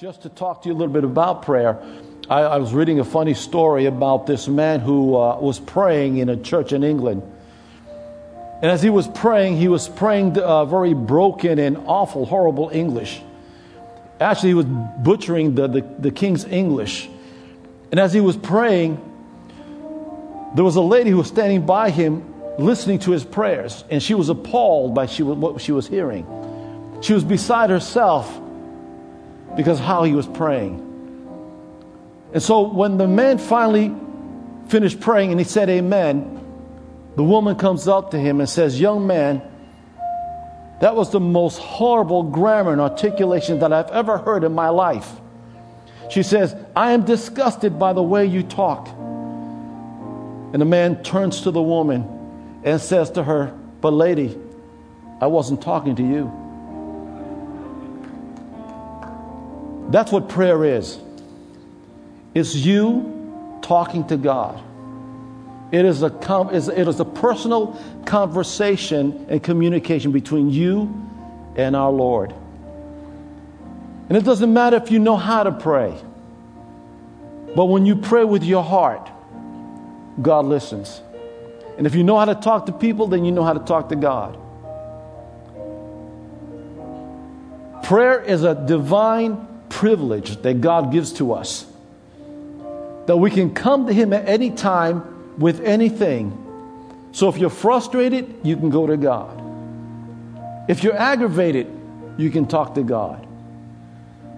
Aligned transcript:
Just 0.00 0.22
to 0.22 0.30
talk 0.30 0.62
to 0.62 0.68
you 0.70 0.74
a 0.74 0.78
little 0.78 0.94
bit 0.94 1.04
about 1.04 1.42
prayer, 1.42 1.78
I, 2.30 2.40
I 2.40 2.56
was 2.56 2.72
reading 2.72 3.00
a 3.00 3.04
funny 3.04 3.34
story 3.34 3.84
about 3.84 4.26
this 4.26 4.48
man 4.48 4.80
who 4.80 5.14
uh, 5.14 5.38
was 5.38 5.60
praying 5.60 6.16
in 6.16 6.30
a 6.30 6.38
church 6.38 6.72
in 6.72 6.82
England. 6.82 7.22
And 8.62 8.70
as 8.70 8.80
he 8.80 8.88
was 8.88 9.06
praying, 9.06 9.58
he 9.58 9.68
was 9.68 9.90
praying 9.90 10.38
uh, 10.38 10.64
very 10.64 10.94
broken 10.94 11.58
and 11.58 11.76
awful, 11.84 12.24
horrible 12.24 12.70
English. 12.72 13.20
Actually, 14.18 14.48
he 14.48 14.54
was 14.54 14.64
butchering 14.64 15.54
the, 15.54 15.68
the, 15.68 15.80
the 15.98 16.10
king's 16.10 16.46
English. 16.46 17.06
And 17.90 18.00
as 18.00 18.14
he 18.14 18.22
was 18.22 18.38
praying, 18.38 18.96
there 20.54 20.64
was 20.64 20.76
a 20.76 20.80
lady 20.80 21.10
who 21.10 21.18
was 21.18 21.28
standing 21.28 21.66
by 21.66 21.90
him 21.90 22.24
listening 22.58 23.00
to 23.00 23.10
his 23.10 23.22
prayers, 23.22 23.84
and 23.90 24.02
she 24.02 24.14
was 24.14 24.30
appalled 24.30 24.94
by 24.94 25.04
she, 25.04 25.22
what 25.24 25.60
she 25.60 25.72
was 25.72 25.86
hearing. 25.86 26.24
She 27.02 27.12
was 27.12 27.22
beside 27.22 27.68
herself 27.68 28.40
because 29.56 29.78
how 29.78 30.04
he 30.04 30.14
was 30.14 30.26
praying. 30.26 30.86
And 32.32 32.42
so 32.42 32.68
when 32.68 32.96
the 32.98 33.08
man 33.08 33.38
finally 33.38 33.94
finished 34.68 35.00
praying 35.00 35.30
and 35.32 35.40
he 35.40 35.44
said 35.44 35.68
amen, 35.68 36.36
the 37.16 37.24
woman 37.24 37.56
comes 37.56 37.88
up 37.88 38.12
to 38.12 38.18
him 38.18 38.40
and 38.40 38.48
says, 38.48 38.80
Young 38.80 39.06
man, 39.06 39.42
that 40.80 40.94
was 40.96 41.10
the 41.10 41.20
most 41.20 41.58
horrible 41.58 42.22
grammar 42.22 42.72
and 42.72 42.80
articulation 42.80 43.58
that 43.58 43.72
I've 43.72 43.90
ever 43.90 44.16
heard 44.16 44.44
in 44.44 44.54
my 44.54 44.68
life. 44.68 45.10
She 46.10 46.22
says, 46.22 46.56
I 46.74 46.92
am 46.92 47.04
disgusted 47.04 47.78
by 47.78 47.92
the 47.92 48.02
way 48.02 48.26
you 48.26 48.42
talk. 48.42 48.88
And 48.88 50.60
the 50.60 50.64
man 50.64 51.02
turns 51.02 51.42
to 51.42 51.50
the 51.50 51.62
woman 51.62 52.60
and 52.64 52.80
says 52.80 53.10
to 53.12 53.22
her, 53.22 53.54
But 53.80 53.92
lady, 53.92 54.36
I 55.20 55.26
wasn't 55.26 55.62
talking 55.62 55.96
to 55.96 56.02
you. 56.02 56.39
That's 59.90 60.12
what 60.12 60.28
prayer 60.28 60.64
is. 60.64 60.98
It's 62.34 62.54
you 62.54 63.58
talking 63.62 64.06
to 64.06 64.16
God. 64.16 64.62
It 65.72 65.84
is 65.84 66.02
a, 66.02 66.10
com- 66.10 66.54
it 66.54 66.68
is 66.68 67.00
a 67.00 67.04
personal 67.04 67.80
conversation 68.06 69.26
and 69.28 69.42
communication 69.42 70.12
between 70.12 70.50
you 70.50 71.08
and 71.56 71.76
our 71.76 71.90
Lord. 71.90 72.32
And 74.08 74.16
it 74.16 74.24
doesn't 74.24 74.52
matter 74.52 74.76
if 74.76 74.90
you 74.90 74.98
know 74.98 75.16
how 75.16 75.44
to 75.44 75.52
pray, 75.52 75.96
but 77.54 77.66
when 77.66 77.86
you 77.86 77.96
pray 77.96 78.24
with 78.24 78.42
your 78.42 78.64
heart, 78.64 79.08
God 80.20 80.44
listens. 80.44 81.00
And 81.78 81.86
if 81.86 81.94
you 81.94 82.02
know 82.02 82.18
how 82.18 82.24
to 82.24 82.34
talk 82.34 82.66
to 82.66 82.72
people, 82.72 83.06
then 83.06 83.24
you 83.24 83.30
know 83.32 83.44
how 83.44 83.52
to 83.52 83.60
talk 83.60 83.88
to 83.90 83.96
God. 83.96 84.36
Prayer 87.84 88.20
is 88.20 88.42
a 88.42 88.54
divine 88.54 89.46
privilege 89.70 90.42
that 90.42 90.60
God 90.60 90.92
gives 90.92 91.12
to 91.14 91.32
us. 91.32 91.66
That 93.06 93.16
we 93.16 93.30
can 93.30 93.54
come 93.54 93.86
to 93.86 93.92
Him 93.92 94.12
at 94.12 94.28
any 94.28 94.50
time 94.50 95.38
with 95.38 95.60
anything. 95.62 96.36
So 97.12 97.28
if 97.28 97.38
you're 97.38 97.48
frustrated, 97.48 98.40
you 98.42 98.56
can 98.56 98.68
go 98.68 98.86
to 98.86 98.96
God. 98.96 99.38
If 100.68 100.84
you're 100.84 100.96
aggravated, 100.96 101.66
you 102.18 102.30
can 102.30 102.46
talk 102.46 102.74
to 102.74 102.82
God. 102.82 103.26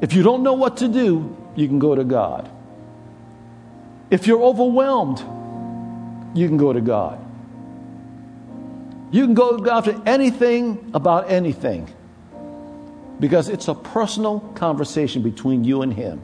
If 0.00 0.12
you 0.14 0.22
don't 0.22 0.42
know 0.42 0.54
what 0.54 0.78
to 0.78 0.88
do, 0.88 1.36
you 1.56 1.66
can 1.66 1.78
go 1.78 1.94
to 1.94 2.04
God. 2.04 2.50
If 4.10 4.26
you're 4.26 4.42
overwhelmed, 4.42 5.18
you 6.36 6.48
can 6.48 6.56
go 6.56 6.72
to 6.72 6.80
God. 6.80 7.18
You 9.10 9.26
can 9.26 9.34
go 9.34 9.56
to 9.56 9.62
God 9.62 9.84
for 9.84 10.00
anything 10.06 10.90
about 10.94 11.30
anything 11.30 11.92
because 13.22 13.48
it's 13.48 13.68
a 13.68 13.74
personal 13.74 14.40
conversation 14.56 15.22
between 15.22 15.62
you 15.62 15.82
and 15.82 15.94
Him. 15.94 16.20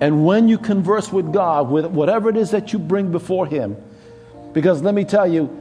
And 0.00 0.24
when 0.24 0.48
you 0.48 0.56
converse 0.56 1.12
with 1.12 1.30
God, 1.30 1.70
with 1.70 1.84
whatever 1.84 2.30
it 2.30 2.38
is 2.38 2.52
that 2.52 2.72
you 2.72 2.78
bring 2.78 3.12
before 3.12 3.46
Him, 3.46 3.76
because 4.54 4.80
let 4.80 4.94
me 4.94 5.04
tell 5.04 5.30
you, 5.30 5.54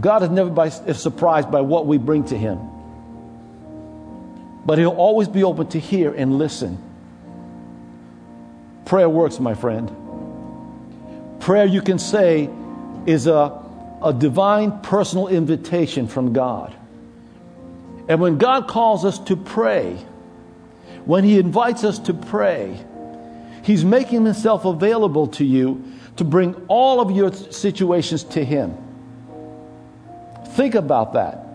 God 0.00 0.24
is 0.24 0.30
never 0.30 0.50
by, 0.50 0.66
is 0.66 1.00
surprised 1.00 1.48
by 1.52 1.60
what 1.60 1.86
we 1.86 1.98
bring 1.98 2.24
to 2.24 2.36
Him. 2.36 2.58
But 4.66 4.78
He'll 4.78 4.90
always 4.90 5.28
be 5.28 5.44
open 5.44 5.68
to 5.68 5.78
hear 5.78 6.12
and 6.12 6.38
listen. 6.38 6.76
Prayer 8.86 9.08
works, 9.08 9.38
my 9.38 9.54
friend. 9.54 9.92
Prayer, 11.38 11.66
you 11.66 11.80
can 11.80 12.00
say, 12.00 12.50
is 13.06 13.28
a, 13.28 13.62
a 14.02 14.12
divine 14.12 14.80
personal 14.80 15.28
invitation 15.28 16.08
from 16.08 16.32
God. 16.32 16.74
And 18.08 18.20
when 18.20 18.38
God 18.38 18.68
calls 18.68 19.04
us 19.04 19.18
to 19.20 19.36
pray, 19.36 19.94
when 21.04 21.24
He 21.24 21.38
invites 21.38 21.84
us 21.84 21.98
to 22.00 22.14
pray, 22.14 22.84
He's 23.62 23.84
making 23.84 24.24
Himself 24.24 24.64
available 24.64 25.28
to 25.28 25.44
you 25.44 25.92
to 26.16 26.24
bring 26.24 26.54
all 26.68 27.00
of 27.00 27.10
your 27.10 27.32
situations 27.32 28.24
to 28.24 28.44
Him. 28.44 28.76
Think 30.48 30.74
about 30.74 31.14
that. 31.14 31.46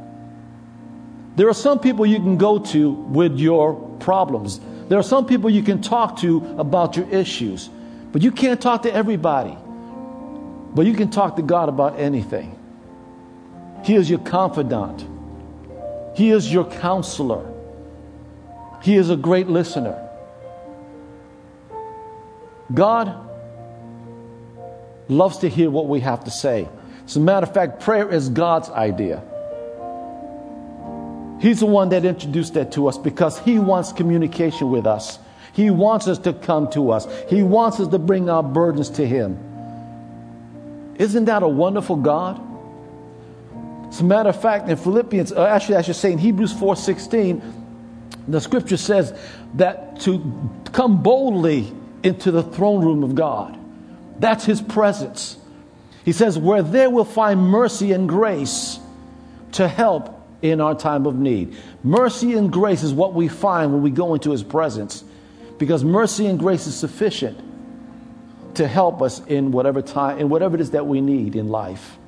There 1.36 1.48
are 1.48 1.54
some 1.54 1.80
people 1.80 2.06
you 2.06 2.18
can 2.18 2.38
go 2.38 2.60
to 2.60 2.92
with 2.92 3.38
your 3.40 3.76
problems. 4.00 4.60
There 4.90 5.00
are 5.00 5.04
some 5.04 5.26
people 5.26 5.50
you 5.50 5.64
can 5.64 5.82
talk 5.82 6.18
to 6.20 6.56
about 6.58 6.98
your 6.98 7.08
issues. 7.10 7.70
But 8.12 8.24
you 8.24 8.32
can't 8.32 8.60
talk 8.60 8.84
to 8.84 8.94
everybody. 8.94 9.56
But 10.74 10.86
you 10.86 10.94
can 10.94 11.12
talk 11.12 11.36
to 11.38 11.42
God 11.42 11.70
about 11.70 12.00
anything. 12.00 12.58
He 13.84 13.96
is 13.96 14.10
your 14.10 14.20
confidant. 14.20 15.06
He 16.16 16.32
is 16.32 16.52
your 16.52 16.66
counselor. 16.66 17.46
He 18.82 18.96
is 18.96 19.10
a 19.10 19.16
great 19.16 19.48
listener. 19.48 20.06
God 22.74 23.28
loves 25.08 25.40
to 25.40 25.50
hear 25.50 25.70
what 25.70 25.88
we 25.88 26.00
have 26.02 26.24
to 26.26 26.32
say. 26.32 26.68
As 27.06 27.16
a 27.16 27.20
matter 27.20 27.48
of 27.48 27.54
fact, 27.54 27.82
prayer 27.82 28.10
is 28.10 28.30
God's 28.30 28.70
idea. 28.70 29.24
He's 31.40 31.62
the 31.62 31.66
one 31.66 31.90
that 31.90 32.06
introduced 32.06 32.54
that 32.56 32.74
to 32.74 32.88
us 32.88 32.98
because 32.98 33.40
He 33.40 33.60
wants 33.60 33.92
communication 33.92 34.70
with 34.70 34.86
us. 34.86 35.20
He 35.54 35.70
wants 35.70 36.08
us 36.08 36.20
to 36.20 36.34
come 36.34 36.70
to 36.72 36.92
us. 36.92 37.08
He 37.30 37.42
wants 37.42 37.80
us 37.80 37.88
to 37.88 38.00
bring 38.00 38.30
our 38.30 38.44
burdens 38.44 38.90
to 38.92 39.08
Him. 39.08 39.38
Isn't 40.98 41.26
that 41.26 41.44
a 41.44 41.48
wonderful 41.48 41.96
God? 41.96 42.40
As 44.00 44.04
a 44.04 44.06
matter 44.06 44.30
of 44.30 44.42
fact, 44.42 44.70
in 44.70 44.78
Philippians, 44.78 45.34
uh, 45.34 45.46
actually, 45.46 45.76
I 45.76 45.82
should 45.82 45.98
say 45.98 46.14
in 46.14 46.20
Hebrews 46.20 46.54
4:16, 46.54 47.42
the 48.30 48.40
scripture 48.40 48.78
says 48.78 49.14
that 49.56 50.00
to 50.00 50.24
come 50.72 51.04
boldly 51.04 51.74
into 52.02 52.32
the 52.32 52.42
throne 52.42 52.82
room 52.82 53.04
of 53.04 53.14
God. 53.14 53.58
That's 54.18 54.46
his 54.46 54.62
presence. 54.62 55.36
He 56.06 56.14
says, 56.14 56.40
where 56.40 56.64
there 56.64 56.90
will 56.90 57.04
find 57.04 57.42
mercy 57.42 57.92
and 57.92 58.08
grace 58.08 58.80
to 59.52 59.68
help 59.68 60.26
in 60.42 60.62
our 60.62 60.76
time 60.76 61.06
of 61.06 61.20
need. 61.20 61.58
Mercy 61.84 62.36
and 62.36 62.54
grace 62.54 62.84
is 62.84 62.94
what 62.94 63.14
we 63.14 63.28
find 63.28 63.74
when 63.74 63.82
we 63.82 63.92
go 63.92 64.14
into 64.14 64.32
his 64.32 64.44
presence 64.44 65.04
because 65.58 65.84
mercy 65.84 66.26
and 66.26 66.40
grace 66.40 66.68
is 66.68 66.76
sufficient 66.76 67.38
to 68.56 68.66
help 68.66 69.02
us 69.02 69.20
in 69.26 69.52
whatever 69.52 69.82
time 69.82 70.20
in 70.20 70.30
whatever 70.30 70.56
it 70.56 70.62
is 70.62 70.72
that 70.72 70.88
we 70.88 71.02
need 71.02 71.36
in 71.36 71.50
life. 71.50 71.99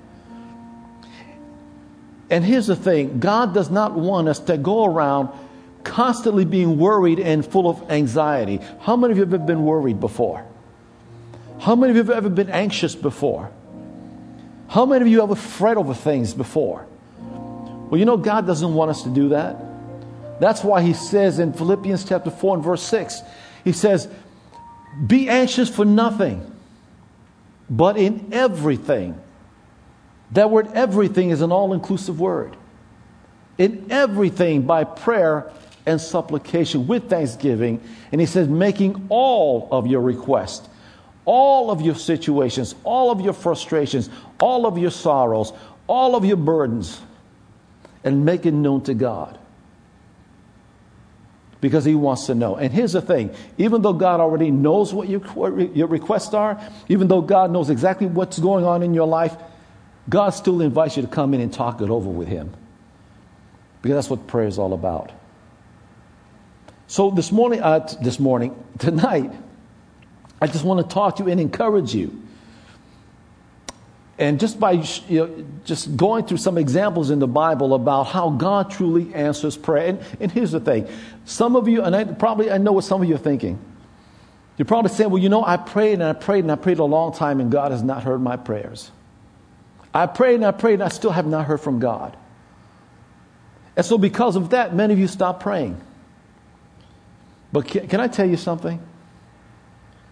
And 2.31 2.45
here's 2.45 2.67
the 2.67 2.77
thing 2.77 3.19
God 3.19 3.53
does 3.53 3.69
not 3.69 3.93
want 3.93 4.29
us 4.29 4.39
to 4.39 4.57
go 4.57 4.85
around 4.85 5.29
constantly 5.83 6.45
being 6.45 6.77
worried 6.77 7.19
and 7.19 7.45
full 7.45 7.69
of 7.69 7.91
anxiety. 7.91 8.59
How 8.79 8.95
many 8.95 9.11
of 9.11 9.17
you 9.17 9.25
have 9.25 9.33
ever 9.33 9.45
been 9.45 9.63
worried 9.63 9.99
before? 9.99 10.45
How 11.59 11.75
many 11.75 11.91
of 11.91 11.97
you 11.97 12.03
have 12.03 12.09
ever 12.09 12.29
been 12.29 12.49
anxious 12.49 12.95
before? 12.95 13.51
How 14.69 14.85
many 14.85 15.01
of 15.01 15.07
you 15.09 15.21
ever 15.21 15.35
fret 15.35 15.75
over 15.75 15.93
things 15.93 16.33
before? 16.33 16.87
Well, 17.19 17.99
you 17.99 18.05
know, 18.05 18.15
God 18.15 18.47
doesn't 18.47 18.73
want 18.73 18.89
us 18.89 19.03
to 19.03 19.09
do 19.09 19.29
that. 19.29 19.57
That's 20.39 20.63
why 20.63 20.81
He 20.81 20.93
says 20.93 21.39
in 21.39 21.51
Philippians 21.51 22.05
chapter 22.05 22.31
4 22.31 22.55
and 22.55 22.63
verse 22.63 22.81
6, 22.83 23.21
He 23.65 23.73
says, 23.73 24.07
Be 25.05 25.27
anxious 25.27 25.69
for 25.69 25.83
nothing, 25.83 26.49
but 27.69 27.97
in 27.97 28.29
everything 28.31 29.19
that 30.31 30.49
word 30.49 30.69
everything 30.73 31.29
is 31.29 31.41
an 31.41 31.51
all 31.51 31.73
inclusive 31.73 32.19
word. 32.19 32.55
In 33.57 33.87
everything 33.91 34.63
by 34.63 34.83
prayer 34.83 35.51
and 35.85 35.99
supplication 35.99 36.87
with 36.87 37.09
thanksgiving. 37.09 37.81
And 38.11 38.21
he 38.21 38.27
says, 38.27 38.47
making 38.47 39.07
all 39.09 39.67
of 39.71 39.87
your 39.87 40.01
requests, 40.01 40.67
all 41.25 41.71
of 41.71 41.81
your 41.81 41.95
situations, 41.95 42.75
all 42.83 43.11
of 43.11 43.21
your 43.21 43.33
frustrations, 43.33 44.09
all 44.39 44.65
of 44.65 44.77
your 44.77 44.91
sorrows, 44.91 45.53
all 45.87 46.15
of 46.15 46.25
your 46.25 46.37
burdens, 46.37 47.01
and 48.03 48.25
make 48.25 48.45
it 48.45 48.53
known 48.53 48.81
to 48.83 48.93
God. 48.93 49.37
Because 51.59 51.85
he 51.85 51.93
wants 51.93 52.25
to 52.25 52.33
know. 52.33 52.55
And 52.55 52.73
here's 52.73 52.93
the 52.93 53.03
thing 53.03 53.35
even 53.59 53.83
though 53.83 53.93
God 53.93 54.19
already 54.19 54.49
knows 54.49 54.93
what 54.93 55.07
your, 55.07 55.59
your 55.59 55.87
requests 55.87 56.33
are, 56.33 56.59
even 56.89 57.07
though 57.07 57.21
God 57.21 57.51
knows 57.51 57.69
exactly 57.69 58.07
what's 58.07 58.39
going 58.39 58.65
on 58.65 58.81
in 58.81 58.95
your 58.95 59.07
life, 59.07 59.35
God 60.09 60.31
still 60.31 60.61
invites 60.61 60.97
you 60.97 61.03
to 61.03 61.07
come 61.07 61.33
in 61.33 61.41
and 61.41 61.53
talk 61.53 61.81
it 61.81 61.89
over 61.89 62.09
with 62.09 62.27
Him. 62.27 62.53
Because 63.81 63.95
that's 63.95 64.09
what 64.09 64.27
prayer 64.27 64.47
is 64.47 64.59
all 64.59 64.73
about. 64.73 65.11
So 66.87 67.09
this 67.09 67.31
morning, 67.31 67.61
uh, 67.61 67.87
this 68.01 68.19
morning, 68.19 68.55
tonight, 68.79 69.31
I 70.41 70.47
just 70.47 70.65
want 70.65 70.87
to 70.87 70.93
talk 70.93 71.17
to 71.17 71.23
you 71.23 71.29
and 71.29 71.39
encourage 71.39 71.93
you. 71.93 72.21
And 74.17 74.39
just 74.39 74.59
by 74.59 74.73
you 74.73 74.85
know, 75.09 75.45
just 75.65 75.97
going 75.97 76.25
through 76.25 76.37
some 76.37 76.57
examples 76.57 77.09
in 77.09 77.17
the 77.17 77.27
Bible 77.27 77.73
about 77.73 78.03
how 78.03 78.29
God 78.29 78.69
truly 78.69 79.11
answers 79.15 79.57
prayer. 79.57 79.87
And, 79.87 80.05
and 80.19 80.31
here's 80.31 80.51
the 80.51 80.59
thing: 80.59 80.87
some 81.25 81.55
of 81.55 81.67
you, 81.67 81.81
and 81.81 81.95
I, 81.95 82.03
probably 82.03 82.51
I 82.51 82.59
know 82.59 82.71
what 82.71 82.83
some 82.83 83.01
of 83.01 83.09
you 83.09 83.15
are 83.15 83.19
thinking. 83.19 83.57
You're 84.57 84.67
probably 84.67 84.91
saying, 84.91 85.09
"Well, 85.09 85.23
you 85.23 85.29
know, 85.29 85.43
I 85.43 85.57
prayed 85.57 85.93
and 85.93 86.03
I 86.03 86.13
prayed 86.13 86.43
and 86.43 86.51
I 86.51 86.55
prayed 86.55 86.77
a 86.77 86.83
long 86.83 87.13
time, 87.13 87.39
and 87.39 87.51
God 87.51 87.71
has 87.71 87.81
not 87.81 88.03
heard 88.03 88.21
my 88.21 88.37
prayers. 88.37 88.91
I 89.93 90.05
prayed 90.05 90.35
and 90.35 90.45
I 90.45 90.51
prayed 90.51 90.75
and 90.75 90.83
I 90.83 90.89
still 90.89 91.11
have 91.11 91.27
not 91.27 91.45
heard 91.45 91.61
from 91.61 91.79
God." 91.79 92.15
And 93.75 93.85
so, 93.85 93.97
because 93.97 94.35
of 94.35 94.49
that, 94.51 94.75
many 94.75 94.93
of 94.93 94.99
you 94.99 95.07
stop 95.07 95.39
praying. 95.39 95.79
But 97.51 97.67
can, 97.67 97.87
can 97.87 97.99
I 97.99 98.07
tell 98.07 98.29
you 98.29 98.37
something? 98.37 98.79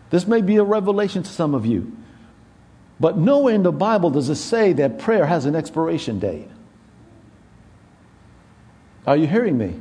This 0.10 0.28
may 0.28 0.42
be 0.42 0.58
a 0.58 0.64
revelation 0.64 1.24
to 1.24 1.30
some 1.30 1.54
of 1.54 1.66
you. 1.66 1.96
But 3.00 3.18
nowhere 3.18 3.56
in 3.56 3.64
the 3.64 3.72
Bible 3.72 4.10
does 4.10 4.30
it 4.30 4.36
say 4.36 4.74
that 4.74 5.00
prayer 5.00 5.26
has 5.26 5.46
an 5.46 5.56
expiration 5.56 6.20
date. 6.20 6.50
Are 9.08 9.16
you 9.16 9.28
hearing 9.28 9.58
me? 9.58 9.76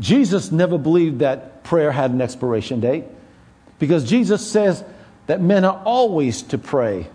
Jesus 0.00 0.50
never 0.50 0.76
believed 0.76 1.20
that 1.20 1.62
prayer 1.62 1.92
had 1.92 2.10
an 2.10 2.20
expiration 2.20 2.80
date 2.80 3.04
because 3.78 4.08
Jesus 4.08 4.44
says 4.46 4.84
that 5.26 5.40
men 5.40 5.64
are 5.64 5.80
always 5.84 6.42
to 6.42 6.58
pray 6.58 7.08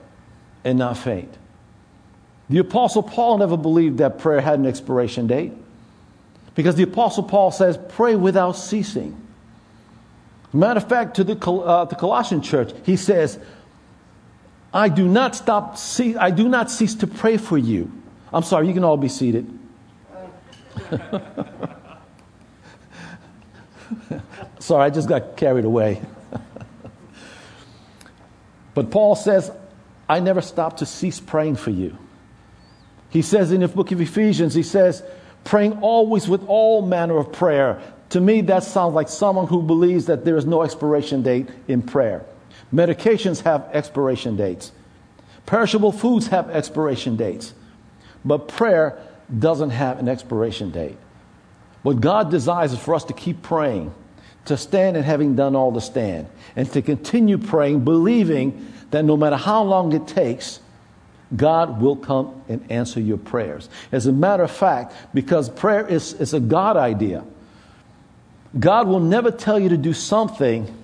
and 0.64 0.80
not 0.80 0.98
faint. 0.98 1.34
The 2.50 2.58
Apostle 2.58 3.04
Paul 3.04 3.38
never 3.38 3.58
believed 3.58 4.00
that 4.00 4.18
prayer 4.18 4.42
had 4.42 4.60
an 4.60 4.66
expiration 4.66 5.28
date 5.28 5.54
because 6.56 6.76
the 6.76 6.84
Apostle 6.84 7.24
Paul 7.24 7.52
says, 7.52 7.78
pray 7.90 8.16
without 8.16 8.54
ceasing. 8.54 9.16
Matter 10.52 10.80
of 10.80 10.90
fact, 10.90 11.18
to 11.18 11.24
the, 11.24 11.38
uh, 11.38 11.86
the 11.86 11.96
Colossian 11.96 12.42
church, 12.42 12.74
he 12.84 12.96
says, 12.96 13.38
I 14.74 14.90
do 14.90 15.08
not 15.08 15.36
stop, 15.36 15.78
I 16.20 16.32
do 16.32 16.50
not 16.50 16.72
cease 16.72 16.96
to 16.96 17.08
pray 17.08 17.38
for 17.38 17.58
you. 17.58 17.92
I'm 18.34 18.44
sorry, 18.44 18.68
you 18.68 18.74
can 18.74 18.84
all 18.84 18.98
be 18.98 19.10
seated. 19.10 19.48
sorry, 24.60 24.86
I 24.86 24.90
just 24.90 25.08
got 25.08 25.38
carried 25.38 25.66
away. 25.66 26.02
but 28.74 28.90
Paul 28.90 29.16
says, 29.16 29.52
I 30.08 30.20
never 30.20 30.42
stop 30.42 30.78
to 30.78 30.88
cease 30.88 31.20
praying 31.20 31.58
for 31.58 31.70
you. 31.70 31.96
He 33.10 33.22
says 33.22 33.52
in 33.52 33.62
the 33.62 33.68
book 33.68 33.92
of 33.92 34.02
Ephesians, 34.02 34.54
he 34.54 34.64
says, 34.64 35.04
praying 35.44 35.80
always 35.82 36.28
with 36.28 36.46
all 36.48 36.82
manner 36.82 37.18
of 37.18 37.32
prayer. 37.32 37.82
To 38.10 38.22
me, 38.22 38.42
that 38.42 38.64
sounds 38.64 38.94
like 38.94 39.10
someone 39.10 39.48
who 39.48 39.62
believes 39.62 40.06
that 40.06 40.26
there 40.26 40.38
is 40.38 40.46
no 40.46 40.64
expiration 40.64 41.22
date 41.22 41.50
in 41.68 41.82
prayer. 41.82 42.24
Medications 42.74 43.42
have 43.42 43.68
expiration 43.74 44.36
dates. 44.36 44.72
Perishable 45.46 45.92
foods 45.92 46.28
have 46.28 46.50
expiration 46.50 47.16
dates. 47.16 47.54
But 48.24 48.48
prayer 48.48 48.98
doesn't 49.38 49.72
have 49.72 50.00
an 50.00 50.08
expiration 50.08 50.72
date. 50.72 50.98
What 51.82 52.02
God 52.02 52.30
desires 52.30 52.74
is 52.74 52.80
for 52.80 52.94
us 52.94 53.06
to 53.06 53.14
keep 53.14 53.42
praying, 53.42 53.94
to 54.46 54.58
stand 54.58 54.98
and 54.98 55.06
having 55.06 55.36
done 55.36 55.56
all 55.56 55.72
to 55.74 55.82
stand, 55.82 56.28
and 56.56 56.72
to 56.74 56.82
continue 56.82 57.38
praying, 57.38 57.84
believing 57.84 58.74
that 58.92 59.04
no 59.06 59.16
matter 59.16 59.38
how 59.38 59.64
long 59.64 59.94
it 59.94 60.08
takes, 60.08 60.60
God 61.36 61.82
will 61.82 61.96
come 61.96 62.42
and 62.50 62.72
answer 62.72 63.00
your 63.00 63.18
prayers. 63.18 63.70
As 63.92 64.08
a 64.08 64.12
matter 64.12 64.44
of 64.44 64.52
fact, 64.52 64.94
because 65.14 65.50
prayer 65.50 65.86
is, 65.88 66.14
is 66.14 66.34
a 66.34 66.40
God 66.40 66.76
idea, 66.76 67.24
God 68.58 68.88
will 68.88 69.00
never 69.00 69.30
tell 69.30 69.60
you 69.60 69.70
to 69.70 69.78
do 69.78 69.94
something 69.94 70.76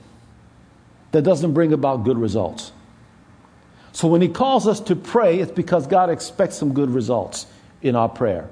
that 1.11 1.23
doesn't 1.23 1.53
bring 1.53 1.73
about 1.73 2.03
good 2.03 2.17
results. 2.17 2.71
So 3.91 4.07
when 4.07 4.21
He 4.21 4.27
calls 4.27 4.67
us 4.67 4.79
to 4.81 4.95
pray, 4.95 5.39
it's 5.39 5.51
because 5.51 5.87
God 5.87 6.09
expects 6.09 6.57
some 6.57 6.73
good 6.73 6.89
results 6.89 7.47
in 7.81 7.95
our 7.95 8.09
prayer. 8.09 8.49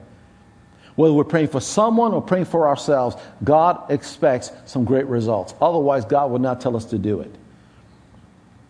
Whether 0.96 1.14
we're 1.14 1.24
praying 1.26 1.50
for 1.50 1.60
someone 1.60 2.14
or 2.14 2.22
praying 2.22 2.46
for 2.46 2.68
ourselves, 2.68 3.16
God 3.44 3.92
expects 3.92 4.52
some 4.66 4.86
great 4.86 5.08
results. 5.08 5.54
Otherwise, 5.62 6.06
God 6.06 6.32
would 6.32 6.42
not 6.42 6.62
tell 6.62 6.76
us 6.76 6.86
to 6.86 6.98
do 6.98 7.20
it. 7.20 7.34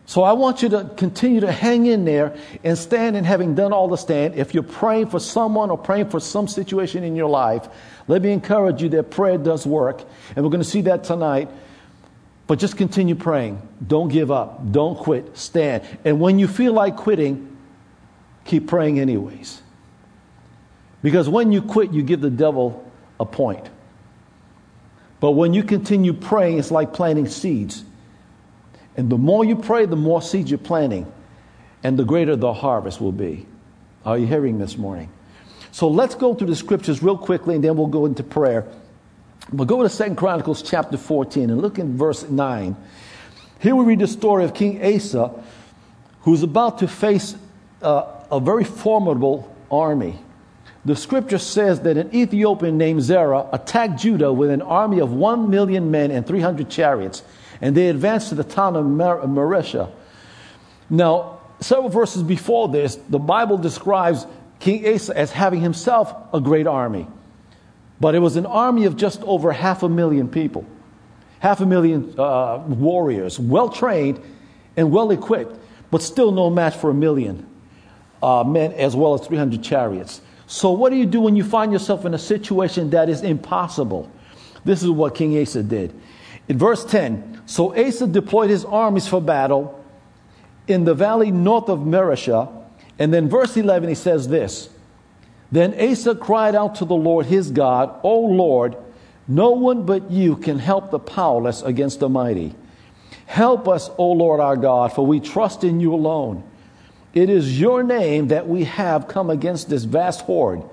So 0.06 0.22
I 0.22 0.34
want 0.34 0.62
you 0.62 0.70
to 0.70 0.92
continue 0.98 1.40
to 1.42 1.52
hang 1.52 1.86
in 1.86 2.06
there 2.06 2.36
and 2.64 2.78
stand 2.78 3.16
and 3.16 3.26
having 3.26 3.56
done 3.56 3.72
all 3.72 3.88
the 3.88 3.98
stand. 3.98 4.36
If 4.36 4.54
you're 4.54 4.64
praying 4.64 5.08
for 5.08 5.20
someone 5.20 5.70
or 5.70 5.78
praying 5.78 6.10
for 6.10 6.20
some 6.20 6.48
situation 6.48 7.04
in 7.04 7.16
your 7.16 7.30
life, 7.30 7.68
let 8.08 8.22
me 8.22 8.32
encourage 8.32 8.82
you 8.82 8.90
that 8.90 9.12
prayer 9.12 9.38
does 9.38 9.66
work. 9.66 10.04
And 10.36 10.44
we're 10.44 10.52
going 10.52 10.62
to 10.62 10.70
see 10.70 10.82
that 10.82 11.06
tonight. 11.06 11.50
But 12.48 12.60
just 12.60 12.76
continue 12.76 13.16
praying. 13.16 13.62
Don't 13.86 14.10
give 14.10 14.30
up. 14.30 14.72
Don't 14.72 14.98
quit. 14.98 15.38
Stand. 15.38 15.84
And 16.04 16.20
when 16.20 16.38
you 16.38 16.50
feel 16.50 16.74
like 16.74 16.98
quitting, 16.98 17.58
keep 18.44 18.68
praying 18.68 19.00
anyways. 19.00 19.62
Because 21.02 21.30
when 21.30 21.54
you 21.54 21.62
quit, 21.62 21.94
you 21.94 22.04
give 22.04 22.20
the 22.20 22.30
devil 22.30 22.92
a 23.20 23.26
point. 23.26 23.70
But 25.22 25.32
when 25.32 25.54
you 25.54 25.64
continue 25.64 26.12
praying, 26.12 26.60
it's 26.60 26.72
like 26.72 26.92
planting 26.92 27.28
seeds. 27.28 27.86
And 28.96 29.10
the 29.10 29.18
more 29.18 29.44
you 29.44 29.56
pray, 29.56 29.86
the 29.86 29.96
more 29.96 30.22
seeds 30.22 30.52
you're 30.52 30.58
planting, 30.58 31.12
and 31.84 31.98
the 31.98 32.06
greater 32.06 32.36
the 32.36 32.54
harvest 32.54 33.02
will 33.02 33.12
be. 33.12 33.46
Are 34.06 34.18
you 34.18 34.28
hearing 34.28 34.60
this 34.60 34.78
morning? 34.78 35.10
So 35.72 35.88
let's 35.88 36.14
go 36.16 36.34
through 36.36 36.48
the 36.48 36.56
scriptures 36.56 37.02
real 37.02 37.18
quickly, 37.18 37.56
and 37.56 37.64
then 37.64 37.76
we'll 37.76 37.88
go 37.88 38.06
into 38.06 38.24
prayer. 38.24 38.68
We'll 39.52 39.66
go 39.66 39.82
to 39.82 39.90
Second 39.90 40.18
Chronicles 40.18 40.62
chapter 40.62 40.98
14 40.98 41.50
and 41.50 41.62
look 41.62 41.80
in 41.80 41.98
verse 41.98 42.30
9. 42.30 42.76
Here 43.60 43.76
we 43.76 43.84
read 43.86 44.00
the 44.00 44.08
story 44.08 44.44
of 44.44 44.54
King 44.54 44.84
Asa, 44.84 45.32
who's 46.22 46.44
about 46.44 46.80
to 46.80 46.88
face 46.88 47.36
uh, 47.82 48.06
a 48.32 48.40
very 48.40 48.64
formidable 48.64 49.54
army. 49.72 50.20
The 50.86 50.96
scripture 50.96 51.38
says 51.38 51.80
that 51.82 51.98
an 51.98 52.14
Ethiopian 52.14 52.78
named 52.78 53.02
Zerah 53.02 53.48
attacked 53.52 54.00
Judah 54.00 54.34
with 54.34 54.50
an 54.50 54.62
army 54.62 55.00
of 55.00 55.14
one 55.14 55.50
million 55.50 55.92
men 55.92 56.12
and 56.12 56.28
300 56.28 56.70
chariots 56.70 57.24
and 57.62 57.76
they 57.76 57.90
advanced 57.90 58.30
to 58.30 58.36
the 58.36 58.44
town 58.44 58.76
of 58.76 58.86
Mareshah. 58.86 59.92
Now, 60.90 61.40
several 61.60 61.90
verses 61.90 62.24
before 62.24 62.68
this, 62.68 62.96
the 62.96 63.20
Bible 63.20 63.58
describes 63.58 64.26
King 64.60 64.94
Asa 64.94 65.18
as 65.18 65.32
having 65.32 65.62
himself 65.62 66.14
a 66.34 66.40
great 66.40 66.68
army. 66.68 67.08
But 68.00 68.16
it 68.16 68.20
was 68.20 68.36
an 68.36 68.46
army 68.46 68.86
of 68.86 68.98
just 68.98 69.22
over 69.24 69.52
half 69.52 69.84
a 69.84 69.90
million 69.90 70.28
people, 70.28 70.66
half 71.40 71.62
a 71.62 71.66
million 71.66 72.14
uh, 72.18 72.64
warriors, 72.68 73.40
well 73.40 73.70
trained 73.70 74.22
and 74.76 74.92
well 74.92 75.12
equipped, 75.12 75.58
but 75.92 76.02
still 76.02 76.32
no 76.32 76.50
match 76.50 76.76
for 76.76 76.90
a 76.90 76.94
million 76.94 77.48
uh, 78.22 78.44
men 78.44 78.72
as 78.74 78.96
well 78.96 79.14
as 79.14 79.28
300 79.28 79.64
chariots. 79.64 80.22
So, 80.48 80.72
what 80.72 80.90
do 80.90 80.96
you 80.96 81.06
do 81.06 81.22
when 81.22 81.36
you 81.36 81.44
find 81.44 81.72
yourself 81.72 82.06
in 82.06 82.14
a 82.14 82.20
situation 82.20 82.90
that 82.92 83.10
is 83.10 83.22
impossible? 83.22 84.12
This 84.66 84.82
is 84.82 84.90
what 84.90 85.16
King 85.16 85.40
Asa 85.42 85.64
did. 85.64 85.94
In 86.48 86.58
verse 86.58 86.86
10, 86.86 87.33
so 87.46 87.76
Asa 87.76 88.08
deployed 88.08 88.50
his 88.50 88.66
armies 88.66 89.08
for 89.08 89.22
battle 89.22 89.84
in 90.68 90.86
the 90.86 90.94
valley 90.94 91.32
north 91.32 91.70
of 91.70 91.80
Mareshah. 91.80 92.62
And 93.00 93.14
then 93.14 93.30
verse 93.30 93.58
11, 93.58 93.90
he 93.90 93.96
says 93.96 94.28
this 94.28 94.70
Then 95.52 95.74
Asa 95.80 96.16
cried 96.16 96.56
out 96.56 96.76
to 96.76 96.86
the 96.86 96.96
Lord 96.96 97.26
his 97.26 97.52
God, 97.52 98.00
O 98.04 98.20
Lord, 98.20 98.78
no 99.28 99.52
one 99.52 99.86
but 99.86 100.12
you 100.12 100.36
can 100.36 100.60
help 100.60 100.92
the 100.92 101.00
powerless 101.00 101.62
against 101.62 102.00
the 102.00 102.10
mighty. 102.10 102.56
Help 103.26 103.68
us, 103.68 103.90
O 103.98 104.12
Lord 104.12 104.40
our 104.40 104.58
God, 104.58 104.94
for 104.94 105.06
we 105.06 105.20
trust 105.20 105.64
in 105.64 105.80
you 105.80 105.94
alone. 105.94 106.44
It 107.14 107.30
is 107.30 107.60
your 107.60 107.84
name 107.84 108.30
that 108.30 108.48
we 108.48 108.64
have 108.66 109.08
come 109.08 109.30
against 109.30 109.70
this 109.70 109.84
vast 109.84 110.22
horde. 110.22 110.64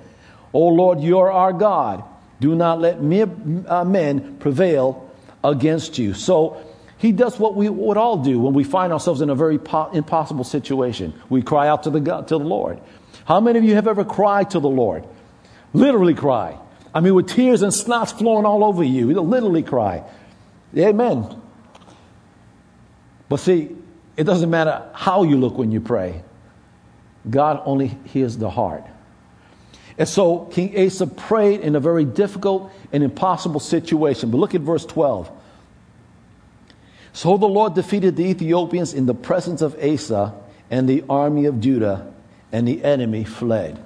O 0.53 0.67
Lord, 0.67 1.01
you 1.01 1.19
are 1.19 1.31
our 1.31 1.53
God. 1.53 2.03
Do 2.41 2.55
not 2.55 2.81
let 2.81 3.03
mere 3.03 3.29
uh, 3.69 3.85
men 3.85 4.37
prevail 4.39 5.10
against 5.43 5.99
you. 5.99 6.15
So 6.15 6.65
he 6.99 7.13
does 7.13 7.39
what 7.39 7.55
we 7.55 7.69
would 7.69 7.97
all 7.97 8.19
do 8.19 8.39
when 8.39 8.53
we 8.53 8.65
find 8.65 8.93
ourselves 8.93 9.21
in 9.21 9.31
a 9.31 9.35
very 9.35 9.59
po- 9.59 9.91
impossible 9.91 10.45
situation. 10.45 11.15
We 11.29 11.43
cry 11.43 11.69
out 11.69 11.85
to 11.85 11.91
the, 11.91 12.01
God, 12.01 12.29
to 12.29 12.39
the 12.39 12.45
Lord. 12.45 12.79
How 13.25 13.41
many 13.41 13.59
of 13.59 13.65
you 13.65 13.75
have 13.75 13.89
ever 13.89 14.05
cried 14.05 14.51
to 14.51 14.61
the 14.61 14.69
Lord? 14.69 15.07
Literally 15.73 16.15
cry. 16.15 16.59
I 16.95 17.01
mean, 17.01 17.15
with 17.15 17.29
tears 17.29 17.63
and 17.63 17.73
snots 17.73 18.17
flowing 18.17 18.45
all 18.45 18.65
over 18.65 18.83
you. 18.83 19.19
Literally 19.21 19.63
cry. 19.63 20.05
Amen. 20.77 21.41
But 23.29 23.39
see, 23.39 23.71
it 24.17 24.25
doesn't 24.25 24.51
matter 24.51 24.91
how 24.93 25.23
you 25.23 25.37
look 25.37 25.57
when 25.57 25.71
you 25.71 25.81
pray. 25.81 26.23
God 27.29 27.63
only 27.65 27.87
hears 27.87 28.37
the 28.37 28.51
heart. 28.51 28.85
And 30.01 30.09
so 30.09 30.47
King 30.47 30.87
Asa 30.87 31.07
prayed 31.07 31.61
in 31.61 31.77
a 31.77 31.81
very 31.81 32.07
difficult 32.07 32.73
and 32.91 33.05
impossible 33.05 33.61
situation. 33.61 34.31
But 34.31 34.39
look 34.39 34.55
at 34.55 34.63
verse 34.63 34.87
12. 34.87 35.31
So 37.13 37.37
the 37.37 37.47
Lord 37.47 37.75
defeated 37.75 38.17
the 38.17 38.25
Ethiopians 38.25 38.95
in 38.95 39.05
the 39.05 39.13
presence 39.13 39.61
of 39.61 39.77
Asa 39.79 40.33
and 40.71 40.89
the 40.89 41.05
army 41.11 41.45
of 41.45 41.61
Judah, 41.61 42.11
and 42.51 42.67
the 42.67 42.83
enemy 42.83 43.25
fled. 43.25 43.79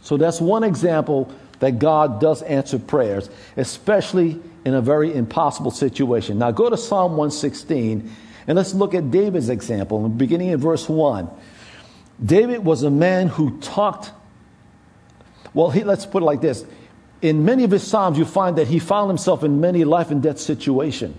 So 0.00 0.16
that's 0.16 0.40
one 0.40 0.64
example 0.64 1.30
that 1.58 1.78
God 1.78 2.18
does 2.18 2.40
answer 2.42 2.78
prayers, 2.78 3.28
especially 3.56 4.40
in 4.64 4.72
a 4.72 4.80
very 4.80 5.14
impossible 5.14 5.70
situation. 5.70 6.38
Now 6.38 6.50
go 6.50 6.70
to 6.70 6.78
Psalm 6.78 7.12
116 7.12 8.10
and 8.46 8.56
let's 8.56 8.72
look 8.72 8.94
at 8.94 9.10
David's 9.10 9.50
example, 9.50 9.98
In 9.98 10.04
the 10.04 10.08
beginning 10.08 10.48
in 10.48 10.58
verse 10.58 10.88
1. 10.88 11.28
David 12.24 12.64
was 12.64 12.84
a 12.84 12.90
man 12.90 13.28
who 13.28 13.58
talked, 13.58 14.12
well, 15.54 15.70
he, 15.70 15.84
let's 15.84 16.06
put 16.06 16.22
it 16.22 16.26
like 16.26 16.40
this. 16.40 16.64
In 17.20 17.44
many 17.44 17.64
of 17.64 17.70
his 17.70 17.86
Psalms, 17.86 18.18
you 18.18 18.24
find 18.24 18.58
that 18.58 18.66
he 18.66 18.78
found 18.78 19.08
himself 19.08 19.44
in 19.44 19.60
many 19.60 19.84
life 19.84 20.10
and 20.10 20.22
death 20.22 20.40
situations. 20.40 21.16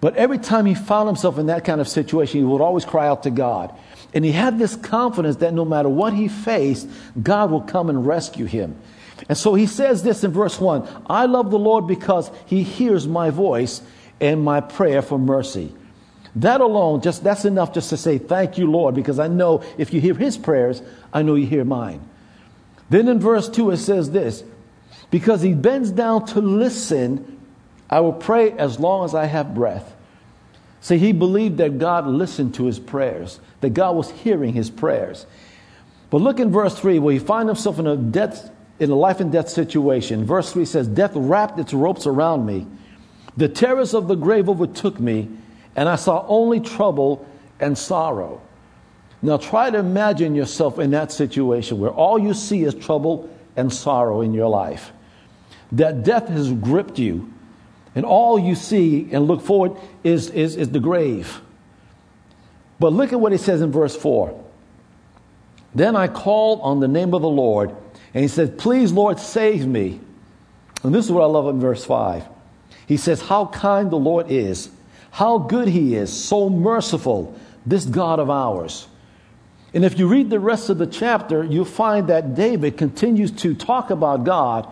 But 0.00 0.16
every 0.16 0.38
time 0.38 0.66
he 0.66 0.74
found 0.74 1.08
himself 1.08 1.38
in 1.38 1.46
that 1.46 1.64
kind 1.64 1.80
of 1.80 1.88
situation, 1.88 2.40
he 2.40 2.44
would 2.44 2.62
always 2.62 2.84
cry 2.84 3.06
out 3.06 3.24
to 3.24 3.30
God. 3.30 3.74
And 4.14 4.24
he 4.24 4.32
had 4.32 4.58
this 4.58 4.74
confidence 4.74 5.36
that 5.36 5.54
no 5.54 5.64
matter 5.64 5.88
what 5.88 6.12
he 6.12 6.28
faced, 6.28 6.88
God 7.22 7.50
will 7.50 7.60
come 7.60 7.90
and 7.90 8.06
rescue 8.06 8.46
him. 8.46 8.76
And 9.28 9.36
so 9.36 9.54
he 9.54 9.66
says 9.66 10.02
this 10.02 10.24
in 10.24 10.32
verse 10.32 10.58
1 10.58 11.04
I 11.06 11.26
love 11.26 11.50
the 11.50 11.58
Lord 11.58 11.86
because 11.86 12.30
he 12.46 12.62
hears 12.62 13.06
my 13.06 13.30
voice 13.30 13.82
and 14.20 14.42
my 14.42 14.60
prayer 14.60 15.02
for 15.02 15.18
mercy. 15.18 15.74
That 16.36 16.60
alone, 16.60 17.02
just 17.02 17.24
that's 17.24 17.44
enough 17.44 17.74
just 17.74 17.90
to 17.90 17.96
say, 17.96 18.18
Thank 18.18 18.56
you, 18.56 18.70
Lord, 18.70 18.94
because 18.94 19.18
I 19.18 19.28
know 19.28 19.62
if 19.76 19.92
you 19.92 20.00
hear 20.00 20.14
his 20.14 20.38
prayers, 20.38 20.82
I 21.12 21.22
know 21.22 21.34
you 21.34 21.46
hear 21.46 21.64
mine. 21.64 22.00
Then 22.90 23.08
in 23.08 23.20
verse 23.20 23.48
2, 23.48 23.70
it 23.70 23.78
says 23.78 24.10
this 24.10 24.44
Because 25.10 25.40
he 25.40 25.54
bends 25.54 25.90
down 25.90 26.26
to 26.26 26.40
listen, 26.40 27.40
I 27.88 28.00
will 28.00 28.12
pray 28.12 28.52
as 28.52 28.78
long 28.78 29.04
as 29.04 29.14
I 29.14 29.24
have 29.24 29.54
breath. 29.54 29.96
See, 30.82 30.98
he 30.98 31.12
believed 31.12 31.58
that 31.58 31.78
God 31.78 32.06
listened 32.06 32.54
to 32.54 32.64
his 32.64 32.78
prayers, 32.78 33.40
that 33.60 33.70
God 33.70 33.96
was 33.96 34.10
hearing 34.10 34.52
his 34.52 34.70
prayers. 34.70 35.26
But 36.10 36.22
look 36.22 36.40
in 36.40 36.50
verse 36.50 36.78
3 36.78 36.98
where 36.98 37.12
he 37.12 37.18
finds 37.18 37.48
himself 37.48 37.78
in 37.78 37.86
a 37.86 37.96
death 37.96 38.50
in 38.80 38.90
a 38.90 38.94
life 38.94 39.20
and 39.20 39.30
death 39.30 39.48
situation. 39.50 40.24
Verse 40.24 40.52
3 40.52 40.64
says, 40.64 40.88
Death 40.88 41.12
wrapped 41.14 41.60
its 41.60 41.74
ropes 41.74 42.06
around 42.06 42.46
me. 42.46 42.66
The 43.36 43.48
terrors 43.48 43.94
of 43.94 44.08
the 44.08 44.16
grave 44.16 44.48
overtook 44.48 44.98
me, 44.98 45.28
and 45.76 45.88
I 45.88 45.96
saw 45.96 46.24
only 46.26 46.60
trouble 46.60 47.28
and 47.60 47.76
sorrow. 47.76 48.40
Now 49.22 49.36
try 49.36 49.70
to 49.70 49.78
imagine 49.78 50.34
yourself 50.34 50.78
in 50.78 50.92
that 50.92 51.12
situation 51.12 51.78
where 51.78 51.90
all 51.90 52.18
you 52.18 52.32
see 52.34 52.62
is 52.64 52.74
trouble 52.74 53.28
and 53.56 53.72
sorrow 53.72 54.22
in 54.22 54.32
your 54.32 54.48
life. 54.48 54.92
That 55.72 56.02
death 56.02 56.28
has 56.28 56.52
gripped 56.52 56.98
you, 56.98 57.32
and 57.94 58.04
all 58.04 58.38
you 58.38 58.54
see 58.54 59.08
and 59.12 59.26
look 59.26 59.42
forward 59.42 59.76
is, 60.02 60.30
is, 60.30 60.56
is 60.56 60.70
the 60.70 60.80
grave. 60.80 61.40
But 62.78 62.92
look 62.92 63.12
at 63.12 63.20
what 63.20 63.32
he 63.32 63.38
says 63.38 63.60
in 63.60 63.70
verse 63.70 63.94
4. 63.94 64.42
Then 65.74 65.94
I 65.94 66.08
called 66.08 66.60
on 66.62 66.80
the 66.80 66.88
name 66.88 67.14
of 67.14 67.22
the 67.22 67.28
Lord 67.28 67.74
and 68.14 68.22
he 68.22 68.28
said, 68.28 68.58
Please, 68.58 68.90
Lord, 68.92 69.20
save 69.20 69.66
me. 69.66 70.00
And 70.82 70.94
this 70.94 71.04
is 71.04 71.12
what 71.12 71.22
I 71.22 71.26
love 71.26 71.48
in 71.48 71.60
verse 71.60 71.84
5. 71.84 72.24
He 72.86 72.96
says, 72.96 73.20
How 73.20 73.46
kind 73.46 73.90
the 73.90 73.98
Lord 73.98 74.30
is, 74.30 74.70
how 75.12 75.38
good 75.38 75.68
he 75.68 75.94
is, 75.94 76.12
so 76.12 76.48
merciful, 76.48 77.38
this 77.66 77.84
God 77.84 78.18
of 78.18 78.30
ours. 78.30 78.88
And 79.72 79.84
if 79.84 79.98
you 79.98 80.08
read 80.08 80.30
the 80.30 80.40
rest 80.40 80.68
of 80.68 80.78
the 80.78 80.86
chapter, 80.86 81.44
you'll 81.44 81.64
find 81.64 82.08
that 82.08 82.34
David 82.34 82.76
continues 82.76 83.30
to 83.32 83.54
talk 83.54 83.90
about 83.90 84.24
God 84.24 84.66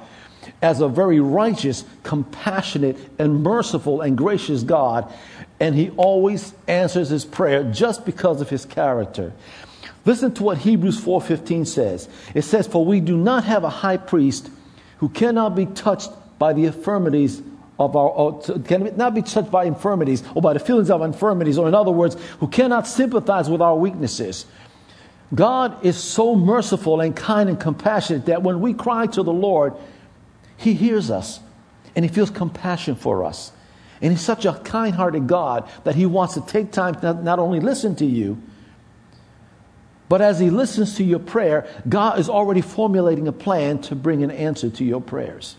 as 0.60 0.80
a 0.80 0.88
very 0.88 1.20
righteous, 1.20 1.84
compassionate, 2.02 2.96
and 3.18 3.42
merciful 3.42 4.00
and 4.00 4.16
gracious 4.16 4.62
God. 4.62 5.12
And 5.60 5.74
he 5.74 5.90
always 5.90 6.54
answers 6.66 7.10
his 7.10 7.24
prayer 7.24 7.64
just 7.64 8.04
because 8.04 8.40
of 8.40 8.48
his 8.48 8.64
character. 8.64 9.32
Listen 10.04 10.32
to 10.34 10.42
what 10.42 10.58
Hebrews 10.58 10.98
4:15 10.98 11.64
says. 11.64 12.08
It 12.34 12.42
says, 12.42 12.66
"For 12.66 12.84
we 12.84 13.00
do 13.00 13.16
not 13.16 13.44
have 13.44 13.62
a 13.62 13.68
high 13.68 13.98
priest 13.98 14.48
who 14.98 15.08
cannot 15.08 15.54
be 15.54 15.66
touched 15.66 16.10
by 16.38 16.52
the 16.52 16.64
infirmities 16.66 17.42
of 17.78 17.94
our 17.94 18.32
cannot 18.64 19.14
be 19.14 19.22
touched 19.22 19.50
by 19.50 19.64
infirmities 19.64 20.24
or 20.34 20.42
by 20.42 20.52
the 20.52 20.58
feelings 20.58 20.90
of 20.90 21.02
infirmities, 21.02 21.58
or 21.58 21.68
in 21.68 21.74
other 21.74 21.92
words, 21.92 22.16
who 22.40 22.48
cannot 22.48 22.86
sympathize 22.86 23.50
with 23.50 23.60
our 23.60 23.76
weaknesses." 23.76 24.46
God 25.34 25.84
is 25.84 25.96
so 25.96 26.34
merciful 26.34 27.00
and 27.00 27.14
kind 27.14 27.48
and 27.48 27.60
compassionate 27.60 28.26
that 28.26 28.42
when 28.42 28.60
we 28.60 28.72
cry 28.72 29.06
to 29.06 29.22
the 29.22 29.32
Lord, 29.32 29.74
He 30.56 30.74
hears 30.74 31.10
us 31.10 31.40
and 31.94 32.04
He 32.04 32.10
feels 32.10 32.30
compassion 32.30 32.94
for 32.94 33.24
us. 33.24 33.52
And 34.00 34.12
He's 34.12 34.22
such 34.22 34.46
a 34.46 34.54
kind 34.54 34.94
hearted 34.94 35.26
God 35.26 35.68
that 35.84 35.94
He 35.94 36.06
wants 36.06 36.34
to 36.34 36.40
take 36.40 36.72
time 36.72 36.94
to 36.96 37.14
not 37.14 37.38
only 37.38 37.60
listen 37.60 37.94
to 37.96 38.06
you, 38.06 38.40
but 40.08 40.22
as 40.22 40.38
He 40.38 40.48
listens 40.48 40.94
to 40.96 41.04
your 41.04 41.18
prayer, 41.18 41.68
God 41.86 42.18
is 42.18 42.30
already 42.30 42.62
formulating 42.62 43.28
a 43.28 43.32
plan 43.32 43.80
to 43.82 43.94
bring 43.94 44.22
an 44.22 44.30
answer 44.30 44.70
to 44.70 44.84
your 44.84 45.02
prayers. 45.02 45.56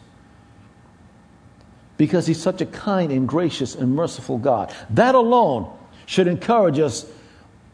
Because 1.98 2.26
He's 2.26 2.42
such 2.42 2.62
a 2.62 2.66
kind 2.66 3.12
and 3.12 3.28
gracious 3.28 3.76
and 3.76 3.96
merciful 3.96 4.40
God. 4.40 4.74
That 4.90 5.14
alone 5.14 5.72
should 6.08 6.28
encourage 6.28 6.80
us 6.80 7.06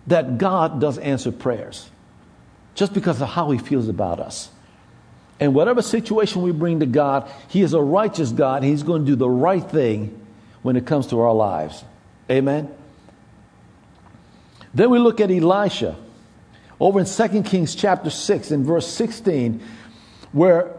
that 0.07 0.38
God 0.38 0.79
does 0.79 0.97
answer 0.97 1.31
prayers 1.31 1.89
just 2.75 2.93
because 2.93 3.21
of 3.21 3.29
how 3.29 3.51
He 3.51 3.57
feels 3.57 3.88
about 3.88 4.19
us. 4.19 4.50
And 5.39 5.53
whatever 5.53 5.81
situation 5.81 6.41
we 6.41 6.51
bring 6.51 6.79
to 6.79 6.85
God, 6.85 7.29
He 7.50 7.62
is 7.62 7.74
a 7.74 7.81
righteous 7.81 8.31
God. 8.31 8.63
He's 8.63 8.83
going 8.83 9.05
to 9.05 9.12
do 9.12 9.15
the 9.15 9.29
right 9.29 9.63
thing 9.63 10.19
when 10.62 10.75
it 10.75 10.85
comes 10.85 11.07
to 11.07 11.19
our 11.19 11.33
lives. 11.33 11.83
Amen. 12.29 12.74
Then 14.74 14.89
we 14.89 15.00
look 15.00 15.19
at 15.19 15.31
Elisha 15.31 15.95
over 16.79 17.00
in 17.00 17.05
2 17.05 17.43
Kings 17.43 17.75
chapter 17.75 18.09
6 18.09 18.51
in 18.51 18.63
verse 18.63 18.88
16, 18.88 19.62
where 20.31 20.75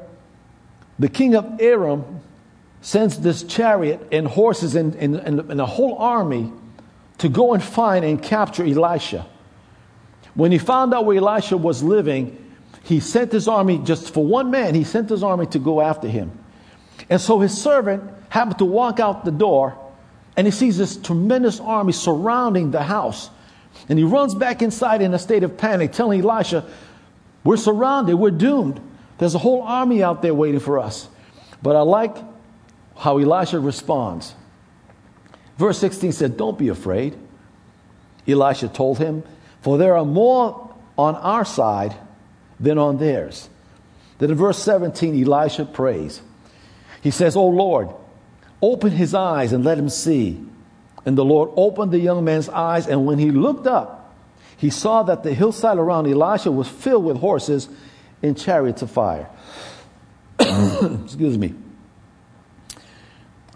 the 0.99 1.09
king 1.09 1.35
of 1.35 1.61
Aram 1.61 2.21
sends 2.83 3.19
this 3.19 3.43
chariot 3.43 4.07
and 4.13 4.27
horses 4.27 4.75
and, 4.75 4.95
and, 4.95 5.17
and, 5.17 5.61
a 5.61 5.67
whole 5.67 5.97
army 5.97 6.53
to 7.19 7.29
go 7.29 7.55
and 7.55 7.63
find 7.63 8.05
and 8.05 8.23
capture 8.23 8.65
Elisha. 8.65 9.27
When 10.35 10.53
he 10.53 10.59
found 10.59 10.93
out 10.93 11.07
where 11.07 11.17
Elisha 11.17 11.57
was 11.57 11.83
living, 11.83 12.43
he 12.83 13.01
sent 13.01 13.33
his 13.33 13.49
army 13.49 13.79
just 13.79 14.13
for 14.13 14.25
one 14.25 14.51
man, 14.51 14.75
he 14.75 14.85
sent 14.85 15.09
his 15.09 15.23
army 15.23 15.47
to 15.47 15.59
go 15.59 15.81
after 15.81 16.09
him. 16.09 16.31
And 17.09 17.21
so 17.21 17.41
his 17.41 17.57
servant 17.57 18.03
happened 18.29 18.59
to 18.59 18.65
walk 18.65 19.01
out 19.01 19.25
the 19.25 19.31
door 19.31 19.79
and 20.37 20.47
he 20.47 20.51
sees 20.51 20.77
this 20.77 20.97
tremendous 20.97 21.61
army 21.61 21.93
surrounding 21.93 22.71
the 22.71 22.83
house. 22.83 23.31
And 23.89 23.99
he 23.99 24.05
runs 24.05 24.35
back 24.35 24.63
inside 24.63 25.01
in 25.01 25.15
a 25.15 25.19
state 25.19 25.43
of 25.43 25.57
panic, 25.57 25.93
telling 25.93 26.23
Elisha, 26.23 26.65
We're 27.43 27.57
surrounded, 27.57 28.17
we're 28.17 28.31
doomed. 28.31 28.81
There's 29.19 29.35
a 29.35 29.39
whole 29.39 29.63
army 29.63 30.03
out 30.03 30.21
there 30.21 30.35
waiting 30.35 30.61
for 30.61 30.79
us. 30.79 31.09
But 31.63 31.77
I 31.77 31.81
like 31.81 32.17
how 32.97 33.19
Elisha 33.19 33.61
responds. 33.61 34.35
Verse 35.57 35.79
16 35.79 36.13
said, 36.13 36.37
Don't 36.37 36.59
be 36.59 36.69
afraid. 36.69 37.17
Elisha 38.29 38.69
told 38.69 38.99
him, 38.99 39.23
For 39.63 39.79
there 39.79 39.97
are 39.97 40.05
more 40.05 40.75
on 40.99 41.15
our 41.17 41.45
side 41.45 41.97
than 42.61 42.79
on 42.79 42.99
theirs. 42.99 43.49
Then 44.19 44.31
in 44.31 44.37
verse 44.37 44.59
17, 44.63 45.23
Elisha 45.23 45.65
prays. 45.65 46.23
He 47.03 47.11
says, 47.11 47.37
Oh 47.37 47.49
Lord, 47.49 47.89
open 48.61 48.91
his 48.91 49.15
eyes 49.15 49.53
and 49.53 49.65
let 49.65 49.79
him 49.79 49.89
see. 49.89 50.43
And 51.05 51.17
the 51.17 51.25
Lord 51.25 51.51
opened 51.57 51.93
the 51.93 52.01
young 52.01 52.25
man's 52.25 52.49
eyes, 52.49 52.89
and 52.89 53.07
when 53.07 53.19
he 53.19 53.31
looked 53.31 53.67
up, 53.67 54.15
he 54.57 54.71
saw 54.71 55.03
that 55.05 55.23
the 55.23 55.35
hillside 55.35 55.79
around 55.79 56.07
Elisha 56.07 56.51
was 56.51 56.67
filled 56.67 57.05
with 57.05 57.19
horses 57.19 57.69
and 58.23 58.37
chariots 58.37 58.83
of 58.83 58.91
fire. 58.91 59.29
Excuse 60.41 61.39
me. 61.39 61.55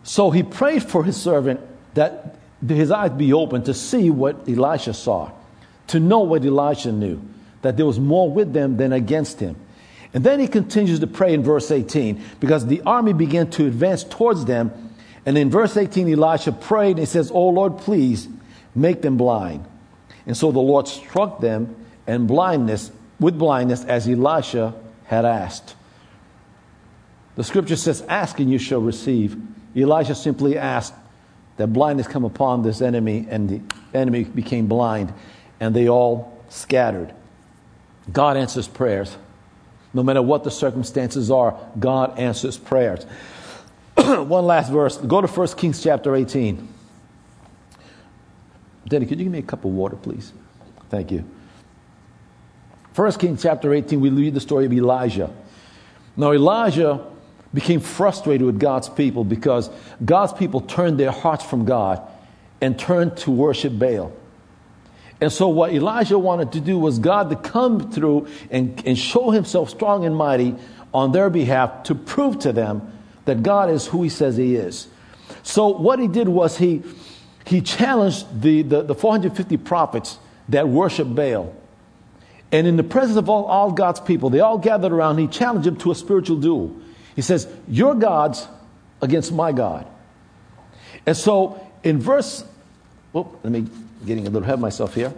So 0.02 0.30
he 0.30 0.42
prayed 0.42 0.82
for 0.82 1.02
his 1.02 1.16
servant 1.16 1.60
that 1.94 2.36
his 2.66 2.90
eyes 2.90 3.10
be 3.10 3.32
open 3.32 3.62
to 3.64 3.74
see 3.74 4.10
what 4.10 4.48
Elisha 4.48 4.94
saw, 4.94 5.30
to 5.88 6.00
know 6.00 6.20
what 6.20 6.44
Elisha 6.44 6.92
knew, 6.92 7.20
that 7.62 7.76
there 7.76 7.86
was 7.86 7.98
more 7.98 8.30
with 8.30 8.52
them 8.52 8.76
than 8.76 8.92
against 8.92 9.40
him. 9.40 9.56
And 10.12 10.24
then 10.24 10.40
he 10.40 10.48
continues 10.48 11.00
to 11.00 11.06
pray 11.06 11.34
in 11.34 11.42
verse 11.42 11.70
18 11.70 12.20
because 12.40 12.66
the 12.66 12.82
army 12.82 13.12
began 13.12 13.48
to 13.50 13.66
advance 13.66 14.02
towards 14.04 14.44
them 14.44 14.90
and 15.26 15.36
in 15.36 15.50
verse 15.50 15.76
18, 15.76 16.12
Elisha 16.12 16.52
prayed 16.52 16.90
and 16.90 17.00
he 17.00 17.06
says, 17.06 17.30
Oh 17.32 17.48
Lord, 17.48 17.78
please 17.78 18.28
make 18.74 19.02
them 19.02 19.16
blind. 19.16 19.64
And 20.26 20.36
so 20.36 20.50
the 20.52 20.60
Lord 20.60 20.88
struck 20.88 21.40
them 21.40 21.76
and 22.06 22.26
blindness 22.26 22.90
with 23.18 23.38
blindness 23.38 23.84
as 23.84 24.08
Elisha 24.08 24.74
had 25.04 25.24
asked. 25.24 25.76
The 27.36 27.44
scripture 27.44 27.76
says, 27.76 28.02
Ask 28.02 28.40
and 28.40 28.50
you 28.50 28.58
shall 28.58 28.80
receive. 28.80 29.36
Elisha 29.76 30.14
simply 30.14 30.56
asked 30.58 30.94
that 31.60 31.66
blindness 31.66 32.06
come 32.06 32.24
upon 32.24 32.62
this 32.62 32.80
enemy, 32.80 33.26
and 33.28 33.46
the 33.46 33.60
enemy 33.92 34.24
became 34.24 34.66
blind, 34.66 35.12
and 35.60 35.76
they 35.76 35.90
all 35.90 36.42
scattered. 36.48 37.12
God 38.10 38.38
answers 38.38 38.66
prayers. 38.66 39.14
No 39.92 40.02
matter 40.02 40.22
what 40.22 40.42
the 40.42 40.50
circumstances 40.50 41.30
are, 41.30 41.58
God 41.78 42.18
answers 42.18 42.56
prayers. 42.56 43.04
one 43.94 44.46
last 44.46 44.72
verse. 44.72 44.96
Go 44.96 45.20
to 45.20 45.26
1 45.26 45.48
Kings 45.48 45.82
chapter 45.82 46.16
18. 46.16 46.66
Daddy, 48.88 49.04
could 49.04 49.18
you 49.18 49.24
give 49.24 49.32
me 49.32 49.40
a 49.40 49.42
cup 49.42 49.66
of 49.66 49.72
water, 49.72 49.96
please? 49.96 50.32
Thank 50.88 51.10
you. 51.10 51.28
1 52.94 53.12
Kings 53.12 53.42
chapter 53.42 53.74
18, 53.74 54.00
we 54.00 54.08
read 54.08 54.32
the 54.32 54.40
story 54.40 54.64
of 54.64 54.72
Elijah. 54.72 55.30
Now, 56.16 56.32
Elijah 56.32 57.06
became 57.52 57.80
frustrated 57.80 58.46
with 58.46 58.60
God's 58.60 58.88
people 58.88 59.24
because 59.24 59.70
God's 60.04 60.32
people 60.32 60.60
turned 60.60 60.98
their 60.98 61.10
hearts 61.10 61.44
from 61.44 61.64
God 61.64 62.00
and 62.60 62.78
turned 62.78 63.16
to 63.18 63.30
worship 63.30 63.78
Baal. 63.78 64.12
And 65.20 65.32
so, 65.32 65.48
what 65.48 65.72
Elijah 65.72 66.18
wanted 66.18 66.52
to 66.52 66.60
do 66.60 66.78
was 66.78 66.98
God 66.98 67.28
to 67.30 67.36
come 67.36 67.90
through 67.90 68.28
and, 68.50 68.82
and 68.86 68.98
show 68.98 69.30
himself 69.30 69.68
strong 69.68 70.04
and 70.04 70.16
mighty 70.16 70.54
on 70.94 71.12
their 71.12 71.28
behalf 71.28 71.84
to 71.84 71.94
prove 71.94 72.38
to 72.40 72.52
them 72.52 72.92
that 73.26 73.42
God 73.42 73.70
is 73.70 73.86
who 73.86 74.02
he 74.02 74.08
says 74.08 74.36
he 74.36 74.56
is. 74.56 74.88
So, 75.42 75.68
what 75.68 75.98
he 75.98 76.08
did 76.08 76.28
was 76.28 76.56
he, 76.56 76.82
he 77.44 77.60
challenged 77.60 78.40
the, 78.40 78.62
the, 78.62 78.82
the 78.82 78.94
450 78.94 79.56
prophets 79.58 80.18
that 80.48 80.68
worship 80.68 81.14
Baal. 81.14 81.54
And 82.52 82.66
in 82.66 82.76
the 82.76 82.82
presence 82.82 83.16
of 83.16 83.28
all, 83.28 83.44
all 83.44 83.70
God's 83.72 84.00
people, 84.00 84.30
they 84.30 84.40
all 84.40 84.58
gathered 84.58 84.92
around, 84.92 85.18
he 85.18 85.26
challenged 85.26 85.66
them 85.66 85.76
to 85.76 85.90
a 85.90 85.94
spiritual 85.94 86.38
duel. 86.38 86.74
He 87.20 87.22
says, 87.22 87.46
Your 87.68 87.94
God's 87.94 88.48
against 89.02 89.30
my 89.30 89.52
God. 89.52 89.86
And 91.04 91.14
so 91.14 91.60
in 91.82 92.00
verse, 92.00 92.42
oh, 93.14 93.36
let 93.44 93.52
me 93.52 93.66
getting 94.06 94.26
a 94.26 94.30
little 94.30 94.42
ahead 94.42 94.54
of 94.54 94.60
myself 94.60 94.94
here. 94.94 95.12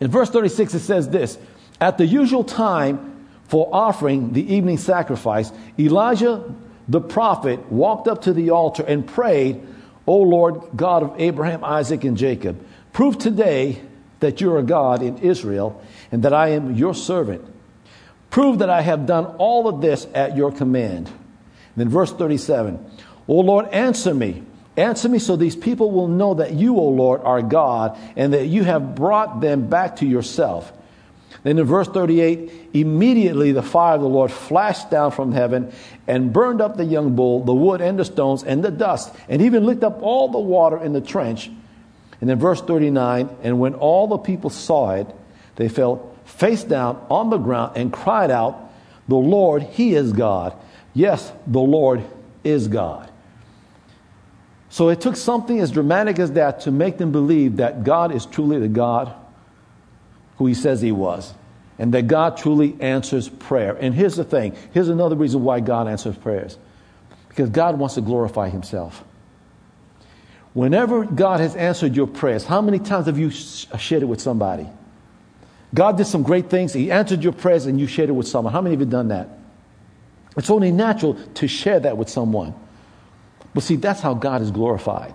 In 0.00 0.10
verse 0.10 0.30
36, 0.30 0.74
it 0.74 0.80
says 0.80 1.08
this 1.08 1.38
At 1.80 1.96
the 1.96 2.06
usual 2.06 2.42
time 2.42 3.28
for 3.44 3.72
offering 3.72 4.32
the 4.32 4.52
evening 4.52 4.78
sacrifice, 4.78 5.52
Elijah 5.78 6.52
the 6.88 7.00
prophet 7.00 7.70
walked 7.70 8.08
up 8.08 8.22
to 8.22 8.32
the 8.32 8.50
altar 8.50 8.82
and 8.82 9.06
prayed, 9.06 9.64
O 10.08 10.16
Lord 10.16 10.60
God 10.74 11.04
of 11.04 11.20
Abraham, 11.20 11.62
Isaac, 11.62 12.02
and 12.02 12.16
Jacob, 12.16 12.60
prove 12.92 13.16
today 13.16 13.80
that 14.18 14.40
you 14.40 14.52
are 14.52 14.58
a 14.58 14.64
God 14.64 15.02
in 15.02 15.18
Israel 15.18 15.80
and 16.10 16.24
that 16.24 16.32
I 16.32 16.48
am 16.48 16.74
your 16.74 16.96
servant. 16.96 17.44
Prove 18.36 18.58
that 18.58 18.68
I 18.68 18.82
have 18.82 19.06
done 19.06 19.24
all 19.38 19.66
of 19.66 19.80
this 19.80 20.06
at 20.12 20.36
your 20.36 20.52
command. 20.52 21.06
And 21.06 21.14
then 21.74 21.88
verse 21.88 22.12
37 22.12 22.78
O 23.28 23.34
Lord, 23.36 23.68
answer 23.68 24.12
me. 24.12 24.42
Answer 24.76 25.08
me 25.08 25.18
so 25.18 25.36
these 25.36 25.56
people 25.56 25.90
will 25.90 26.08
know 26.08 26.34
that 26.34 26.52
you, 26.52 26.76
O 26.76 26.86
Lord, 26.88 27.22
are 27.22 27.40
God 27.40 27.98
and 28.14 28.34
that 28.34 28.44
you 28.44 28.62
have 28.62 28.94
brought 28.94 29.40
them 29.40 29.70
back 29.70 29.96
to 29.96 30.06
yourself. 30.06 30.70
Then 31.44 31.58
in 31.58 31.64
verse 31.64 31.88
38, 31.88 32.72
immediately 32.74 33.52
the 33.52 33.62
fire 33.62 33.94
of 33.94 34.02
the 34.02 34.06
Lord 34.06 34.30
flashed 34.30 34.90
down 34.90 35.12
from 35.12 35.32
heaven 35.32 35.72
and 36.06 36.30
burned 36.30 36.60
up 36.60 36.76
the 36.76 36.84
young 36.84 37.16
bull, 37.16 37.42
the 37.42 37.54
wood 37.54 37.80
and 37.80 37.98
the 37.98 38.04
stones 38.04 38.44
and 38.44 38.62
the 38.62 38.70
dust, 38.70 39.14
and 39.30 39.40
even 39.40 39.64
licked 39.64 39.82
up 39.82 40.02
all 40.02 40.28
the 40.28 40.38
water 40.38 40.76
in 40.76 40.92
the 40.92 41.00
trench. 41.00 41.50
And 42.20 42.28
then 42.28 42.38
verse 42.38 42.60
39, 42.60 43.30
and 43.42 43.58
when 43.58 43.72
all 43.72 44.06
the 44.06 44.18
people 44.18 44.50
saw 44.50 44.90
it, 44.90 45.06
they 45.54 45.70
fell 45.70 46.12
face 46.36 46.64
down 46.64 47.04
on 47.10 47.30
the 47.30 47.38
ground 47.38 47.76
and 47.76 47.92
cried 47.92 48.30
out, 48.30 48.70
The 49.08 49.16
Lord, 49.16 49.62
He 49.62 49.94
is 49.94 50.12
God. 50.12 50.54
Yes, 50.94 51.32
the 51.46 51.60
Lord 51.60 52.04
is 52.44 52.68
God. 52.68 53.10
So 54.68 54.90
it 54.90 55.00
took 55.00 55.16
something 55.16 55.58
as 55.58 55.70
dramatic 55.70 56.18
as 56.18 56.32
that 56.32 56.60
to 56.62 56.70
make 56.70 56.98
them 56.98 57.12
believe 57.12 57.56
that 57.56 57.84
God 57.84 58.12
is 58.12 58.26
truly 58.26 58.58
the 58.58 58.68
God 58.68 59.14
who 60.36 60.46
He 60.46 60.54
says 60.54 60.82
He 60.82 60.92
was, 60.92 61.32
and 61.78 61.94
that 61.94 62.06
God 62.06 62.36
truly 62.36 62.76
answers 62.80 63.28
prayer. 63.28 63.74
And 63.74 63.94
here's 63.94 64.16
the 64.16 64.24
thing 64.24 64.54
here's 64.72 64.88
another 64.88 65.16
reason 65.16 65.42
why 65.42 65.60
God 65.60 65.88
answers 65.88 66.16
prayers 66.16 66.58
because 67.28 67.50
God 67.50 67.78
wants 67.78 67.94
to 67.96 68.00
glorify 68.00 68.48
Himself. 68.48 69.04
Whenever 70.52 71.04
God 71.04 71.40
has 71.40 71.54
answered 71.54 71.94
your 71.94 72.06
prayers, 72.06 72.44
how 72.44 72.62
many 72.62 72.78
times 72.78 73.06
have 73.06 73.18
you 73.18 73.30
shared 73.30 74.02
it 74.02 74.06
with 74.06 74.22
somebody? 74.22 74.66
God 75.76 75.98
did 75.98 76.06
some 76.06 76.22
great 76.22 76.48
things. 76.48 76.72
He 76.72 76.90
answered 76.90 77.22
your 77.22 77.34
prayers 77.34 77.66
and 77.66 77.78
you 77.78 77.86
shared 77.86 78.08
it 78.08 78.14
with 78.14 78.26
someone. 78.26 78.54
How 78.54 78.62
many 78.62 78.74
of 78.74 78.80
you 78.80 78.86
done 78.86 79.08
that? 79.08 79.28
It's 80.34 80.48
only 80.48 80.72
natural 80.72 81.14
to 81.34 81.46
share 81.46 81.78
that 81.80 81.98
with 81.98 82.08
someone. 82.08 82.54
But 83.52 83.62
see, 83.62 83.76
that's 83.76 84.00
how 84.00 84.14
God 84.14 84.40
is 84.40 84.50
glorified. 84.50 85.14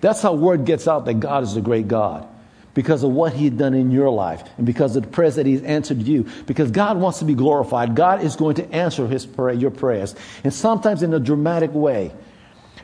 That's 0.00 0.22
how 0.22 0.34
word 0.34 0.64
gets 0.64 0.86
out 0.86 1.04
that 1.06 1.14
God 1.14 1.42
is 1.42 1.56
a 1.56 1.60
great 1.60 1.88
God. 1.88 2.28
Because 2.74 3.02
of 3.02 3.10
what 3.10 3.32
he 3.32 3.46
had 3.46 3.58
done 3.58 3.74
in 3.74 3.90
your 3.90 4.08
life 4.10 4.48
and 4.56 4.64
because 4.64 4.94
of 4.94 5.02
the 5.02 5.08
prayers 5.08 5.34
that 5.34 5.46
he's 5.46 5.62
answered 5.62 6.02
you. 6.02 6.28
Because 6.46 6.70
God 6.70 6.96
wants 6.96 7.18
to 7.18 7.24
be 7.24 7.34
glorified. 7.34 7.96
God 7.96 8.22
is 8.22 8.36
going 8.36 8.54
to 8.56 8.72
answer 8.72 9.08
his 9.08 9.26
prayer, 9.26 9.52
your 9.52 9.72
prayers. 9.72 10.14
And 10.44 10.54
sometimes 10.54 11.02
in 11.02 11.12
a 11.12 11.18
dramatic 11.18 11.74
way. 11.74 12.12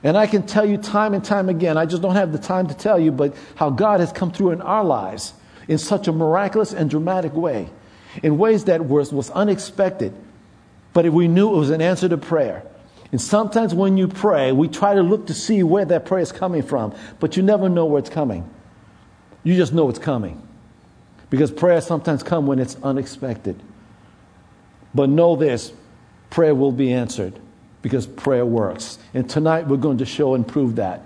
And 0.02 0.16
I 0.18 0.26
can 0.26 0.46
tell 0.48 0.68
you 0.68 0.78
time 0.78 1.14
and 1.14 1.24
time 1.24 1.48
again, 1.48 1.78
I 1.78 1.86
just 1.86 2.02
don't 2.02 2.16
have 2.16 2.32
the 2.32 2.38
time 2.38 2.66
to 2.66 2.74
tell 2.74 2.98
you, 2.98 3.12
but 3.12 3.36
how 3.54 3.70
God 3.70 4.00
has 4.00 4.10
come 4.10 4.32
through 4.32 4.50
in 4.50 4.60
our 4.62 4.82
lives 4.82 5.32
in 5.68 5.78
such 5.78 6.08
a 6.08 6.12
miraculous 6.12 6.72
and 6.72 6.90
dramatic 6.90 7.34
way, 7.34 7.68
in 8.22 8.38
ways 8.38 8.64
that 8.64 8.84
was, 8.84 9.12
was 9.12 9.30
unexpected. 9.30 10.12
But 10.92 11.06
if 11.06 11.12
we 11.12 11.28
knew 11.28 11.54
it 11.54 11.58
was 11.58 11.70
an 11.70 11.80
answer 11.80 12.08
to 12.08 12.16
prayer. 12.16 12.62
And 13.10 13.20
sometimes 13.20 13.74
when 13.74 13.96
you 13.96 14.08
pray, 14.08 14.52
we 14.52 14.68
try 14.68 14.94
to 14.94 15.02
look 15.02 15.26
to 15.28 15.34
see 15.34 15.62
where 15.62 15.84
that 15.84 16.04
prayer 16.04 16.22
is 16.22 16.32
coming 16.32 16.62
from, 16.62 16.94
but 17.20 17.36
you 17.36 17.42
never 17.42 17.68
know 17.68 17.84
where 17.84 17.98
it's 17.98 18.10
coming. 18.10 18.48
You 19.42 19.56
just 19.56 19.72
know 19.72 19.88
it's 19.88 19.98
coming. 19.98 20.40
Because 21.30 21.50
prayer 21.50 21.80
sometimes 21.80 22.22
comes 22.22 22.48
when 22.48 22.58
it's 22.58 22.76
unexpected. 22.82 23.60
But 24.94 25.08
know 25.08 25.36
this 25.36 25.72
prayer 26.30 26.54
will 26.54 26.72
be 26.72 26.92
answered 26.92 27.38
because 27.82 28.06
prayer 28.06 28.46
works. 28.46 28.98
And 29.12 29.28
tonight 29.28 29.66
we're 29.66 29.76
going 29.76 29.98
to 29.98 30.06
show 30.06 30.34
and 30.34 30.46
prove 30.46 30.76
that. 30.76 31.02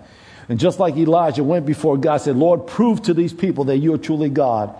And 0.48 0.58
just 0.58 0.78
like 0.78 0.96
Elijah 0.96 1.44
went 1.44 1.66
before 1.66 1.96
God, 1.96 2.18
said, 2.18 2.36
Lord, 2.36 2.66
prove 2.66 3.02
to 3.02 3.14
these 3.14 3.32
people 3.32 3.64
that 3.64 3.78
you 3.78 3.92
are 3.94 3.98
truly 3.98 4.30
God. 4.30 4.74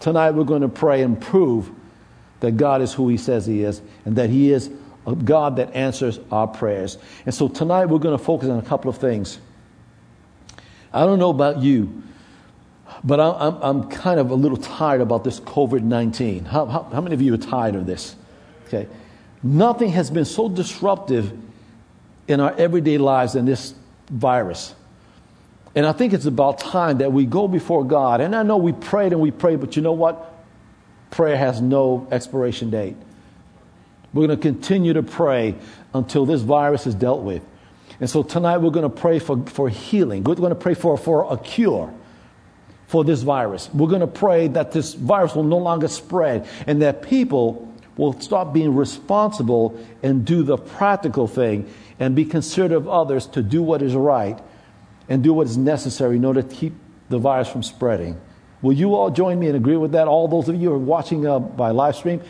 Tonight 0.00 0.32
we're 0.32 0.44
going 0.44 0.62
to 0.62 0.68
pray 0.68 1.02
and 1.02 1.20
prove 1.20 1.70
that 2.40 2.56
God 2.56 2.82
is 2.82 2.92
who 2.92 3.08
He 3.08 3.16
says 3.16 3.46
He 3.46 3.62
is 3.62 3.80
and 4.04 4.16
that 4.16 4.30
He 4.30 4.50
is 4.50 4.70
a 5.06 5.14
God 5.14 5.56
that 5.56 5.74
answers 5.74 6.18
our 6.32 6.46
prayers. 6.46 6.98
And 7.26 7.34
so 7.34 7.48
tonight 7.48 7.86
we're 7.86 7.98
going 7.98 8.16
to 8.16 8.22
focus 8.22 8.48
on 8.48 8.58
a 8.58 8.62
couple 8.62 8.90
of 8.90 8.98
things. 8.98 9.38
I 10.92 11.04
don't 11.04 11.18
know 11.18 11.30
about 11.30 11.60
you, 11.60 12.02
but 13.02 13.20
I'm, 13.20 13.62
I'm 13.62 13.90
kind 13.90 14.18
of 14.18 14.30
a 14.30 14.34
little 14.34 14.56
tired 14.56 15.00
about 15.00 15.24
this 15.24 15.40
COVID 15.40 15.82
19. 15.82 16.44
How, 16.44 16.66
how, 16.66 16.82
how 16.84 17.00
many 17.00 17.14
of 17.14 17.22
you 17.22 17.34
are 17.34 17.38
tired 17.38 17.74
of 17.74 17.86
this? 17.86 18.16
Okay. 18.66 18.88
Nothing 19.42 19.90
has 19.90 20.10
been 20.10 20.24
so 20.24 20.48
disruptive 20.48 21.36
in 22.26 22.40
our 22.40 22.54
everyday 22.56 22.98
lives 22.98 23.34
than 23.34 23.44
this 23.44 23.74
virus. 24.08 24.74
And 25.74 25.86
I 25.86 25.92
think 25.92 26.12
it's 26.12 26.26
about 26.26 26.58
time 26.58 26.98
that 26.98 27.12
we 27.12 27.26
go 27.26 27.48
before 27.48 27.84
God. 27.84 28.20
And 28.20 28.34
I 28.34 28.42
know 28.42 28.56
we 28.56 28.72
prayed 28.72 29.12
and 29.12 29.20
we 29.20 29.30
prayed, 29.30 29.60
but 29.60 29.76
you 29.76 29.82
know 29.82 29.92
what? 29.92 30.32
Prayer 31.10 31.36
has 31.36 31.60
no 31.60 32.06
expiration 32.10 32.70
date. 32.70 32.96
We're 34.12 34.28
going 34.28 34.38
to 34.38 34.42
continue 34.42 34.92
to 34.92 35.02
pray 35.02 35.56
until 35.92 36.26
this 36.26 36.42
virus 36.42 36.86
is 36.86 36.94
dealt 36.94 37.22
with. 37.22 37.42
And 38.00 38.08
so 38.08 38.22
tonight 38.22 38.58
we're 38.58 38.70
going 38.70 38.88
to 38.88 39.00
pray 39.00 39.18
for, 39.18 39.44
for 39.46 39.68
healing. 39.68 40.22
We're 40.22 40.36
going 40.36 40.50
to 40.50 40.54
pray 40.54 40.74
for, 40.74 40.96
for 40.96 41.32
a 41.32 41.36
cure 41.36 41.92
for 42.86 43.02
this 43.04 43.22
virus. 43.22 43.68
We're 43.72 43.88
going 43.88 44.00
to 44.00 44.06
pray 44.06 44.48
that 44.48 44.70
this 44.70 44.94
virus 44.94 45.34
will 45.34 45.44
no 45.44 45.58
longer 45.58 45.88
spread 45.88 46.48
and 46.66 46.82
that 46.82 47.02
people 47.02 47.72
will 47.96 48.20
stop 48.20 48.52
being 48.52 48.74
responsible 48.74 49.80
and 50.02 50.24
do 50.24 50.42
the 50.42 50.56
practical 50.56 51.26
thing 51.26 51.68
and 51.98 52.14
be 52.14 52.24
considerate 52.24 52.72
of 52.72 52.88
others 52.88 53.26
to 53.28 53.42
do 53.42 53.62
what 53.62 53.82
is 53.82 53.94
right 53.94 54.38
and 55.08 55.22
do 55.22 55.32
what 55.32 55.46
is 55.46 55.56
necessary 55.56 56.16
in 56.16 56.24
order 56.24 56.42
to 56.42 56.54
keep 56.54 56.72
the 57.08 57.18
virus 57.18 57.48
from 57.48 57.62
spreading. 57.62 58.20
Will 58.62 58.72
you 58.72 58.94
all 58.94 59.10
join 59.10 59.38
me 59.38 59.48
and 59.48 59.56
agree 59.56 59.76
with 59.76 59.92
that? 59.92 60.08
All 60.08 60.26
those 60.26 60.48
of 60.48 60.60
you 60.60 60.70
who 60.70 60.74
are 60.74 60.78
watching 60.78 61.26
uh, 61.26 61.38
by 61.38 61.70
live 61.70 61.96
stream, 61.96 62.22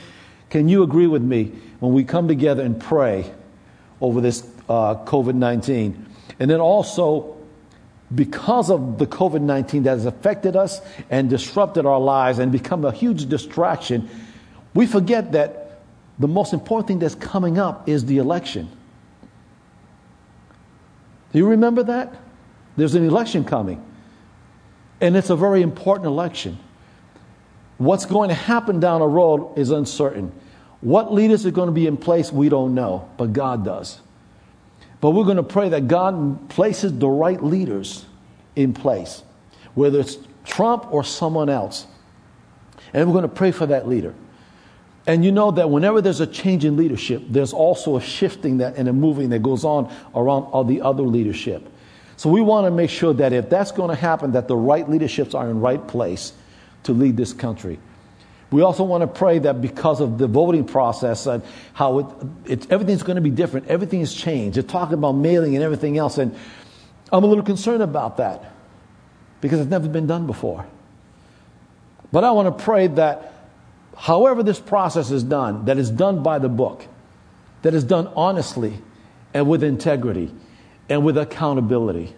can 0.50 0.68
you 0.68 0.82
agree 0.82 1.06
with 1.06 1.22
me 1.22 1.52
when 1.80 1.92
we 1.92 2.04
come 2.04 2.26
together 2.26 2.62
and 2.62 2.80
pray 2.80 3.32
over 4.00 4.20
this 4.20 4.44
uh, 4.68 4.96
COVID 5.04 5.34
19? 5.34 6.06
And 6.40 6.50
then 6.50 6.60
also, 6.60 7.36
because 8.14 8.70
of 8.70 8.98
the 8.98 9.06
COVID 9.06 9.42
19 9.42 9.84
that 9.84 9.90
has 9.90 10.06
affected 10.06 10.56
us 10.56 10.80
and 11.08 11.30
disrupted 11.30 11.86
our 11.86 12.00
lives 12.00 12.40
and 12.40 12.50
become 12.50 12.84
a 12.84 12.92
huge 12.92 13.28
distraction, 13.28 14.08
we 14.74 14.86
forget 14.86 15.32
that 15.32 15.82
the 16.18 16.28
most 16.28 16.52
important 16.52 16.88
thing 16.88 16.98
that's 16.98 17.14
coming 17.14 17.58
up 17.58 17.88
is 17.88 18.04
the 18.06 18.18
election. 18.18 18.68
Do 21.32 21.38
you 21.38 21.48
remember 21.48 21.82
that? 21.84 22.14
There's 22.76 22.94
an 22.94 23.06
election 23.06 23.44
coming, 23.44 23.84
and 25.00 25.16
it's 25.16 25.30
a 25.30 25.36
very 25.36 25.62
important 25.62 26.06
election. 26.06 26.58
What's 27.78 28.06
going 28.06 28.28
to 28.28 28.34
happen 28.34 28.80
down 28.80 29.00
the 29.00 29.06
road 29.06 29.58
is 29.58 29.70
uncertain. 29.70 30.32
What 30.80 31.12
leaders 31.12 31.46
are 31.46 31.50
going 31.50 31.68
to 31.68 31.72
be 31.72 31.86
in 31.86 31.96
place, 31.96 32.30
we 32.32 32.48
don't 32.48 32.74
know, 32.74 33.08
but 33.16 33.32
God 33.32 33.64
does. 33.64 34.00
But 35.00 35.10
we're 35.10 35.24
going 35.24 35.36
to 35.36 35.42
pray 35.42 35.68
that 35.70 35.88
God 35.88 36.48
places 36.48 36.98
the 36.98 37.08
right 37.08 37.42
leaders 37.42 38.06
in 38.56 38.72
place, 38.72 39.22
whether 39.74 40.00
it's 40.00 40.18
Trump 40.44 40.92
or 40.92 41.04
someone 41.04 41.48
else. 41.48 41.86
And 42.92 43.06
we're 43.08 43.12
going 43.12 43.28
to 43.28 43.34
pray 43.34 43.50
for 43.50 43.66
that 43.66 43.88
leader. 43.88 44.14
And 45.06 45.24
you 45.24 45.32
know 45.32 45.50
that 45.50 45.68
whenever 45.68 46.00
there's 46.00 46.20
a 46.20 46.26
change 46.26 46.64
in 46.64 46.76
leadership, 46.76 47.22
there's 47.28 47.52
also 47.52 47.96
a 47.96 48.00
shifting 48.00 48.58
that 48.58 48.76
and 48.76 48.88
a 48.88 48.92
moving 48.92 49.28
that 49.30 49.42
goes 49.42 49.64
on 49.64 49.92
around 50.14 50.44
all 50.44 50.64
the 50.64 50.80
other 50.80 51.02
leadership. 51.02 51.68
So 52.16 52.30
we 52.30 52.40
want 52.40 52.66
to 52.66 52.70
make 52.70 52.90
sure 52.90 53.12
that 53.14 53.32
if 53.32 53.50
that's 53.50 53.72
going 53.72 53.90
to 53.90 53.96
happen, 53.96 54.32
that 54.32 54.48
the 54.48 54.56
right 54.56 54.88
leaderships 54.88 55.34
are 55.34 55.48
in 55.48 55.60
right 55.60 55.86
place 55.86 56.32
to 56.84 56.92
lead 56.92 57.16
this 57.16 57.32
country. 57.32 57.78
We 58.50 58.62
also 58.62 58.84
want 58.84 59.02
to 59.02 59.08
pray 59.08 59.40
that 59.40 59.60
because 59.60 60.00
of 60.00 60.18
the 60.18 60.28
voting 60.28 60.64
process 60.64 61.26
and 61.26 61.42
how 61.72 61.98
it, 61.98 62.06
it, 62.44 62.70
everything's 62.70 63.02
going 63.02 63.16
to 63.16 63.22
be 63.22 63.30
different, 63.30 63.66
everything 63.66 64.04
changed. 64.06 64.56
They're 64.56 64.62
talking 64.62 64.94
about 64.94 65.12
mailing 65.12 65.56
and 65.56 65.64
everything 65.64 65.98
else, 65.98 66.18
and 66.18 66.36
I'm 67.10 67.24
a 67.24 67.26
little 67.26 67.42
concerned 67.42 67.82
about 67.82 68.18
that 68.18 68.52
because 69.40 69.58
it's 69.58 69.70
never 69.70 69.88
been 69.88 70.06
done 70.06 70.26
before. 70.26 70.66
But 72.12 72.22
I 72.22 72.30
want 72.30 72.56
to 72.56 72.64
pray 72.64 72.86
that 72.86 73.32
however 73.96 74.44
this 74.44 74.60
process 74.60 75.10
is 75.10 75.24
done, 75.24 75.64
that 75.64 75.78
is 75.78 75.90
done 75.90 76.22
by 76.22 76.38
the 76.38 76.48
book, 76.48 76.86
that 77.62 77.74
is 77.74 77.82
done 77.82 78.06
honestly 78.14 78.78
and 79.32 79.48
with 79.48 79.64
integrity 79.64 80.32
and 80.88 81.04
with 81.04 81.16
accountability. 81.16 82.14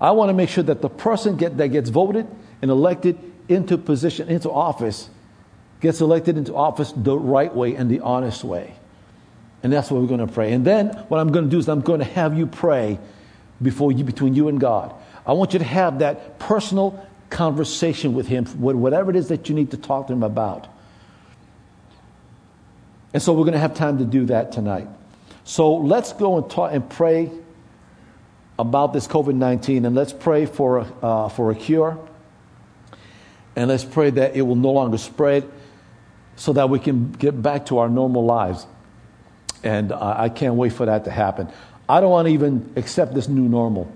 I 0.00 0.10
want 0.10 0.28
to 0.28 0.34
make 0.34 0.48
sure 0.48 0.64
that 0.64 0.82
the 0.82 0.90
person 0.90 1.36
get, 1.36 1.56
that 1.56 1.68
gets 1.68 1.90
voted 1.90 2.26
and 2.60 2.70
elected 2.70 3.18
into 3.48 3.78
position, 3.78 4.28
into 4.28 4.50
office, 4.50 5.08
gets 5.80 6.00
elected 6.00 6.36
into 6.36 6.54
office 6.54 6.92
the 6.96 7.16
right 7.16 7.54
way 7.54 7.74
and 7.74 7.90
the 7.90 8.00
honest 8.00 8.44
way. 8.44 8.74
And 9.62 9.72
that's 9.72 9.90
what 9.90 10.00
we're 10.02 10.08
going 10.08 10.26
to 10.26 10.32
pray. 10.32 10.52
And 10.52 10.64
then 10.64 10.88
what 11.08 11.20
I'm 11.20 11.32
going 11.32 11.46
to 11.46 11.50
do 11.50 11.58
is 11.58 11.68
I'm 11.68 11.80
going 11.80 12.00
to 12.00 12.04
have 12.04 12.36
you 12.36 12.46
pray 12.46 12.98
before 13.62 13.92
you, 13.92 14.04
between 14.04 14.34
you 14.34 14.48
and 14.48 14.60
God. 14.60 14.94
I 15.26 15.32
want 15.32 15.54
you 15.54 15.58
to 15.58 15.64
have 15.64 16.00
that 16.00 16.38
personal 16.38 17.06
conversation 17.30 18.12
with 18.12 18.26
Him, 18.26 18.44
with 18.60 18.76
whatever 18.76 19.10
it 19.10 19.16
is 19.16 19.28
that 19.28 19.48
you 19.48 19.54
need 19.54 19.70
to 19.70 19.76
talk 19.76 20.08
to 20.08 20.12
Him 20.12 20.22
about. 20.22 20.68
And 23.14 23.22
so 23.22 23.32
we're 23.32 23.44
going 23.44 23.54
to 23.54 23.58
have 23.58 23.74
time 23.74 23.98
to 23.98 24.04
do 24.04 24.26
that 24.26 24.52
tonight. 24.52 24.88
So 25.44 25.76
let's 25.76 26.12
go 26.14 26.38
and 26.38 26.50
talk 26.50 26.72
and 26.72 26.88
pray 26.88 27.30
about 28.58 28.92
this 28.92 29.06
COVID 29.06 29.34
19 29.34 29.84
and 29.84 29.94
let's 29.94 30.12
pray 30.12 30.46
for 30.46 30.78
a, 30.78 30.82
uh, 31.02 31.28
for 31.28 31.50
a 31.50 31.54
cure. 31.54 31.98
And 33.56 33.68
let's 33.68 33.84
pray 33.84 34.10
that 34.10 34.34
it 34.34 34.42
will 34.42 34.56
no 34.56 34.72
longer 34.72 34.98
spread 34.98 35.48
so 36.36 36.52
that 36.54 36.68
we 36.68 36.78
can 36.78 37.12
get 37.12 37.40
back 37.40 37.66
to 37.66 37.78
our 37.78 37.88
normal 37.88 38.24
lives. 38.24 38.66
And 39.62 39.92
uh, 39.92 40.14
I 40.16 40.28
can't 40.28 40.54
wait 40.54 40.72
for 40.72 40.86
that 40.86 41.04
to 41.04 41.10
happen. 41.10 41.48
I 41.88 42.00
don't 42.00 42.10
want 42.10 42.26
to 42.26 42.32
even 42.32 42.72
accept 42.76 43.14
this 43.14 43.28
new 43.28 43.48
normal. 43.48 43.92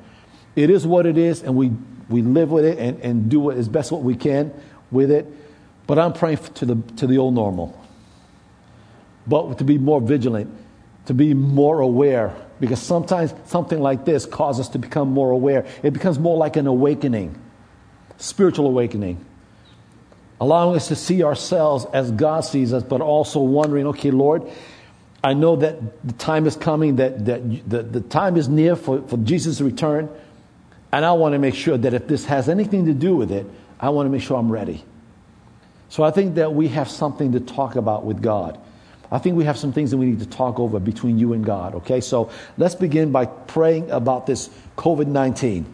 It 0.54 0.70
is 0.70 0.86
what 0.86 1.06
it 1.06 1.18
is, 1.18 1.42
and 1.42 1.56
we, 1.56 1.72
we 2.08 2.22
live 2.22 2.50
with 2.50 2.64
it 2.64 2.78
and, 2.78 3.00
and 3.00 3.30
do 3.30 3.50
as 3.50 3.68
best 3.68 3.90
what 3.90 4.02
we 4.02 4.14
can 4.14 4.52
with 4.90 5.10
it. 5.10 5.26
But 5.86 5.98
I'm 5.98 6.12
praying 6.12 6.38
to 6.54 6.66
the, 6.66 6.76
to 6.96 7.06
the 7.06 7.18
old 7.18 7.34
normal. 7.34 7.78
But 9.26 9.58
to 9.58 9.64
be 9.64 9.78
more 9.78 10.00
vigilant, 10.00 10.50
to 11.08 11.14
be 11.14 11.34
more 11.34 11.80
aware, 11.80 12.34
because 12.60 12.80
sometimes 12.80 13.34
something 13.46 13.80
like 13.80 14.06
this 14.06 14.24
causes 14.24 14.66
us 14.66 14.72
to 14.72 14.78
become 14.78 15.10
more 15.10 15.30
aware. 15.30 15.66
It 15.82 15.92
becomes 15.92 16.18
more 16.18 16.36
like 16.38 16.56
an 16.56 16.66
awakening, 16.66 17.38
spiritual 18.16 18.66
awakening 18.66 19.24
allowing 20.40 20.76
us 20.76 20.88
to 20.88 20.96
see 20.96 21.22
ourselves 21.22 21.86
as 21.92 22.10
God 22.12 22.40
sees 22.40 22.72
us, 22.72 22.82
but 22.82 23.00
also 23.00 23.40
wondering, 23.40 23.86
okay, 23.88 24.10
Lord, 24.10 24.48
I 25.22 25.34
know 25.34 25.56
that 25.56 26.06
the 26.06 26.12
time 26.12 26.46
is 26.46 26.56
coming, 26.56 26.96
that, 26.96 27.24
that 27.26 27.68
the, 27.68 27.82
the 27.82 28.00
time 28.00 28.36
is 28.36 28.48
near 28.48 28.76
for, 28.76 29.02
for 29.02 29.16
Jesus' 29.16 29.60
return, 29.60 30.08
and 30.92 31.04
I 31.04 31.12
want 31.12 31.32
to 31.32 31.38
make 31.38 31.54
sure 31.54 31.76
that 31.76 31.92
if 31.92 32.06
this 32.06 32.24
has 32.26 32.48
anything 32.48 32.86
to 32.86 32.94
do 32.94 33.16
with 33.16 33.32
it, 33.32 33.46
I 33.80 33.90
want 33.90 34.06
to 34.06 34.10
make 34.10 34.22
sure 34.22 34.38
I'm 34.38 34.50
ready. 34.50 34.84
So 35.88 36.02
I 36.02 36.10
think 36.10 36.36
that 36.36 36.54
we 36.54 36.68
have 36.68 36.88
something 36.88 37.32
to 37.32 37.40
talk 37.40 37.76
about 37.76 38.04
with 38.04 38.22
God. 38.22 38.60
I 39.10 39.18
think 39.18 39.36
we 39.36 39.44
have 39.44 39.56
some 39.56 39.72
things 39.72 39.90
that 39.90 39.96
we 39.96 40.06
need 40.06 40.20
to 40.20 40.28
talk 40.28 40.58
over 40.58 40.78
between 40.78 41.18
you 41.18 41.32
and 41.32 41.44
God, 41.44 41.74
okay? 41.76 42.00
So 42.00 42.30
let's 42.58 42.74
begin 42.74 43.10
by 43.10 43.26
praying 43.26 43.90
about 43.90 44.26
this 44.26 44.50
COVID 44.76 45.06
19. 45.06 45.66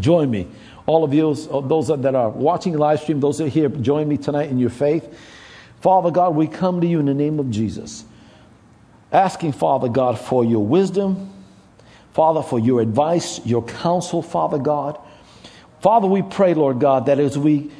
Join 0.00 0.30
me 0.30 0.48
all 0.86 1.02
of 1.02 1.12
you, 1.12 1.30
uh, 1.30 1.60
those 1.60 1.88
that 1.88 2.14
are 2.14 2.30
watching 2.30 2.78
live 2.78 3.00
stream, 3.00 3.20
those 3.20 3.38
that 3.38 3.46
are 3.46 3.48
here, 3.48 3.68
join 3.68 4.08
me 4.08 4.16
tonight 4.16 4.50
in 4.50 4.58
your 4.58 4.70
faith. 4.70 5.18
Father 5.80 6.10
God, 6.10 6.34
we 6.34 6.46
come 6.46 6.80
to 6.80 6.86
you 6.86 7.00
in 7.00 7.06
the 7.06 7.14
name 7.14 7.38
of 7.38 7.50
Jesus, 7.50 8.04
asking, 9.12 9.52
Father 9.52 9.88
God, 9.88 10.18
for 10.18 10.44
your 10.44 10.64
wisdom, 10.64 11.32
Father, 12.14 12.42
for 12.42 12.58
your 12.58 12.80
advice, 12.80 13.44
your 13.44 13.62
counsel, 13.64 14.22
Father 14.22 14.58
God. 14.58 14.98
Father, 15.82 16.06
we 16.06 16.22
pray, 16.22 16.54
Lord 16.54 16.78
God, 16.78 17.06
that 17.06 17.18
as 17.18 17.36
we, 17.36 17.70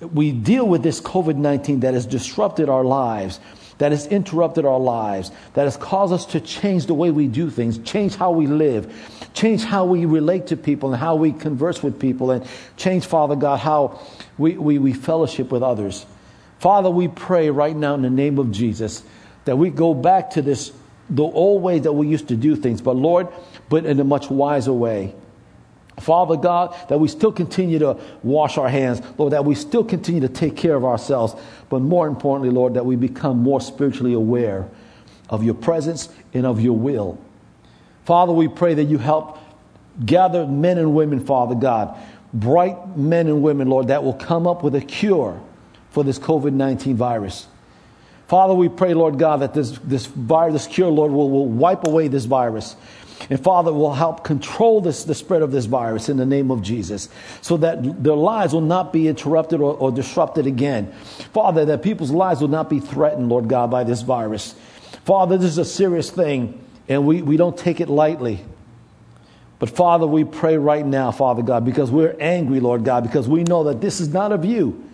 we 0.00 0.32
deal 0.32 0.66
with 0.66 0.82
this 0.82 1.00
COVID 1.00 1.36
19 1.36 1.80
that 1.80 1.94
has 1.94 2.06
disrupted 2.06 2.68
our 2.68 2.84
lives, 2.84 3.40
that 3.78 3.92
has 3.92 4.06
interrupted 4.06 4.64
our 4.64 4.78
lives, 4.78 5.30
that 5.54 5.64
has 5.64 5.76
caused 5.76 6.12
us 6.12 6.26
to 6.26 6.40
change 6.40 6.86
the 6.86 6.94
way 6.94 7.10
we 7.10 7.26
do 7.26 7.50
things, 7.50 7.78
change 7.78 8.14
how 8.14 8.30
we 8.30 8.46
live, 8.46 8.92
change 9.34 9.64
how 9.64 9.84
we 9.84 10.04
relate 10.04 10.46
to 10.48 10.56
people 10.56 10.92
and 10.92 11.00
how 11.00 11.16
we 11.16 11.32
converse 11.32 11.82
with 11.82 11.98
people, 11.98 12.30
and 12.30 12.46
change, 12.76 13.06
Father 13.06 13.36
God, 13.36 13.58
how 13.58 14.00
we, 14.38 14.56
we, 14.56 14.78
we 14.78 14.92
fellowship 14.92 15.50
with 15.50 15.62
others. 15.62 16.06
Father, 16.58 16.88
we 16.88 17.08
pray 17.08 17.50
right 17.50 17.76
now 17.76 17.94
in 17.94 18.02
the 18.02 18.10
name 18.10 18.38
of 18.38 18.50
Jesus 18.50 19.02
that 19.44 19.56
we 19.56 19.70
go 19.70 19.92
back 19.92 20.30
to 20.30 20.42
this, 20.42 20.72
the 21.10 21.22
old 21.22 21.62
way 21.62 21.78
that 21.78 21.92
we 21.92 22.08
used 22.08 22.28
to 22.28 22.36
do 22.36 22.56
things, 22.56 22.80
but 22.80 22.96
Lord, 22.96 23.28
but 23.68 23.84
in 23.84 24.00
a 24.00 24.04
much 24.04 24.30
wiser 24.30 24.72
way. 24.72 25.14
Father 26.00 26.36
God, 26.36 26.74
that 26.88 26.98
we 26.98 27.06
still 27.08 27.30
continue 27.30 27.78
to 27.78 27.98
wash 28.22 28.58
our 28.58 28.68
hands, 28.68 29.00
Lord, 29.16 29.32
that 29.32 29.44
we 29.44 29.54
still 29.54 29.84
continue 29.84 30.20
to 30.22 30.28
take 30.28 30.56
care 30.56 30.74
of 30.74 30.84
ourselves, 30.84 31.34
but 31.74 31.82
more 31.82 32.06
importantly, 32.06 32.54
Lord, 32.54 32.74
that 32.74 32.86
we 32.86 32.94
become 32.94 33.38
more 33.38 33.60
spiritually 33.60 34.12
aware 34.12 34.68
of 35.28 35.42
your 35.42 35.54
presence 35.54 36.08
and 36.32 36.46
of 36.46 36.60
your 36.60 36.78
will. 36.78 37.18
Father, 38.04 38.32
we 38.32 38.46
pray 38.46 38.74
that 38.74 38.84
you 38.84 38.96
help 38.96 39.40
gather 40.06 40.46
men 40.46 40.78
and 40.78 40.94
women, 40.94 41.18
Father 41.18 41.56
God, 41.56 41.98
bright 42.32 42.96
men 42.96 43.26
and 43.26 43.42
women, 43.42 43.66
Lord, 43.66 43.88
that 43.88 44.04
will 44.04 44.14
come 44.14 44.46
up 44.46 44.62
with 44.62 44.76
a 44.76 44.80
cure 44.80 45.42
for 45.90 46.04
this 46.04 46.16
COVID 46.16 46.52
19 46.52 46.94
virus. 46.94 47.48
Father, 48.28 48.54
we 48.54 48.68
pray, 48.68 48.94
Lord 48.94 49.18
God, 49.18 49.38
that 49.38 49.52
this, 49.52 49.76
this 49.82 50.06
virus, 50.06 50.52
this 50.52 50.72
cure, 50.72 50.90
Lord, 50.90 51.10
will, 51.10 51.28
will 51.28 51.48
wipe 51.48 51.88
away 51.88 52.06
this 52.06 52.24
virus. 52.24 52.76
And 53.30 53.42
Father 53.42 53.72
will 53.72 53.94
help 53.94 54.24
control 54.24 54.80
this, 54.80 55.04
the 55.04 55.14
spread 55.14 55.42
of 55.42 55.50
this 55.50 55.64
virus 55.66 56.08
in 56.08 56.16
the 56.16 56.26
name 56.26 56.50
of 56.50 56.62
Jesus 56.62 57.08
so 57.40 57.56
that 57.58 58.02
their 58.02 58.14
lives 58.14 58.52
will 58.52 58.60
not 58.60 58.92
be 58.92 59.08
interrupted 59.08 59.60
or, 59.60 59.74
or 59.74 59.90
disrupted 59.90 60.46
again. 60.46 60.92
Father, 61.32 61.64
that 61.64 61.82
people's 61.82 62.10
lives 62.10 62.40
will 62.40 62.48
not 62.48 62.68
be 62.68 62.80
threatened, 62.80 63.28
Lord 63.28 63.48
God, 63.48 63.70
by 63.70 63.84
this 63.84 64.02
virus. 64.02 64.54
Father, 65.04 65.38
this 65.38 65.50
is 65.50 65.58
a 65.58 65.64
serious 65.64 66.10
thing 66.10 66.60
and 66.88 67.06
we, 67.06 67.22
we 67.22 67.36
don't 67.36 67.56
take 67.56 67.80
it 67.80 67.88
lightly. 67.88 68.44
But 69.58 69.70
Father, 69.70 70.06
we 70.06 70.24
pray 70.24 70.58
right 70.58 70.84
now, 70.84 71.10
Father 71.10 71.42
God, 71.42 71.64
because 71.64 71.90
we're 71.90 72.16
angry, 72.20 72.60
Lord 72.60 72.84
God, 72.84 73.02
because 73.02 73.28
we 73.28 73.44
know 73.44 73.64
that 73.64 73.80
this 73.80 74.00
is 74.00 74.08
not 74.08 74.32
of 74.32 74.44
you, 74.44 74.84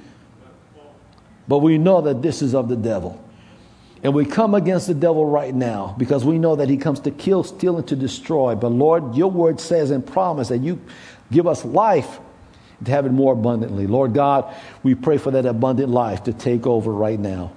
but 1.48 1.58
we 1.58 1.78
know 1.78 2.00
that 2.02 2.22
this 2.22 2.42
is 2.42 2.54
of 2.54 2.68
the 2.68 2.76
devil. 2.76 3.20
And 4.02 4.14
we 4.14 4.24
come 4.24 4.54
against 4.54 4.86
the 4.86 4.94
devil 4.94 5.26
right 5.26 5.54
now 5.54 5.94
because 5.98 6.24
we 6.24 6.38
know 6.38 6.56
that 6.56 6.68
he 6.70 6.78
comes 6.78 7.00
to 7.00 7.10
kill, 7.10 7.44
steal, 7.44 7.76
and 7.76 7.86
to 7.88 7.96
destroy. 7.96 8.54
But 8.54 8.72
Lord, 8.72 9.14
your 9.14 9.30
word 9.30 9.60
says 9.60 9.90
and 9.90 10.06
promise 10.06 10.48
that 10.48 10.58
you 10.58 10.80
give 11.30 11.46
us 11.46 11.64
life 11.64 12.18
to 12.84 12.90
have 12.90 13.04
it 13.04 13.12
more 13.12 13.34
abundantly. 13.34 13.86
Lord 13.86 14.14
God, 14.14 14.54
we 14.82 14.94
pray 14.94 15.18
for 15.18 15.30
that 15.32 15.44
abundant 15.44 15.90
life 15.90 16.24
to 16.24 16.32
take 16.32 16.66
over 16.66 16.90
right 16.90 17.18
now. 17.18 17.52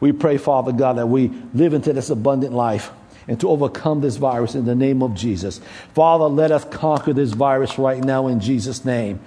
We 0.00 0.12
pray, 0.12 0.38
Father 0.38 0.70
God, 0.70 0.98
that 0.98 1.08
we 1.08 1.32
live 1.52 1.74
into 1.74 1.92
this 1.92 2.10
abundant 2.10 2.52
life 2.52 2.92
and 3.26 3.38
to 3.40 3.48
overcome 3.48 4.00
this 4.00 4.16
virus 4.16 4.54
in 4.54 4.64
the 4.64 4.74
name 4.74 5.02
of 5.02 5.14
Jesus. 5.14 5.60
Father, 5.94 6.24
let 6.24 6.52
us 6.52 6.64
conquer 6.64 7.12
this 7.12 7.32
virus 7.32 7.78
right 7.78 8.02
now 8.02 8.28
in 8.28 8.40
Jesus' 8.40 8.84
name. 8.84 9.20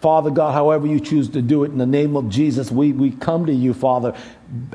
Father 0.00 0.30
God, 0.30 0.52
however 0.52 0.86
you 0.86 1.00
choose 1.00 1.30
to 1.30 1.42
do 1.42 1.64
it, 1.64 1.70
in 1.70 1.78
the 1.78 1.86
name 1.86 2.16
of 2.16 2.28
Jesus, 2.28 2.70
we, 2.70 2.92
we 2.92 3.10
come 3.10 3.46
to 3.46 3.52
you, 3.52 3.72
Father, 3.74 4.14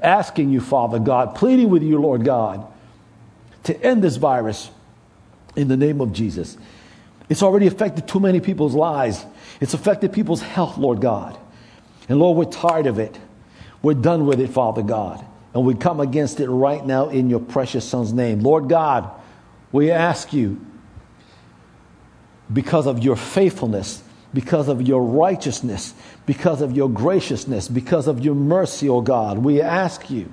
asking 0.01 0.49
you, 0.49 0.61
Father 0.61 0.99
God, 0.99 1.35
pleading 1.35 1.69
with 1.69 1.83
you, 1.83 1.99
Lord 1.99 2.25
God, 2.25 2.65
to 3.63 3.79
end 3.83 4.03
this 4.03 4.17
virus 4.17 4.71
in 5.55 5.67
the 5.67 5.77
name 5.77 6.01
of 6.01 6.11
Jesus. 6.11 6.57
It's 7.29 7.43
already 7.43 7.67
affected 7.67 8.07
too 8.07 8.19
many 8.19 8.39
people's 8.39 8.73
lives. 8.73 9.25
It's 9.59 9.73
affected 9.73 10.11
people's 10.11 10.41
health, 10.41 10.77
Lord 10.77 11.01
God. 11.01 11.37
And 12.09 12.19
Lord, 12.19 12.37
we're 12.37 12.51
tired 12.51 12.87
of 12.87 12.99
it. 12.99 13.17
We're 13.81 13.93
done 13.93 14.25
with 14.25 14.39
it, 14.39 14.49
Father 14.49 14.81
God. 14.81 15.25
And 15.53 15.65
we 15.65 15.75
come 15.75 15.99
against 15.99 16.39
it 16.39 16.49
right 16.49 16.85
now 16.85 17.09
in 17.09 17.29
your 17.29 17.39
precious 17.39 17.87
Son's 17.87 18.11
name. 18.11 18.39
Lord 18.39 18.69
God, 18.69 19.09
we 19.71 19.91
ask 19.91 20.33
you, 20.33 20.65
because 22.51 22.87
of 22.87 23.03
your 23.03 23.15
faithfulness, 23.15 24.03
because 24.33 24.67
of 24.67 24.81
your 24.81 25.03
righteousness, 25.03 25.93
because 26.25 26.61
of 26.61 26.71
your 26.71 26.89
graciousness, 26.89 27.67
because 27.67 28.07
of 28.07 28.23
your 28.23 28.35
mercy, 28.35 28.87
O 28.87 28.97
oh 28.97 29.01
God, 29.01 29.39
we 29.39 29.61
ask 29.61 30.09
you 30.09 30.31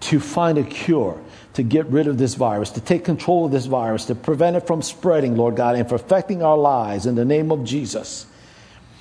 to 0.00 0.18
find 0.18 0.58
a 0.58 0.64
cure, 0.64 1.20
to 1.54 1.62
get 1.62 1.86
rid 1.86 2.08
of 2.08 2.18
this 2.18 2.34
virus, 2.34 2.70
to 2.70 2.80
take 2.80 3.04
control 3.04 3.46
of 3.46 3.52
this 3.52 3.66
virus, 3.66 4.06
to 4.06 4.14
prevent 4.16 4.56
it 4.56 4.66
from 4.66 4.82
spreading, 4.82 5.36
Lord 5.36 5.54
God, 5.54 5.76
and 5.76 5.88
perfecting 5.88 6.42
our 6.42 6.58
lives 6.58 7.06
in 7.06 7.14
the 7.14 7.24
name 7.24 7.52
of 7.52 7.62
Jesus. 7.62 8.26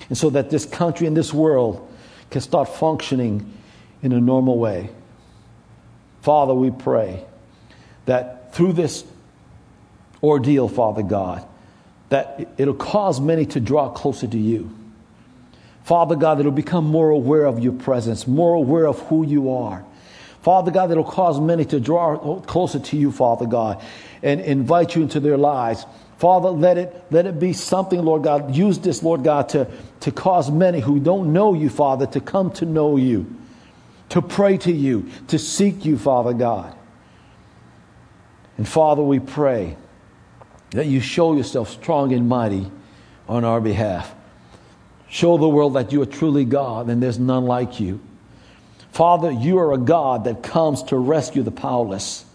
And 0.10 0.18
so 0.18 0.30
that 0.30 0.52
this 0.52 0.66
country 0.66 1.08
and 1.08 1.18
this 1.18 1.34
world 1.34 1.88
can 2.30 2.42
start 2.42 2.70
functioning 2.70 3.52
in 4.04 4.12
a 4.12 4.22
normal 4.22 4.60
way. 4.60 4.90
Father, 6.22 6.54
we 6.54 6.70
pray 6.70 7.26
that 8.06 8.54
through 8.54 8.74
this 8.74 9.04
ordeal, 10.22 10.68
Father 10.68 11.02
God, 11.02 11.48
that 12.12 12.50
it'll 12.58 12.74
cause 12.74 13.22
many 13.22 13.46
to 13.46 13.62
draw 13.62 13.90
closer 13.90 14.28
to 14.28 14.38
you. 14.38 14.70
Father 15.84 16.18
God, 16.18 16.38
that'll 16.38 16.52
become 16.52 16.84
more 16.86 17.10
aware 17.10 17.46
of 17.46 17.60
your 17.60 17.72
presence, 17.72 18.28
more 18.28 18.54
aware 18.54 18.86
of 18.86 19.00
who 19.08 19.26
you 19.26 19.50
are. 19.50 19.86
Father 20.42 20.72
God, 20.72 20.88
that'll 20.88 21.06
cause 21.06 21.40
many 21.40 21.64
to 21.66 21.80
draw 21.80 22.42
closer 22.42 22.80
to 22.80 22.98
you, 22.98 23.14
Father 23.14 23.46
God, 23.46 23.82
and 24.22 24.42
invite 24.42 24.94
you 24.94 25.04
into 25.04 25.22
their 25.22 25.38
lives. 25.38 25.86
Father, 26.18 26.50
let 26.50 26.78
it, 26.78 27.02
let 27.12 27.26
it 27.26 27.40
be 27.40 27.54
something, 27.54 28.04
Lord 28.04 28.24
God. 28.24 28.54
Use 28.54 28.78
this, 28.80 29.02
Lord 29.02 29.24
God, 29.24 29.48
to, 29.50 29.66
to 30.02 30.12
cause 30.12 30.52
many 30.52 30.82
who 30.82 31.00
don't 31.00 31.32
know 31.32 31.54
you, 31.54 31.70
Father, 31.70 32.08
to 32.08 32.20
come 32.20 32.52
to 32.54 32.66
know 32.66 32.98
you, 32.98 33.34
to 34.10 34.22
pray 34.22 34.58
to 34.58 34.72
you, 34.72 35.10
to 35.30 35.40
seek 35.40 35.86
you, 35.86 35.98
Father 35.98 36.34
God. 36.34 36.76
And 38.58 38.68
Father, 38.68 39.02
we 39.02 39.20
pray 39.20 39.78
that 40.72 40.88
you 40.88 41.00
show 41.00 41.36
yourself 41.36 41.70
strong 41.70 42.14
and 42.14 42.28
mighty 42.28 42.72
on 43.28 43.44
our 43.44 43.62
behalf. 43.62 44.14
Show 45.10 45.38
the 45.38 45.50
world 45.50 45.74
that 45.74 45.92
you 45.92 46.02
are 46.02 46.06
truly 46.06 46.46
God 46.46 46.90
and 46.90 47.04
there's 47.04 47.20
none 47.20 47.46
like 47.46 47.80
you. 47.80 48.00
Father, 48.92 49.32
you 49.32 49.60
are 49.60 49.74
a 49.74 49.78
God 49.78 50.26
that 50.26 50.44
comes 50.44 50.84
to 50.84 50.98
rescue 50.98 51.44
the 51.44 51.52
powerless. 51.52 52.26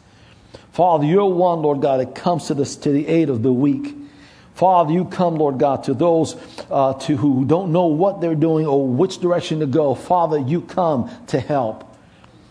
Father, 0.72 1.04
you're 1.04 1.26
one, 1.26 1.62
Lord 1.62 1.80
God, 1.80 2.00
that 2.00 2.14
comes 2.14 2.46
to, 2.48 2.54
this, 2.54 2.76
to 2.76 2.90
the 2.90 3.06
aid 3.06 3.30
of 3.30 3.42
the 3.42 3.52
weak. 3.52 3.94
Father, 4.54 4.92
you 4.92 5.04
come, 5.04 5.36
Lord 5.36 5.58
God, 5.58 5.84
to 5.84 5.94
those 5.94 6.36
uh, 6.70 6.94
to 6.94 7.16
who 7.16 7.44
don't 7.44 7.72
know 7.72 7.86
what 7.86 8.20
they're 8.20 8.34
doing 8.34 8.66
or 8.66 8.86
which 8.86 9.18
direction 9.18 9.60
to 9.60 9.66
go. 9.66 9.94
Father, 9.94 10.38
you 10.38 10.62
come 10.62 11.10
to 11.28 11.40
help. 11.40 11.96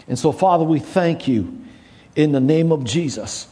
And 0.08 0.18
so, 0.18 0.32
Father, 0.32 0.64
we 0.64 0.80
thank 0.80 1.28
you 1.28 1.66
in 2.16 2.32
the 2.32 2.40
name 2.40 2.72
of 2.72 2.84
Jesus 2.84 3.48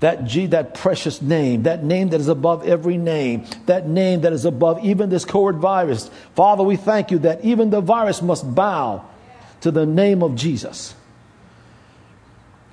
that 0.00 0.24
G, 0.24 0.46
that 0.46 0.74
precious 0.74 1.20
name, 1.20 1.64
that 1.64 1.82
name 1.82 2.10
that 2.10 2.20
is 2.20 2.28
above 2.28 2.66
every 2.66 2.96
name, 2.96 3.46
that 3.66 3.88
name 3.88 4.20
that 4.20 4.32
is 4.32 4.44
above 4.44 4.84
even 4.84 5.10
this 5.10 5.24
COVID 5.24 5.58
virus. 5.58 6.10
Father, 6.36 6.62
we 6.62 6.76
thank 6.76 7.10
you 7.10 7.18
that 7.20 7.44
even 7.44 7.70
the 7.70 7.80
virus 7.80 8.22
must 8.22 8.54
bow 8.54 9.04
to 9.60 9.70
the 9.70 9.86
name 9.86 10.22
of 10.22 10.36
Jesus. 10.36 10.94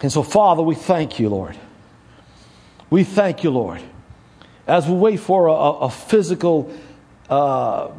And 0.02 0.12
so, 0.12 0.22
Father, 0.22 0.62
we 0.62 0.76
thank 0.76 1.20
you, 1.20 1.30
Lord. 1.30 1.58
We 2.90 3.04
thank 3.04 3.44
you, 3.44 3.50
Lord. 3.50 3.82
As 4.68 4.88
we 4.88 4.94
wait 4.94 5.20
for 5.20 5.48
a, 5.48 5.54
a 5.54 5.90
physical 5.90 6.72
uh, 7.30 7.90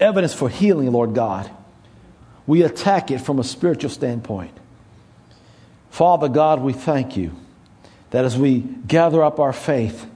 evidence 0.00 0.32
for 0.32 0.48
healing, 0.48 0.90
Lord 0.92 1.14
God, 1.14 1.50
we 2.46 2.62
attack 2.62 3.10
it 3.10 3.20
from 3.20 3.38
a 3.38 3.44
spiritual 3.44 3.90
standpoint. 3.90 4.57
Father 5.90 6.28
God, 6.28 6.60
we 6.60 6.72
thank 6.72 7.16
you 7.16 7.34
that 8.10 8.24
as 8.24 8.36
we 8.36 8.60
gather 8.60 9.22
up 9.22 9.38
our 9.38 9.52
faith 9.52 10.06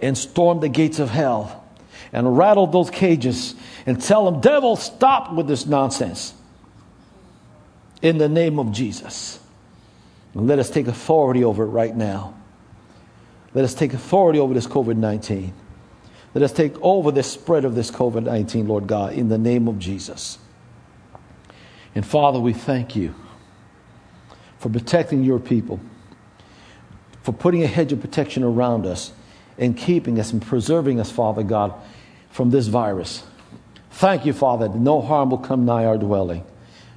and 0.00 0.16
storm 0.16 0.60
the 0.60 0.68
gates 0.68 0.98
of 0.98 1.10
hell 1.10 1.64
and 2.12 2.36
rattle 2.36 2.66
those 2.66 2.90
cages 2.90 3.54
and 3.86 4.00
tell 4.00 4.30
them, 4.30 4.40
devil, 4.40 4.76
stop 4.76 5.32
with 5.32 5.46
this 5.46 5.66
nonsense 5.66 6.34
in 8.00 8.18
the 8.18 8.28
name 8.28 8.58
of 8.58 8.72
Jesus. 8.72 9.38
And 10.34 10.46
let 10.46 10.58
us 10.58 10.70
take 10.70 10.88
authority 10.88 11.44
over 11.44 11.64
it 11.64 11.68
right 11.68 11.94
now. 11.94 12.34
Let 13.54 13.64
us 13.64 13.74
take 13.74 13.92
authority 13.92 14.38
over 14.38 14.54
this 14.54 14.66
COVID 14.66 14.96
19. 14.96 15.52
Let 16.34 16.42
us 16.42 16.52
take 16.52 16.80
over 16.80 17.10
the 17.10 17.22
spread 17.22 17.64
of 17.64 17.74
this 17.74 17.90
COVID 17.90 18.24
19, 18.24 18.66
Lord 18.66 18.86
God, 18.86 19.12
in 19.12 19.28
the 19.28 19.38
name 19.38 19.68
of 19.68 19.78
Jesus. 19.78 20.38
And 21.94 22.06
Father, 22.06 22.40
we 22.40 22.54
thank 22.54 22.96
you 22.96 23.14
for 24.62 24.68
protecting 24.68 25.24
your 25.24 25.40
people, 25.40 25.80
for 27.24 27.32
putting 27.32 27.64
a 27.64 27.66
hedge 27.66 27.92
of 27.92 28.00
protection 28.00 28.44
around 28.44 28.86
us 28.86 29.12
and 29.58 29.76
keeping 29.76 30.20
us 30.20 30.32
and 30.32 30.40
preserving 30.40 31.00
us, 31.00 31.10
Father 31.10 31.42
God, 31.42 31.74
from 32.30 32.50
this 32.50 32.68
virus. 32.68 33.24
Thank 33.90 34.24
you, 34.24 34.32
Father, 34.32 34.68
that 34.68 34.78
no 34.78 35.00
harm 35.00 35.30
will 35.30 35.38
come 35.38 35.64
nigh 35.64 35.84
our 35.84 35.98
dwelling. 35.98 36.44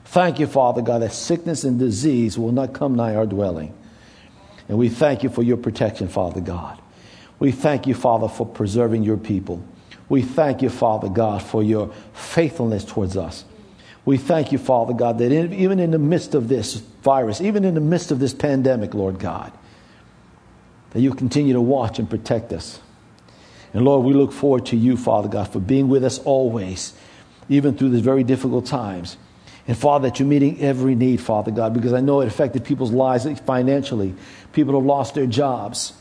Thank 0.06 0.38
you, 0.38 0.45
Father 0.45 0.84
God, 0.84 1.01
that 1.01 1.12
sickness 1.12 1.63
and 1.63 1.80
disease 1.80 2.38
will 2.38 2.51
not 2.51 2.73
come 2.73 2.93
nigh 2.93 3.15
our 3.15 3.25
dwelling. 3.25 3.75
And 4.69 4.78
we 4.78 4.88
thank 4.88 5.23
you 5.23 5.30
for 5.30 5.41
your 5.41 5.58
protection, 5.58 6.08
Father 6.08 6.41
God. 6.41 6.80
We 7.39 7.51
thank 7.51 7.88
you, 7.88 7.95
Father, 7.95 8.28
for 8.28 8.45
preserving 8.45 9.01
your 9.01 9.17
people. 9.17 9.65
We 10.08 10.21
thank 10.21 10.62
you, 10.62 10.69
Father 10.69 11.10
God, 11.10 11.41
for 11.41 11.63
your 11.63 11.91
faithfulness 12.13 12.86
towards 12.86 13.17
us. 13.17 13.43
We 14.06 14.18
thank 14.18 14.52
you, 14.52 14.60
Father 14.60 14.94
God, 14.94 15.18
that 15.18 15.32
in, 15.32 15.52
even 15.54 15.80
in 15.80 15.91
the 15.91 16.00
midst 16.00 16.36
of 16.36 16.48
this 16.48 16.76
virus, 16.76 17.41
even 17.41 17.65
in 17.65 17.74
the 17.74 17.82
midst 17.82 18.12
of 18.12 18.20
this 18.20 18.34
pandemic, 18.34 18.94
Lord 18.94 19.18
God, 19.18 19.52
that 20.91 21.02
you 21.02 21.13
continue 21.13 21.54
to 21.54 21.62
watch 21.62 21.98
and 21.98 22.10
protect 22.10 22.54
us. 22.54 22.80
And 23.74 23.84
Lord, 23.84 24.06
we 24.06 24.13
look 24.13 24.32
forward 24.32 24.68
to 24.68 24.78
you, 24.78 24.96
Father 24.96 25.28
God, 25.28 25.50
for 25.50 25.60
being 25.60 25.89
with 25.89 26.04
us 26.04 26.20
always, 26.20 26.94
even 27.50 27.76
through 27.76 27.89
these 27.89 28.02
very 28.02 28.24
difficult 28.24 28.68
times. 28.68 29.18
And 29.68 29.76
Father, 29.76 30.10
that 30.10 30.20
you're 30.20 30.28
meeting 30.28 30.62
every 30.62 30.94
need, 30.94 31.20
Father 31.20 31.50
God, 31.50 31.74
because 31.74 31.91
I 31.91 32.00
know 32.00 32.22
it 32.22 32.28
affected 32.28 32.63
people's 32.63 32.91
lives 32.91 33.28
financially. 33.41 34.13
People 34.54 34.76
have 34.76 34.86
lost 34.86 35.15
their 35.15 35.26
jobs. 35.26 35.94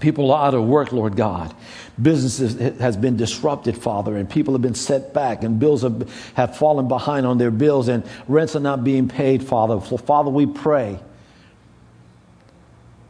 People 0.00 0.30
are 0.30 0.46
out 0.46 0.54
of 0.54 0.64
work, 0.64 0.92
Lord 0.92 1.16
God. 1.16 1.54
Businesses 2.00 2.78
has 2.78 2.96
been 2.96 3.16
disrupted, 3.16 3.76
Father, 3.76 4.16
and 4.16 4.28
people 4.28 4.54
have 4.54 4.62
been 4.62 4.74
set 4.74 5.14
back, 5.14 5.42
and 5.42 5.58
bills 5.58 5.82
have, 5.82 6.10
have 6.34 6.56
fallen 6.56 6.88
behind 6.88 7.26
on 7.26 7.38
their 7.38 7.50
bills, 7.50 7.88
and 7.88 8.04
rents 8.28 8.54
are 8.54 8.60
not 8.60 8.84
being 8.84 9.08
paid, 9.08 9.42
Father. 9.42 9.80
So, 9.86 9.96
Father, 9.96 10.30
we 10.30 10.46
pray 10.46 10.98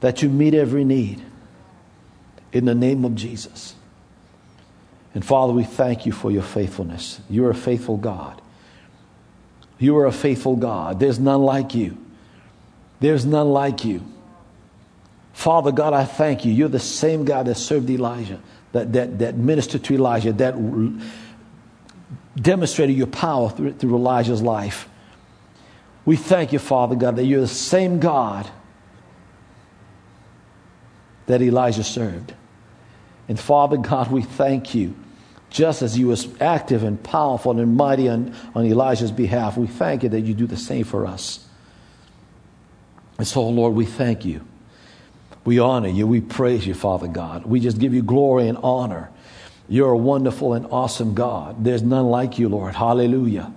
that 0.01 0.23
you 0.23 0.29
meet 0.29 0.55
every 0.55 0.85
need 0.85 1.23
in 2.53 2.65
the 2.65 2.75
name 2.75 3.05
of 3.05 3.15
Jesus. 3.15 3.75
And 5.15 5.25
Father, 5.25 5.53
we 5.53 5.65
thank 5.65 6.07
you 6.07 6.13
for 6.13 6.31
your 6.31 6.43
faithfulness. 6.43 7.21
You're 7.29 7.51
a 7.51 7.55
faithful 7.55 7.97
God. 7.97 8.41
You 9.79 9.97
are 9.99 10.07
a 10.07 10.13
faithful 10.13 10.57
God. 10.57 11.01
There's 11.01 11.19
none 11.19 11.43
like 11.43 11.75
you. 11.75 11.99
There's 13.01 13.25
none 13.27 13.49
like 13.49 13.85
you. 13.85 14.05
Father 15.37 15.71
God, 15.71 15.93
I 15.93 16.07
thank 16.07 16.47
you. 16.47 16.53
You're 16.53 16.71
the 16.71 16.81
same 16.81 17.27
God 17.27 17.45
that 17.47 17.57
served 17.57 17.91
Elijah, 17.91 18.41
that, 18.73 18.95
that, 18.95 19.19
that 19.19 19.37
ministered 19.37 19.85
to 19.85 19.95
Elijah, 19.95 20.33
that 20.33 20.55
demonstrated 22.37 22.97
your 22.97 23.07
power 23.07 23.51
through, 23.51 23.75
through 23.75 23.95
Elijah's 23.97 24.41
life. 24.41 24.89
We 26.07 26.17
thank 26.17 26.55
you, 26.55 26.59
Father 26.59 26.97
God, 26.97 27.17
that 27.17 27.27
you're 27.27 27.43
the 27.43 27.47
same 27.47 28.01
God 28.01 28.51
that 31.27 31.43
Elijah 31.43 31.85
served. 31.85 32.33
And 33.29 33.39
Father 33.39 33.77
God, 33.77 34.11
we 34.11 34.23
thank 34.23 34.75
you. 34.75 34.97
Just 35.51 35.83
as 35.83 35.99
you 35.99 36.07
was 36.07 36.29
active 36.41 36.83
and 36.83 37.01
powerful 37.03 37.61
and 37.61 37.77
mighty 37.77 38.09
on, 38.09 38.35
on 38.55 38.65
Elijah's 38.65 39.13
behalf, 39.13 39.59
we 39.59 39.67
thank 39.67 40.03
you 40.03 40.09
that 40.09 40.23
you 40.23 40.33
do 40.33 40.47
the 40.47 40.57
same 40.57 40.85
for 40.85 41.07
us. 41.07 41.47
And 43.19 43.29
so, 43.29 43.47
Lord, 43.47 43.75
we 43.75 43.85
thank 43.85 44.25
you. 44.25 44.41
We 45.47 45.61
honor 45.61 45.89
you. 45.89 46.07
We 46.09 46.21
praise 46.21 46.67
you, 46.67 46.75
Father 46.75 47.07
God. 47.07 47.47
We 47.47 47.61
just 47.61 47.79
give 47.79 47.95
you 47.95 48.03
glory 48.03 48.49
and 48.49 48.59
honor. 48.59 49.11
You're 49.69 49.93
a 49.93 49.97
wonderful 49.97 50.55
and 50.55 50.67
awesome 50.67 51.15
God. 51.15 51.63
There's 51.65 51.83
none 51.83 52.07
like 52.07 52.39
you, 52.39 52.49
Lord. 52.49 52.75
Hallelujah. 52.75 53.53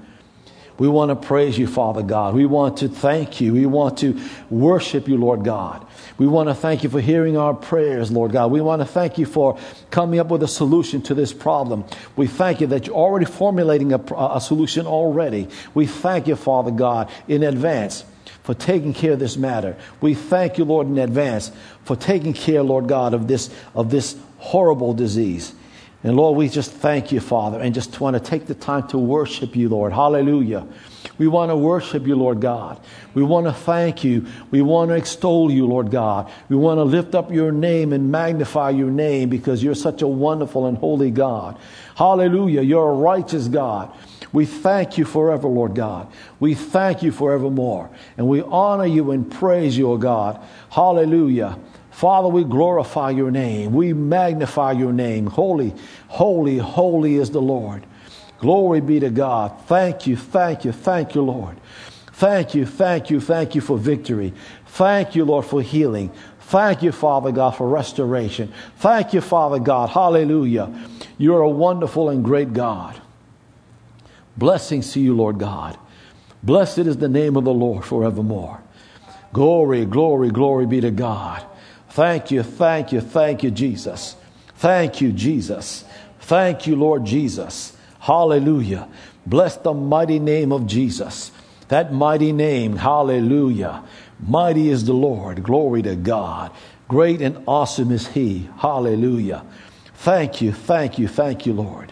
We 0.78 0.88
want 0.88 1.10
to 1.10 1.16
praise 1.16 1.58
you, 1.58 1.68
Father 1.68 2.04
God. 2.04 2.36
We 2.36 2.46
want 2.46 2.78
to 2.78 2.90
thank 2.90 3.42
you. 3.42 3.54
We 3.54 3.66
want 3.66 3.98
to 3.98 4.22
worship 4.50 5.08
you, 5.08 5.18
Lord 5.18 5.44
God. 5.44 5.86
We 6.18 6.28
want 6.28 6.48
to 6.48 6.56
thank 6.56 6.84
you 6.84 6.90
for 6.90 7.02
hearing 7.02 7.38
our 7.38 7.54
prayers, 7.56 8.12
Lord 8.12 8.32
God. 8.32 8.52
We 8.52 8.62
want 8.62 8.82
to 8.82 8.86
thank 8.86 9.18
you 9.18 9.26
for 9.26 9.58
coming 9.90 10.20
up 10.20 10.28
with 10.28 10.44
a 10.44 10.48
solution 10.48 11.02
to 11.04 11.16
this 11.16 11.34
problem. 11.34 11.86
We 12.16 12.28
thank 12.28 12.62
you 12.62 12.68
that 12.68 12.86
you're 12.88 12.96
already 12.96 13.26
formulating 13.26 13.94
a, 13.94 13.98
a 14.16 14.40
solution 14.40 14.86
already. 14.86 15.50
We 15.74 15.88
thank 15.88 16.28
you, 16.28 16.36
Father 16.36 16.72
God, 16.72 17.10
in 17.28 17.44
advance 17.44 18.06
for 18.44 18.54
taking 18.54 18.94
care 18.94 19.14
of 19.14 19.20
this 19.20 19.38
matter. 19.38 19.76
We 20.02 20.14
thank 20.14 20.58
you, 20.58 20.66
Lord, 20.66 20.88
in 20.88 20.98
advance 20.98 21.52
for 21.84 21.96
taking 21.96 22.34
care, 22.34 22.64
Lord 22.64 22.88
God, 22.88 23.14
of 23.14 23.28
this, 23.28 23.50
of 23.76 23.92
this 23.92 24.16
horrible 24.38 24.94
disease. 24.94 25.54
And 26.02 26.16
Lord, 26.16 26.38
we 26.38 26.48
just 26.48 26.72
thank 26.72 27.12
you, 27.12 27.20
Father, 27.20 27.60
and 27.60 27.74
just 27.74 28.00
want 28.00 28.16
to 28.16 28.22
take 28.22 28.46
the 28.46 28.56
time 28.56 28.88
to 28.90 28.98
worship 28.98 29.56
you, 29.56 29.68
Lord. 29.68 29.92
Hallelujah. 29.92 30.66
We 31.18 31.28
want 31.28 31.52
to 31.52 31.58
worship 31.58 32.08
you, 32.08 32.16
Lord 32.16 32.40
God. 32.40 32.80
We 33.14 33.24
want 33.24 33.48
to 33.48 33.54
thank 33.54 34.06
you. 34.06 34.26
We 34.50 34.62
want 34.62 34.92
to 34.92 34.96
extol 34.96 35.52
you, 35.52 35.68
Lord 35.68 35.92
God. 35.92 36.32
We 36.48 36.56
want 36.56 36.78
to 36.78 36.84
lift 36.84 37.16
up 37.16 37.32
your 37.32 37.52
name 37.52 37.92
and 37.92 38.10
magnify 38.10 38.70
your 38.70 38.90
name 38.90 39.28
because 39.28 39.62
you're 39.62 39.76
such 39.76 40.02
a 40.02 40.08
wonderful 40.08 40.68
and 40.68 40.78
holy 40.78 41.12
God. 41.12 41.60
Hallelujah. 42.00 42.62
You're 42.62 42.92
a 42.92 42.94
righteous 42.94 43.50
God. 43.50 43.92
We 44.32 44.46
thank 44.46 44.98
you 44.98 45.04
forever, 45.04 45.50
Lord 45.50 45.76
God. 45.76 46.10
We 46.40 46.54
thank 46.54 47.04
you 47.04 47.12
forevermore. 47.12 47.90
And 48.16 48.26
we 48.26 48.42
honor 48.42 48.86
you 48.86 49.12
and 49.12 49.30
praise 49.30 49.78
you, 49.78 49.92
O 49.92 49.98
God. 49.98 50.42
Hallelujah. 50.70 51.60
Father, 51.92 52.30
we 52.30 52.46
glorify 52.46 53.10
your 53.10 53.32
name. 53.32 53.74
We 53.74 53.92
magnify 53.92 54.72
your 54.72 54.94
name. 54.94 55.26
Holy, 55.26 55.74
holy, 56.08 56.58
holy 56.58 57.16
is 57.16 57.32
the 57.32 57.42
Lord. 57.42 57.86
Glory 58.38 58.80
be 58.80 59.02
to 59.02 59.10
God. 59.10 59.60
Thank 59.66 60.08
you, 60.08 60.16
thank 60.16 60.64
you, 60.64 60.72
thank 60.72 61.16
you, 61.16 61.22
Lord. 61.22 61.58
Thank 62.14 62.56
you, 62.56 62.66
thank 62.66 63.10
you, 63.10 63.20
thank 63.20 63.56
you 63.56 63.60
for 63.60 63.78
victory. 63.78 64.34
Thank 64.68 65.16
you, 65.16 65.26
Lord, 65.26 65.44
for 65.44 65.62
healing. 65.62 66.12
Thank 66.50 66.82
you, 66.82 66.92
Father 66.92 67.32
God, 67.32 67.52
for 67.52 67.70
restoration. 67.70 68.52
Thank 68.78 69.14
you, 69.14 69.22
Father 69.22 69.60
God. 69.60 69.92
Hallelujah. 69.92 70.74
You're 71.20 71.42
a 71.42 71.50
wonderful 71.50 72.10
and 72.10 72.26
great 72.26 72.54
God. 72.54 73.00
Blessings 74.36 74.92
to 74.94 75.00
you, 75.00 75.16
Lord 75.16 75.38
God. 75.38 75.78
Blessed 76.42 76.80
is 76.80 76.98
the 76.98 77.08
name 77.08 77.38
of 77.38 77.44
the 77.44 77.54
Lord 77.54 77.86
forevermore. 77.86 78.64
Glory, 79.32 79.86
glory, 79.86 80.32
glory 80.32 80.66
be 80.66 80.82
to 80.82 80.90
God. 80.90 81.46
Thank 81.90 82.32
you, 82.32 82.42
thank 82.42 82.92
you, 82.92 83.02
thank 83.02 83.44
you, 83.44 83.52
Jesus. 83.52 84.16
Thank 84.56 85.02
you, 85.02 85.12
Jesus. 85.12 85.86
Thank 86.22 86.66
you, 86.66 86.76
Lord 86.76 87.06
Jesus. 87.06 87.78
Hallelujah. 88.00 88.90
Bless 89.24 89.56
the 89.58 89.76
mighty 89.76 90.18
name 90.18 90.52
of 90.52 90.66
Jesus. 90.66 91.32
That 91.68 91.94
mighty 91.94 92.32
name, 92.32 92.78
hallelujah. 92.78 93.84
Mighty 94.20 94.70
is 94.70 94.86
the 94.86 94.94
Lord. 94.94 95.44
Glory 95.44 95.82
to 95.84 95.96
God. 95.96 96.52
Great 96.88 97.22
and 97.22 97.44
awesome 97.48 97.92
is 97.92 98.08
He. 98.08 98.50
Hallelujah. 98.58 99.46
Thank 99.96 100.42
you, 100.42 100.52
thank 100.52 100.98
you, 100.98 101.08
thank 101.08 101.46
you, 101.46 101.54
Lord. 101.54 101.92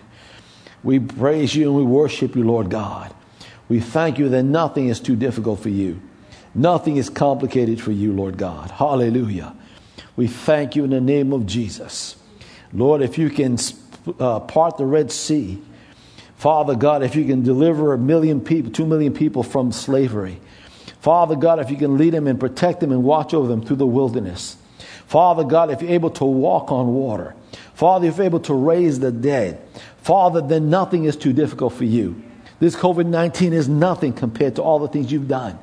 We 0.84 1.00
praise 1.00 1.56
you 1.56 1.68
and 1.68 1.76
we 1.76 1.84
worship 1.84 2.36
you, 2.36 2.44
Lord 2.44 2.70
God. 2.70 3.14
We 3.70 3.80
thank 3.80 4.18
you 4.18 4.30
that 4.30 4.44
nothing 4.44 4.88
is 4.88 5.00
too 5.00 5.16
difficult 5.16 5.60
for 5.60 5.70
you. 5.70 6.00
Nothing 6.56 6.98
is 6.98 7.10
complicated 7.10 7.82
for 7.82 7.92
you, 7.92 8.14
Lord 8.14 8.38
God. 8.38 8.72
Hallelujah. 8.72 9.54
We 10.16 10.28
thank 10.28 10.76
you 10.76 10.84
in 10.84 10.90
the 10.90 11.02
name 11.02 11.34
of 11.34 11.46
Jesus. 11.46 12.16
Lord, 12.74 13.02
if 13.02 13.18
you 13.18 13.30
can 13.30 13.58
uh, 14.20 14.40
part 14.40 14.78
the 14.78 14.86
Red 14.86 15.12
Sea, 15.12 15.62
Father 16.36 16.76
God, 16.76 17.04
if 17.04 17.16
you 17.16 17.26
can 17.26 17.44
deliver 17.44 17.94
a 17.94 17.98
million 17.98 18.42
people, 18.42 18.72
two 18.72 18.86
million 18.86 19.14
people 19.14 19.44
from 19.44 19.72
slavery, 19.72 20.40
Father 21.08 21.38
God, 21.38 21.62
if 21.62 21.72
you 21.72 21.78
can 21.78 21.98
lead 21.98 22.14
them 22.14 22.28
and 22.28 22.38
protect 22.38 22.82
them 22.82 22.92
and 22.92 23.02
watch 23.02 23.34
over 23.34 23.48
them 23.48 23.62
through 23.62 23.78
the 23.78 23.88
wilderness. 23.88 24.58
Father 25.06 25.46
God, 25.46 25.72
if 25.72 25.82
you're 25.82 25.92
able 25.92 26.10
to 26.10 26.26
walk 26.26 26.70
on 26.70 26.94
water. 26.94 27.34
Father, 27.76 28.08
if 28.08 28.18
you're 28.18 28.26
able 28.26 28.42
to 28.42 28.54
raise 28.54 29.00
the 29.00 29.10
dead. 29.10 29.62
Father, 30.02 30.42
then 30.42 30.70
nothing 30.70 31.06
is 31.06 31.16
too 31.16 31.32
difficult 31.32 31.72
for 31.72 31.86
you. 31.86 32.22
This 32.60 32.76
COVID 32.76 33.06
19 33.06 33.54
is 33.54 33.70
nothing 33.70 34.12
compared 34.12 34.58
to 34.58 34.62
all 34.62 34.80
the 34.80 34.90
things 34.90 35.10
you've 35.10 35.30
done. 35.30 35.58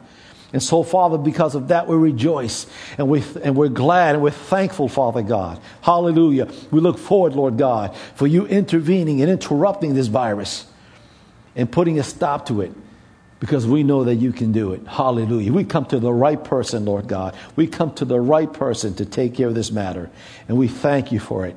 And 0.54 0.62
so, 0.62 0.83
Father, 0.83 1.18
because 1.18 1.54
of 1.54 1.68
that, 1.68 1.88
we 1.88 1.96
rejoice 1.96 2.66
and, 2.96 3.11
we, 3.11 3.22
and 3.42 3.54
we're 3.54 3.68
glad 3.68 4.14
and 4.14 4.24
we're 4.24 4.30
thankful, 4.30 4.88
Father 4.88 5.20
God. 5.20 5.61
Hallelujah. 5.83 6.50
We 6.70 6.80
look 6.80 6.96
forward, 6.96 7.35
Lord 7.35 7.59
God, 7.59 7.94
for 8.14 8.26
you 8.26 8.46
intervening 8.46 9.20
and 9.20 9.30
interrupting 9.30 9.92
this 9.92 10.07
virus 10.07 10.64
and 11.54 11.70
putting 11.70 11.98
a 11.98 12.02
stop 12.02 12.46
to 12.46 12.62
it 12.62 12.72
because 13.44 13.66
we 13.66 13.83
know 13.83 14.04
that 14.04 14.14
you 14.14 14.33
can 14.33 14.52
do 14.52 14.72
it. 14.72 14.87
Hallelujah. 14.87 15.52
We 15.52 15.64
come 15.64 15.85
to 15.87 15.98
the 15.98 16.11
right 16.11 16.42
person, 16.42 16.87
Lord 16.87 17.07
God. 17.07 17.37
We 17.57 17.66
come 17.66 17.94
to 17.96 18.07
the 18.07 18.18
right 18.18 18.50
person 18.50 18.94
to 18.94 19.04
take 19.04 19.35
care 19.35 19.48
of 19.48 19.54
this 19.54 19.70
matter. 19.70 20.09
And 20.48 20.57
we 20.57 20.66
thank 20.66 21.12
you 21.12 21.20
for 21.20 21.44
it 21.44 21.54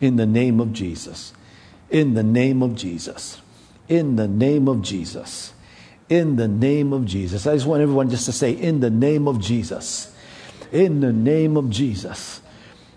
in 0.00 0.16
the 0.16 0.26
name 0.26 0.58
of 0.58 0.72
Jesus. 0.72 1.32
In 1.88 2.14
the 2.14 2.24
name 2.24 2.64
of 2.64 2.74
Jesus. 2.74 3.40
In 3.88 4.16
the 4.16 4.26
name 4.26 4.66
of 4.66 4.82
Jesus. 4.82 5.52
In 6.08 6.34
the 6.34 6.48
name 6.48 6.92
of 6.92 7.04
Jesus. 7.04 7.46
I 7.46 7.54
just 7.54 7.66
want 7.66 7.80
everyone 7.80 8.10
just 8.10 8.24
to 8.24 8.32
say, 8.32 8.50
in 8.50 8.80
the 8.80 8.90
name 8.90 9.28
of 9.28 9.38
Jesus. 9.40 10.12
In 10.72 10.98
the 10.98 11.12
name 11.12 11.56
of 11.56 11.70
Jesus. 11.70 12.40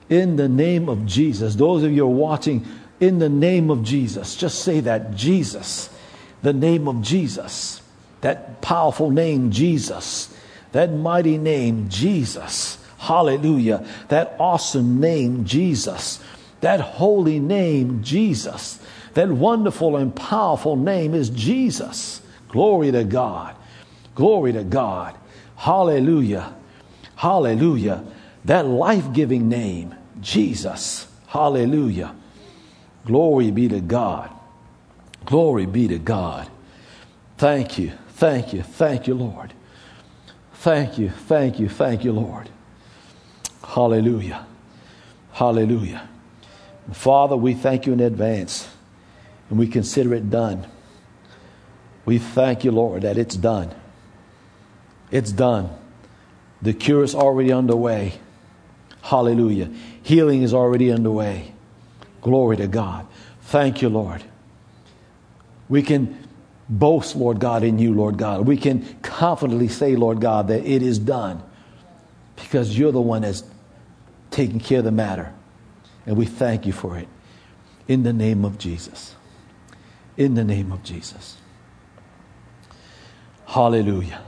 In 0.09 0.37
the 0.37 0.49
name 0.49 0.89
of 0.89 1.05
Jesus. 1.05 1.53
Those 1.53 1.83
of 1.83 1.91
you 1.91 1.97
who 1.97 2.11
are 2.11 2.15
watching, 2.15 2.65
in 2.99 3.19
the 3.19 3.29
name 3.29 3.69
of 3.69 3.83
Jesus. 3.83 4.35
Just 4.35 4.63
say 4.63 4.79
that. 4.79 5.13
Jesus. 5.13 5.91
The 6.41 6.53
name 6.53 6.87
of 6.87 7.03
Jesus 7.03 7.83
that 8.21 8.61
powerful 8.61 9.11
name, 9.11 9.51
Jesus. 9.51 10.33
That 10.71 10.91
mighty 10.91 11.37
name, 11.37 11.89
Jesus. 11.89 12.77
Hallelujah. 12.97 13.85
That 14.09 14.35
awesome 14.39 14.99
name, 14.99 15.45
Jesus. 15.45 16.19
That 16.61 16.79
holy 16.79 17.39
name, 17.39 18.03
Jesus. 18.03 18.79
That 19.13 19.29
wonderful 19.29 19.97
and 19.97 20.15
powerful 20.15 20.75
name 20.75 21.13
is 21.13 21.29
Jesus. 21.29 22.21
Glory 22.49 22.91
to 22.91 23.03
God. 23.03 23.55
Glory 24.15 24.53
to 24.53 24.63
God. 24.63 25.15
Hallelujah. 25.55 26.53
Hallelujah. 27.15 28.03
That 28.45 28.65
life 28.65 29.13
giving 29.13 29.49
name, 29.49 29.95
Jesus. 30.21 31.07
Hallelujah. 31.27 32.15
Glory 33.05 33.51
be 33.51 33.67
to 33.67 33.79
God. 33.79 34.31
Glory 35.25 35.65
be 35.65 35.87
to 35.87 35.99
God. 35.99 36.49
Thank 37.37 37.77
you. 37.77 37.91
Thank 38.17 38.51
you. 38.51 38.63
Thank 38.63 39.05
you, 39.05 39.13
Lord. 39.13 39.53
Thank 40.53 40.97
you. 40.97 41.11
Thank 41.11 41.59
you. 41.59 41.69
Thank 41.69 42.03
you, 42.03 42.11
Lord. 42.11 42.49
Hallelujah. 43.63 44.47
Hallelujah. 45.33 46.09
Father, 46.91 47.37
we 47.37 47.53
thank 47.53 47.85
you 47.85 47.93
in 47.93 47.99
advance 47.99 48.67
and 49.51 49.59
we 49.59 49.67
consider 49.67 50.15
it 50.15 50.31
done. 50.31 50.65
We 52.05 52.17
thank 52.17 52.63
you, 52.63 52.71
Lord, 52.71 53.03
that 53.03 53.19
it's 53.19 53.35
done. 53.35 53.69
It's 55.11 55.31
done. 55.31 55.69
The 56.63 56.73
cure 56.73 57.03
is 57.03 57.13
already 57.13 57.51
underway. 57.51 58.19
Hallelujah. 59.03 59.69
Healing 60.01 60.41
is 60.41 60.55
already 60.55 60.91
underway. 60.91 61.53
Glory 62.21 62.57
to 62.57 62.67
God. 62.67 63.05
Thank 63.41 63.83
you, 63.83 63.89
Lord. 63.89 64.23
We 65.69 65.83
can 65.83 66.27
boast, 66.69 67.15
Lord 67.15 67.39
God, 67.39 67.63
in 67.63 67.79
you, 67.79 67.93
Lord 67.93 68.17
God. 68.17 68.45
We 68.45 68.57
can 68.57 68.83
confidently 69.01 69.67
say, 69.67 69.95
Lord 69.95 70.19
God, 70.19 70.47
that 70.49 70.65
it 70.65 70.81
is 70.81 70.99
done 70.99 71.41
because 72.35 72.77
you're 72.77 72.91
the 72.91 73.01
one 73.01 73.21
that's 73.21 73.43
taking 74.31 74.59
care 74.59 74.79
of 74.79 74.85
the 74.85 74.91
matter. 74.91 75.33
And 76.05 76.17
we 76.17 76.25
thank 76.25 76.65
you 76.65 76.73
for 76.73 76.97
it 76.97 77.07
in 77.87 78.03
the 78.03 78.13
name 78.13 78.45
of 78.45 78.57
Jesus. 78.57 79.15
In 80.15 80.35
the 80.35 80.43
name 80.43 80.71
of 80.71 80.83
Jesus. 80.83 81.37
Hallelujah. 83.45 84.21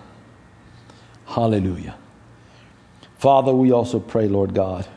Hallelujah. 1.26 1.96
Father, 3.18 3.54
we 3.54 3.72
also 3.72 4.00
pray, 4.00 4.28
Lord 4.28 4.54
God, 4.54 4.88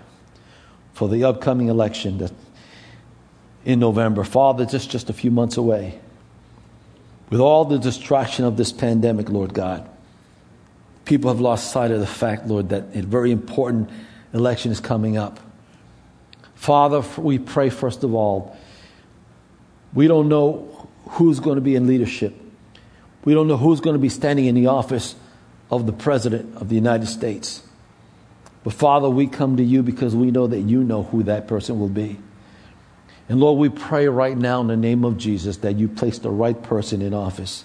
for 0.92 1.08
the 1.08 1.24
upcoming 1.24 1.68
election 1.68 2.18
that 2.18 2.32
in 3.64 3.80
November. 3.80 4.24
Father, 4.24 4.64
just 4.64 4.90
just 4.90 5.10
a 5.10 5.12
few 5.12 5.30
months 5.30 5.56
away 5.56 6.00
with 7.32 7.40
all 7.40 7.64
the 7.64 7.78
distraction 7.78 8.44
of 8.44 8.58
this 8.58 8.72
pandemic, 8.72 9.30
Lord 9.30 9.54
God, 9.54 9.88
people 11.06 11.30
have 11.30 11.40
lost 11.40 11.72
sight 11.72 11.90
of 11.90 11.98
the 11.98 12.06
fact, 12.06 12.46
Lord, 12.46 12.68
that 12.68 12.94
a 12.94 13.00
very 13.00 13.30
important 13.30 13.88
election 14.34 14.70
is 14.70 14.80
coming 14.80 15.16
up. 15.16 15.40
Father, 16.54 17.02
we 17.16 17.38
pray 17.38 17.70
first 17.70 18.04
of 18.04 18.12
all, 18.12 18.54
we 19.94 20.08
don't 20.08 20.28
know 20.28 20.90
who's 21.06 21.40
going 21.40 21.54
to 21.54 21.62
be 21.62 21.74
in 21.74 21.86
leadership. 21.86 22.34
We 23.24 23.32
don't 23.32 23.48
know 23.48 23.56
who's 23.56 23.80
going 23.80 23.94
to 23.94 24.02
be 24.02 24.10
standing 24.10 24.44
in 24.44 24.54
the 24.54 24.66
office 24.66 25.14
of 25.70 25.86
the 25.86 25.92
President 25.94 26.54
of 26.58 26.68
the 26.68 26.74
United 26.74 27.06
States. 27.06 27.62
But 28.62 28.74
Father, 28.74 29.08
we 29.08 29.26
come 29.26 29.56
to 29.56 29.64
you 29.64 29.82
because 29.82 30.14
we 30.14 30.30
know 30.30 30.48
that 30.48 30.60
you 30.60 30.84
know 30.84 31.04
who 31.04 31.22
that 31.22 31.48
person 31.48 31.80
will 31.80 31.88
be. 31.88 32.18
And 33.28 33.40
Lord, 33.40 33.58
we 33.58 33.68
pray 33.68 34.08
right 34.08 34.36
now 34.36 34.60
in 34.60 34.66
the 34.66 34.76
name 34.76 35.04
of 35.04 35.16
Jesus 35.16 35.58
that 35.58 35.76
you 35.76 35.88
place 35.88 36.18
the 36.18 36.30
right 36.30 36.60
person 36.60 37.02
in 37.02 37.14
office. 37.14 37.64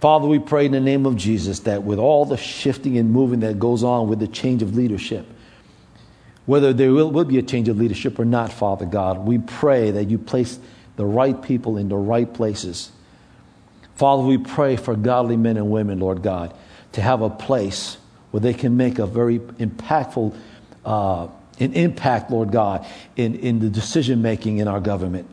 Father, 0.00 0.28
we 0.28 0.38
pray 0.38 0.66
in 0.66 0.72
the 0.72 0.80
name 0.80 1.06
of 1.06 1.16
Jesus 1.16 1.60
that 1.60 1.82
with 1.82 1.98
all 1.98 2.24
the 2.24 2.36
shifting 2.36 2.98
and 2.98 3.10
moving 3.10 3.40
that 3.40 3.58
goes 3.58 3.82
on 3.82 4.08
with 4.08 4.20
the 4.20 4.28
change 4.28 4.62
of 4.62 4.76
leadership, 4.76 5.26
whether 6.46 6.72
there 6.72 6.92
will, 6.92 7.10
will 7.10 7.24
be 7.24 7.38
a 7.38 7.42
change 7.42 7.68
of 7.68 7.78
leadership 7.78 8.18
or 8.18 8.24
not, 8.24 8.52
Father 8.52 8.86
God, 8.86 9.26
we 9.26 9.38
pray 9.38 9.90
that 9.90 10.04
you 10.04 10.18
place 10.18 10.58
the 10.96 11.04
right 11.04 11.40
people 11.42 11.76
in 11.76 11.88
the 11.88 11.96
right 11.96 12.32
places. 12.32 12.90
Father, 13.96 14.22
we 14.22 14.38
pray 14.38 14.76
for 14.76 14.94
godly 14.94 15.36
men 15.36 15.56
and 15.56 15.70
women, 15.70 15.98
Lord 15.98 16.22
God, 16.22 16.54
to 16.92 17.02
have 17.02 17.20
a 17.20 17.28
place 17.28 17.98
where 18.30 18.40
they 18.40 18.54
can 18.54 18.76
make 18.76 18.98
a 18.98 19.06
very 19.06 19.40
impactful 19.40 20.36
uh, 20.84 21.28
an 21.60 21.72
impact, 21.72 22.30
Lord 22.30 22.52
God, 22.52 22.86
in, 23.16 23.34
in 23.36 23.58
the 23.58 23.68
decision 23.68 24.22
making 24.22 24.58
in 24.58 24.68
our 24.68 24.80
government. 24.80 25.28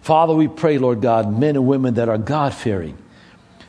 Father, 0.00 0.34
we 0.34 0.48
pray, 0.48 0.78
Lord 0.78 1.00
God, 1.00 1.38
men 1.38 1.56
and 1.56 1.66
women 1.66 1.94
that 1.94 2.08
are 2.08 2.18
God 2.18 2.54
fearing, 2.54 2.96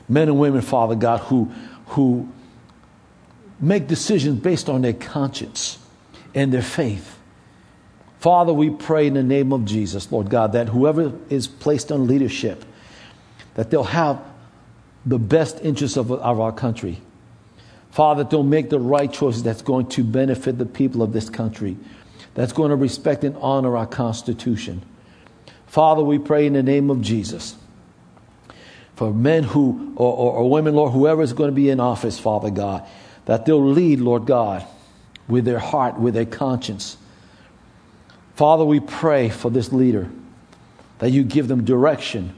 men 0.07 0.27
and 0.27 0.39
women, 0.39 0.62
Father 0.62 0.95
God, 0.95 1.19
who, 1.22 1.51
who 1.88 2.30
make 3.59 3.88
decisions 3.88 4.39
based 4.39 4.69
on 4.69 4.82
their 4.82 4.93
conscience 4.93 5.78
and 6.34 6.51
their 6.53 6.61
faith. 6.61 7.19
Father, 8.19 8.53
we 8.53 8.69
pray 8.69 9.07
in 9.07 9.15
the 9.15 9.24
name 9.24 9.51
of 9.51 9.65
Jesus, 9.65 10.11
Lord 10.11 10.30
God, 10.30 10.53
that 10.53 10.69
whoever 10.69 11.13
is 11.30 11.47
placed 11.47 11.91
on 11.91 12.07
leadership, 12.07 12.63
that 13.55 13.69
they'll 13.69 13.84
have 13.84 14.24
the 15.05 15.19
best 15.19 15.59
interests 15.61 15.97
of, 15.97 16.11
of 16.11 16.39
our 16.39 16.51
country 16.51 17.01
Father, 17.91 18.23
don't 18.23 18.49
make 18.49 18.69
the 18.69 18.79
right 18.79 19.11
choices 19.11 19.43
that's 19.43 19.61
going 19.61 19.87
to 19.87 20.03
benefit 20.03 20.57
the 20.57 20.65
people 20.65 21.03
of 21.03 21.11
this 21.13 21.29
country, 21.29 21.77
that's 22.33 22.53
going 22.53 22.69
to 22.69 22.75
respect 22.75 23.23
and 23.23 23.35
honor 23.37 23.75
our 23.75 23.85
Constitution. 23.85 24.81
Father, 25.67 26.01
we 26.01 26.17
pray 26.17 26.45
in 26.45 26.53
the 26.53 26.63
name 26.63 26.89
of 26.89 27.01
Jesus 27.01 27.55
for 28.95 29.13
men 29.13 29.43
who, 29.43 29.93
or, 29.95 30.13
or, 30.13 30.33
or 30.33 30.49
women, 30.49 30.75
Lord, 30.75 30.93
whoever 30.93 31.21
is 31.21 31.33
going 31.33 31.49
to 31.49 31.55
be 31.55 31.69
in 31.69 31.79
office, 31.79 32.19
Father 32.19 32.49
God, 32.49 32.87
that 33.25 33.45
they'll 33.45 33.71
lead, 33.71 33.99
Lord 33.99 34.25
God, 34.25 34.65
with 35.27 35.43
their 35.45 35.59
heart, 35.59 35.99
with 35.99 36.13
their 36.13 36.25
conscience. 36.25 36.97
Father, 38.35 38.63
we 38.63 38.79
pray 38.79 39.29
for 39.29 39.49
this 39.49 39.73
leader 39.73 40.09
that 40.99 41.09
you 41.09 41.23
give 41.23 41.47
them 41.47 41.65
direction 41.65 42.35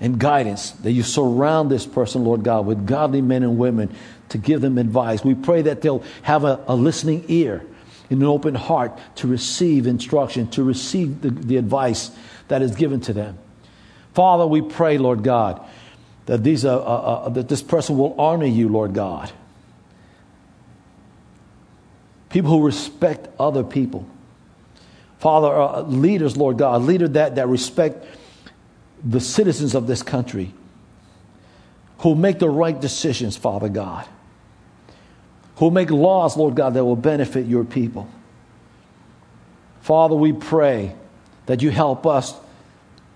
and 0.00 0.18
guidance, 0.18 0.70
that 0.70 0.92
you 0.92 1.02
surround 1.02 1.70
this 1.70 1.84
person, 1.84 2.24
Lord 2.24 2.44
God, 2.44 2.64
with 2.64 2.86
godly 2.86 3.20
men 3.20 3.42
and 3.42 3.58
women 3.58 3.94
to 4.30 4.38
give 4.38 4.60
them 4.60 4.78
advice. 4.78 5.24
We 5.24 5.34
pray 5.34 5.62
that 5.62 5.82
they'll 5.82 6.02
have 6.22 6.44
a, 6.44 6.60
a 6.66 6.74
listening 6.74 7.24
ear 7.28 7.64
and 8.10 8.20
an 8.20 8.28
open 8.28 8.54
heart 8.54 8.98
to 9.16 9.26
receive 9.26 9.86
instruction, 9.86 10.48
to 10.50 10.62
receive 10.62 11.20
the, 11.20 11.30
the 11.30 11.56
advice 11.56 12.10
that 12.48 12.62
is 12.62 12.74
given 12.74 13.00
to 13.02 13.12
them. 13.12 13.38
Father, 14.14 14.46
we 14.46 14.62
pray, 14.62 14.98
Lord 14.98 15.22
God, 15.22 15.64
that, 16.26 16.42
these, 16.42 16.64
uh, 16.64 16.76
uh, 16.76 16.80
uh, 16.80 17.28
that 17.30 17.48
this 17.48 17.62
person 17.62 17.96
will 17.96 18.14
honor 18.20 18.46
you, 18.46 18.68
Lord 18.68 18.94
God. 18.94 19.30
People 22.30 22.50
who 22.50 22.64
respect 22.64 23.28
other 23.38 23.64
people. 23.64 24.06
Father, 25.18 25.48
uh, 25.48 25.82
leaders, 25.82 26.36
Lord 26.36 26.58
God, 26.58 26.82
leaders 26.82 27.10
that, 27.10 27.36
that 27.36 27.48
respect 27.48 28.04
the 29.04 29.20
citizens 29.20 29.74
of 29.74 29.86
this 29.86 30.02
country, 30.02 30.52
who 31.98 32.14
make 32.14 32.38
the 32.38 32.48
right 32.48 32.78
decisions, 32.78 33.36
Father 33.36 33.68
God, 33.68 34.06
who 35.58 35.70
make 35.70 35.90
laws, 35.90 36.36
Lord 36.36 36.54
God, 36.54 36.74
that 36.74 36.84
will 36.84 36.96
benefit 36.96 37.46
your 37.46 37.64
people. 37.64 38.08
Father, 39.80 40.14
we 40.14 40.32
pray 40.32 40.94
that 41.46 41.62
you 41.62 41.70
help 41.70 42.06
us 42.06 42.34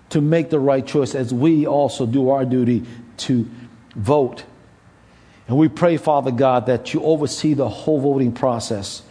to 0.09 0.21
make 0.21 0.49
the 0.49 0.59
right 0.59 0.85
choice 0.85 1.15
as 1.15 1.33
we 1.33 1.65
also 1.65 2.05
do 2.05 2.29
our 2.29 2.45
duty 2.45 2.83
to 3.17 3.49
vote. 3.95 4.43
And 5.47 5.57
we 5.57 5.67
pray, 5.67 5.97
Father 5.97 6.31
God, 6.31 6.67
that 6.67 6.93
you 6.93 7.01
oversee 7.03 7.53
the 7.53 7.69
whole 7.69 7.99
voting 7.99 8.31
process 8.31 9.03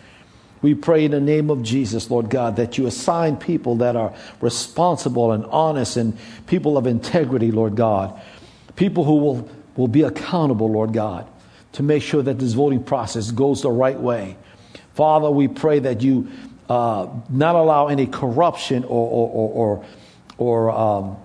we 0.63 0.77
pray 0.77 1.05
in 1.05 1.11
the 1.11 1.21
name 1.21 1.51
of 1.51 1.65
Jesus, 1.65 2.09
Lord 2.09 2.31
God, 2.31 2.55
that 2.57 2.79
you 2.79 2.87
assign 2.87 3.37
people 3.37 3.77
that 3.77 3.97
are 3.97 4.15
responsible 4.41 5.33
and 5.33 5.45
honest 5.47 5.97
and 5.97 6.17
people 6.47 6.79
of 6.79 6.87
integrity, 6.87 7.51
Lord 7.51 7.75
God. 7.75 8.19
People 8.77 9.03
who 9.05 9.17
will, 9.17 9.51
will 9.77 9.89
be 9.89 10.03
accountable, 10.03 10.71
Lord 10.71 10.93
God, 10.93 11.27
to 11.73 11.83
make 11.83 12.03
sure 12.03 12.23
that 12.23 12.39
this 12.39 12.53
voting 12.53 12.83
process 12.83 13.31
goes 13.31 13.63
the 13.63 13.71
right 13.71 13.99
way. 13.99 14.37
Father, 14.95 15.31
we 15.31 15.49
pray 15.49 15.79
that 15.79 16.03
you 16.03 16.29
uh, 16.69 17.09
not 17.29 17.55
allow 17.55 17.89
any 17.89 18.07
corruption 18.07 18.85
or, 18.85 18.89
or, 18.89 19.29
or, 19.31 19.51
or, 19.51 19.85
or 20.39 20.71
um, 20.71 21.17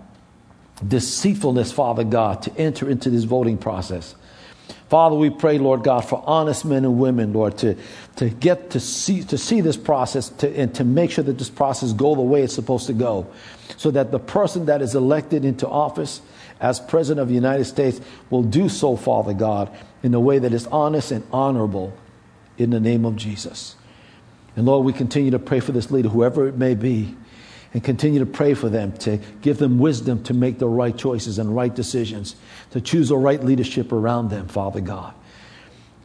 deceitfulness, 0.85 1.71
Father 1.71 2.03
God, 2.03 2.41
to 2.43 2.57
enter 2.57 2.89
into 2.89 3.09
this 3.09 3.23
voting 3.23 3.57
process. 3.57 4.15
Father, 4.89 5.15
we 5.15 5.29
pray, 5.29 5.57
Lord 5.57 5.83
God, 5.83 6.01
for 6.01 6.23
honest 6.25 6.63
men 6.63 6.85
and 6.85 6.97
women, 6.97 7.33
Lord, 7.33 7.57
to, 7.59 7.75
to 8.17 8.29
get 8.29 8.69
to 8.71 8.79
see, 8.79 9.23
to 9.25 9.37
see 9.37 9.59
this 9.59 9.75
process 9.75 10.29
to, 10.29 10.57
and 10.57 10.73
to 10.75 10.85
make 10.85 11.11
sure 11.11 11.25
that 11.25 11.37
this 11.37 11.49
process 11.49 11.91
go 11.91 12.15
the 12.15 12.21
way 12.21 12.41
it's 12.41 12.55
supposed 12.55 12.87
to 12.87 12.93
go. 12.93 13.27
So 13.75 13.91
that 13.91 14.11
the 14.11 14.19
person 14.19 14.65
that 14.67 14.81
is 14.81 14.95
elected 14.95 15.43
into 15.43 15.67
office 15.67 16.21
as 16.59 16.79
President 16.79 17.21
of 17.21 17.27
the 17.29 17.35
United 17.35 17.65
States 17.65 18.01
will 18.29 18.43
do 18.43 18.69
so, 18.69 18.95
Father 18.95 19.33
God, 19.33 19.75
in 20.03 20.13
a 20.13 20.19
way 20.19 20.39
that 20.39 20.53
is 20.53 20.67
honest 20.67 21.11
and 21.11 21.25
honorable 21.31 21.93
in 22.57 22.69
the 22.69 22.79
name 22.79 23.05
of 23.05 23.15
Jesus. 23.15 23.75
And 24.55 24.65
Lord, 24.65 24.85
we 24.85 24.93
continue 24.93 25.31
to 25.31 25.39
pray 25.39 25.59
for 25.59 25.71
this 25.71 25.91
leader, 25.91 26.09
whoever 26.09 26.47
it 26.47 26.55
may 26.55 26.73
be 26.73 27.15
and 27.73 27.83
continue 27.83 28.19
to 28.19 28.25
pray 28.25 28.53
for 28.53 28.69
them 28.69 28.91
to 28.93 29.17
give 29.41 29.57
them 29.57 29.77
wisdom 29.77 30.23
to 30.23 30.33
make 30.33 30.57
the 30.57 30.67
right 30.67 30.97
choices 30.97 31.37
and 31.37 31.55
right 31.55 31.75
decisions, 31.75 32.35
to 32.71 32.81
choose 32.81 33.09
the 33.09 33.17
right 33.17 33.43
leadership 33.43 33.91
around 33.91 34.29
them, 34.29 34.47
Father 34.47 34.81
God, 34.81 35.13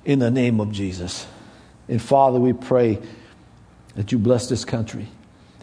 in 0.05 0.19
the 0.19 0.31
name 0.31 0.61
of 0.61 0.73
Jesus. 0.73 1.27
And 1.89 2.01
Father, 2.01 2.39
we 2.39 2.53
pray 2.53 2.99
that 3.95 4.13
you 4.13 4.19
bless 4.19 4.49
this 4.49 4.65
country 4.65 5.09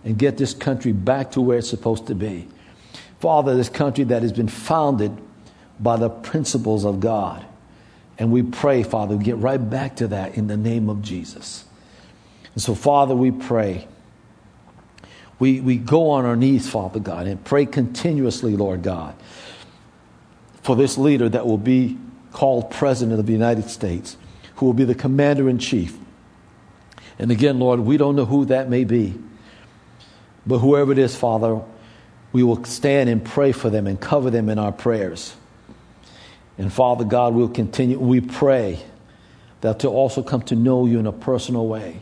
and 0.04 0.18
get 0.18 0.38
this 0.38 0.54
country 0.54 0.94
back 0.94 1.32
to 1.32 1.42
where 1.42 1.58
it's 1.58 1.70
supposed 1.70 2.08
to 2.08 2.16
be. 2.16 2.48
Father, 3.20 3.56
this 3.56 3.70
country 3.70 4.06
that 4.06 4.22
has 4.22 4.32
been 4.32 4.48
founded 4.48 5.18
by 5.80 5.98
the 5.98 6.10
principles 6.10 6.86
of 6.86 7.00
God. 7.00 7.46
And 8.18 8.32
we 8.32 8.44
pray, 8.44 8.84
Father, 8.84 9.16
we 9.16 9.24
get 9.24 9.38
right 9.38 9.58
back 9.58 9.98
to 9.98 10.08
that 10.08 10.36
in 10.36 10.48
the 10.48 10.58
name 10.58 10.90
of 10.90 11.02
Jesus. 11.02 11.66
And 12.54 12.62
so, 12.62 12.76
Father, 12.76 13.16
we 13.16 13.32
pray 13.32 13.88
we, 15.40 15.62
we 15.62 15.78
go 15.78 16.10
on 16.10 16.26
our 16.26 16.36
knees, 16.36 16.70
Father 16.70 17.00
God, 17.00 17.26
and 17.26 17.44
pray 17.44 17.66
continuously, 17.66 18.58
Lord 18.58 18.84
God, 18.84 19.16
for 20.62 20.76
this 20.76 20.98
leader 20.98 21.30
that 21.30 21.48
will 21.48 21.58
be 21.58 21.98
called 22.34 22.70
President 22.70 23.18
of 23.20 23.26
the 23.26 23.32
United 23.32 23.70
States, 23.70 24.18
who 24.56 24.66
will 24.66 24.74
be 24.74 24.84
the 24.84 24.96
Commander 24.96 25.50
in 25.50 25.58
Chief. 25.58 25.98
And 27.18 27.32
again, 27.32 27.60
Lord, 27.60 27.80
we 27.80 27.96
don't 27.98 28.18
know 28.18 28.26
who 28.26 28.46
that 28.46 28.70
may 28.70 28.84
be. 28.84 29.16
But 30.46 30.60
whoever 30.60 30.92
it 30.92 30.98
is, 30.98 31.16
Father, 31.16 31.62
we 32.32 32.44
will 32.44 32.64
stand 32.66 33.10
and 33.10 33.24
pray 33.24 33.52
for 33.52 33.70
them 33.70 33.88
and 33.88 34.00
cover 34.00 34.30
them 34.30 34.50
in 34.50 34.60
our 34.60 34.72
prayers. 34.72 35.36
And 36.58 36.72
Father 36.72 37.06
God, 37.06 37.34
we'll 37.34 37.50
continue. 37.50 37.98
We 37.98 38.22
pray 38.22 38.80
that 39.62 39.80
to 39.80 39.88
also 39.88 40.22
come 40.22 40.42
to 40.44 40.56
know 40.56 40.86
you 40.86 41.00
in 41.00 41.08
a 41.08 41.12
personal 41.12 41.68
way 41.68 42.02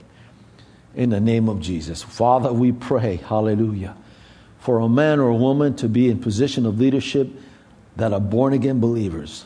in 0.95 1.11
the 1.11 1.19
name 1.19 1.47
of 1.47 1.61
Jesus. 1.61 2.01
Father, 2.03 2.51
we 2.51 2.71
pray, 2.71 3.17
hallelujah, 3.17 3.95
for 4.59 4.79
a 4.79 4.89
man 4.89 5.19
or 5.19 5.29
a 5.29 5.35
woman 5.35 5.75
to 5.75 5.87
be 5.87 6.09
in 6.09 6.19
position 6.19 6.65
of 6.65 6.79
leadership 6.79 7.29
that 7.95 8.13
are 8.13 8.19
born 8.19 8.53
again 8.53 8.79
believers. 8.79 9.45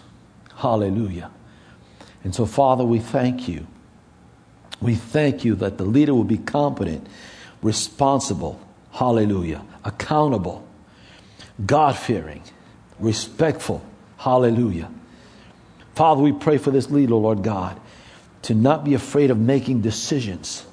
Hallelujah. 0.55 1.29
And 2.23 2.33
so, 2.33 2.45
Father, 2.45 2.83
we 2.83 2.99
thank 2.99 3.47
you. 3.47 3.67
We 4.79 4.95
thank 4.95 5.43
you 5.43 5.55
that 5.55 5.77
the 5.77 5.85
leader 5.85 6.13
will 6.13 6.23
be 6.23 6.37
competent, 6.37 7.05
responsible, 7.61 8.59
hallelujah, 8.91 9.63
accountable, 9.83 10.67
God 11.65 11.97
fearing, 11.97 12.43
respectful, 12.99 13.83
hallelujah. 14.17 14.89
Father, 15.95 16.21
we 16.21 16.31
pray 16.31 16.57
for 16.57 16.71
this 16.71 16.89
leader, 16.89 17.15
Lord 17.15 17.43
God, 17.43 17.79
to 18.43 18.55
not 18.55 18.83
be 18.83 18.93
afraid 18.93 19.29
of 19.29 19.37
making 19.37 19.81
decisions 19.81 20.65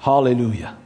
Hallelujah. 0.00 0.76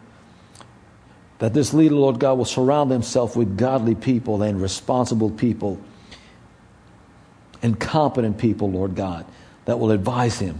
That 1.38 1.55
this 1.55 1.72
leader, 1.72 1.95
Lord 1.95 2.18
God, 2.18 2.36
will 2.36 2.45
surround 2.45 2.90
himself 2.90 3.36
with 3.36 3.57
godly 3.57 3.95
people 3.95 4.42
and 4.42 4.61
responsible 4.61 5.30
people 5.30 5.80
and 7.62 7.78
competent 7.78 8.38
people, 8.38 8.70
Lord 8.70 8.95
God, 8.95 9.24
that 9.64 9.78
will 9.78 9.92
advise 9.92 10.38
him. 10.38 10.59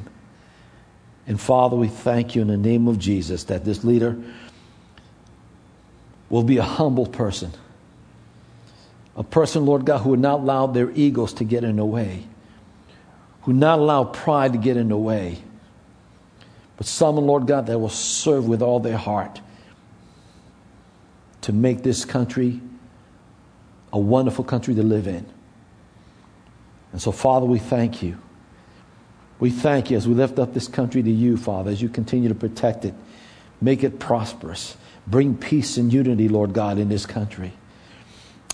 And 1.26 1.41
Father, 1.41 1.76
we 1.76 1.89
thank 1.89 2.37
you 2.37 2.43
in 2.43 2.49
the 2.49 2.57
name 2.57 2.87
of 2.87 2.99
Jesus 2.99 3.45
that 3.45 3.64
this 3.64 3.82
leader 3.82 4.16
will 6.30 6.45
be 6.45 6.59
a 6.59 6.62
humble 6.62 7.07
person. 7.07 7.53
A 9.17 9.23
person, 9.23 9.65
Lord 9.65 9.85
God, 9.85 9.99
who 9.99 10.11
would 10.11 10.21
not 10.21 10.41
allow 10.41 10.67
their 10.67 10.91
egos 10.91 11.35
to 11.35 11.45
get 11.45 11.65
in 11.65 11.77
the 11.77 11.85
way, 11.85 12.25
who 13.43 13.53
would 13.53 13.61
not 13.61 13.79
allow 13.79 14.05
pride 14.05 14.53
to 14.53 14.59
get 14.59 14.77
in 14.77 14.89
the 14.89 14.97
way 14.97 15.43
but 16.77 16.87
someone, 16.87 17.27
Lord 17.27 17.47
God, 17.47 17.67
that 17.67 17.79
will 17.79 17.89
serve 17.89 18.49
with 18.49 18.62
all 18.62 18.81
their 18.81 18.97
heart 18.97 19.41
to 21.43 21.53
make 21.53 21.83
this 21.83 22.05
country 22.05 22.61
a 23.93 23.99
wonderful 23.99 24.45
country 24.45 24.75
to 24.75 24.83
live 24.83 25.07
in. 25.07 25.25
And 26.93 27.01
so, 27.01 27.12
Father, 27.12 27.47
we 27.47 27.59
thank 27.59 28.03
you. 28.03 28.19
We 29.39 29.51
thank 29.51 29.91
you 29.91 29.97
as 29.97 30.09
we 30.09 30.15
lift 30.15 30.39
up 30.39 30.55
this 30.55 30.69
country 30.69 31.03
to 31.03 31.11
you, 31.11 31.37
Father, 31.37 31.71
as 31.71 31.83
you 31.83 31.89
continue 31.89 32.29
to 32.29 32.35
protect 32.35 32.85
it, 32.85 32.95
make 33.61 33.85
it 33.85 33.99
prosperous, 33.99 34.77
bring 35.07 35.37
peace 35.37 35.77
and 35.77 35.93
unity, 35.93 36.29
Lord 36.29 36.55
God, 36.55 36.79
in 36.79 36.89
this 36.89 37.05
country. 37.07 37.53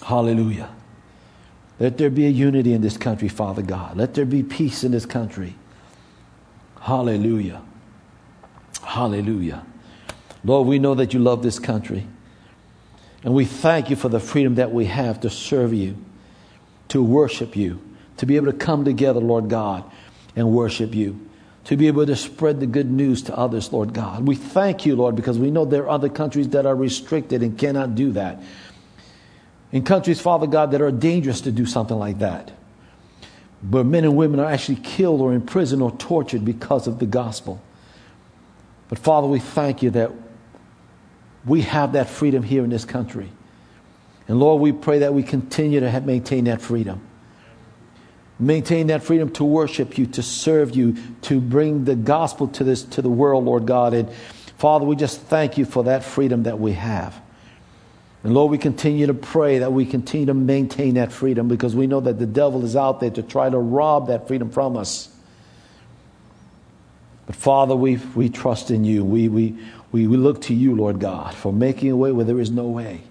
Hallelujah. 0.03 0.71
Let 1.79 1.97
there 1.99 2.11
be 2.11 2.27
a 2.27 2.31
unity 2.31 2.73
in 2.73 2.83
this 2.83 2.97
country, 2.97 3.29
Father 3.29 3.63
God. 3.63 3.97
Let 3.97 4.15
there 4.15 4.27
be 4.27 4.43
peace 4.43 4.85
in 4.85 4.93
this 4.93 5.07
country. 5.07 5.55
Hallelujah. 6.81 7.63
Hallelujah. 8.83 9.65
Lord, 10.45 10.67
we 10.67 10.79
know 10.79 10.95
that 10.95 11.15
you 11.15 11.21
love 11.21 11.43
this 11.43 11.59
country. 11.59 12.07
And 13.23 13.35
we 13.35 13.45
thank 13.45 13.91
you 13.91 13.97
for 13.97 14.09
the 14.09 14.21
freedom 14.21 14.55
that 14.55 14.73
we 14.73 14.87
have 14.87 15.21
to 15.21 15.31
serve 15.31 15.75
you, 15.75 15.97
to 16.89 17.03
worship 17.03 17.55
you, 17.55 17.81
to 18.17 18.27
be 18.27 18.37
able 18.37 18.47
to 18.47 18.59
come 18.59 18.85
together, 18.85 19.21
Lord 19.21 19.49
God, 19.49 19.85
and 20.35 20.51
worship 20.53 20.95
you, 20.95 21.29
to 21.65 21.77
be 21.77 21.87
able 21.87 22.07
to 22.07 22.17
spread 22.17 22.61
the 22.61 22.67
good 22.67 22.91
news 22.91 23.23
to 23.23 23.37
others, 23.37 23.73
Lord 23.73 23.93
God. 23.93 24.27
We 24.27 24.37
thank 24.37 24.87
you, 24.87 24.97
Lord, 24.97 25.17
because 25.17 25.39
we 25.39 25.51
know 25.51 25.67
there 25.67 25.85
are 25.85 25.91
other 25.91 26.09
countries 26.09 26.49
that 26.51 26.65
are 26.65 26.75
restricted 26.75 27.43
and 27.43 27.59
cannot 27.59 27.95
do 27.95 28.13
that. 28.13 28.43
In 29.73 29.85
countries, 29.85 30.21
Father 30.21 30.47
God, 30.47 30.73
that 30.73 30.81
are 30.81 30.91
dangerous 30.91 31.41
to 31.43 31.53
do 31.53 31.65
something 31.65 31.99
like 31.99 32.19
that, 32.19 32.51
where 33.69 33.85
men 33.85 34.05
and 34.05 34.17
women 34.17 34.41
are 34.41 34.51
actually 34.51 34.77
killed 34.77 35.21
or 35.21 35.33
imprisoned 35.33 35.83
or 35.83 35.93
tortured 35.93 36.45
because 36.45 36.87
of 36.87 36.99
the 36.99 37.07
gospel. 37.07 37.63
But 38.89 38.99
Father, 38.99 39.29
we 39.29 39.39
thank 39.39 39.83
you 39.83 39.91
that 39.91 40.11
we 41.47 41.63
have 41.63 41.93
that 41.93 42.09
freedom 42.09 42.43
here 42.43 42.65
in 42.65 42.71
this 42.71 42.85
country. 42.85 43.31
And 44.27 44.39
Lord, 44.41 44.61
we 44.61 44.73
pray 44.73 45.01
that 45.01 45.15
we 45.15 45.23
continue 45.23 45.81
to 45.81 45.91
have, 45.91 46.05
maintain 46.05 46.45
that 46.45 46.61
freedom. 46.61 47.01
Maintain 48.39 48.89
that 48.89 49.03
freedom 49.03 49.31
to 49.33 49.45
worship 49.45 49.99
you, 49.99 50.07
to 50.07 50.23
serve 50.23 50.75
you, 50.75 50.97
to 51.23 51.41
bring 51.41 51.85
the 51.85 51.95
gospel 51.95 52.49
to 52.49 52.65
this 52.65 52.83
to 52.83 53.03
the 53.03 53.11
world, 53.11 53.45
Lord 53.45 53.67
God. 53.67 53.95
And 53.95 54.11
Father, 54.57 54.85
we 54.85 54.97
just 54.97 55.21
thank 55.21 55.59
you 55.59 55.65
for 55.65 55.85
that 55.85 56.03
freedom 56.03 56.45
that 56.45 56.59
we 56.59 56.73
have. 56.73 57.21
And 58.23 58.35
Lord, 58.35 58.51
we 58.51 58.59
continue 58.59 59.07
to 59.07 59.15
pray 59.15 59.59
that 59.61 59.73
we 59.73 59.87
continue 59.87 60.27
to 60.27 60.35
maintain 60.35 60.95
that 60.95 61.11
freedom 61.11 61.49
because 61.49 61.75
we 61.75 61.87
know 61.87 62.01
that 62.01 62.19
the 62.19 62.27
devil 62.27 62.65
is 62.65 62.77
out 62.77 63.01
there 63.01 63.11
to 63.11 63.23
try 63.23 63.49
to 63.49 63.59
rob 63.59 64.09
that 64.09 64.29
freedom 64.29 64.51
from 64.51 64.77
us. 64.77 65.09
But 67.27 67.37
Father, 67.37 67.75
we, 67.75 67.97
we 68.15 68.29
trust 68.29 68.71
in 68.71 68.85
you. 68.85 69.05
We, 69.05 69.29
we, 69.29 69.57
we, 69.93 70.07
we 70.07 70.17
look 70.17 70.43
to 70.43 70.55
you, 70.55 70.75
Lord 70.75 70.99
God, 70.99 71.35
for 71.35 71.53
making 71.53 71.91
a 71.91 71.97
way 71.97 72.13
where 72.13 72.27
there 72.27 72.41
is 72.41 72.51
no 72.51 72.69
way. 72.69 73.03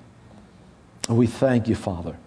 And 1.07 1.17
we 1.17 1.25
thank 1.25 1.67
you, 1.67 1.75
Father. 1.75 2.17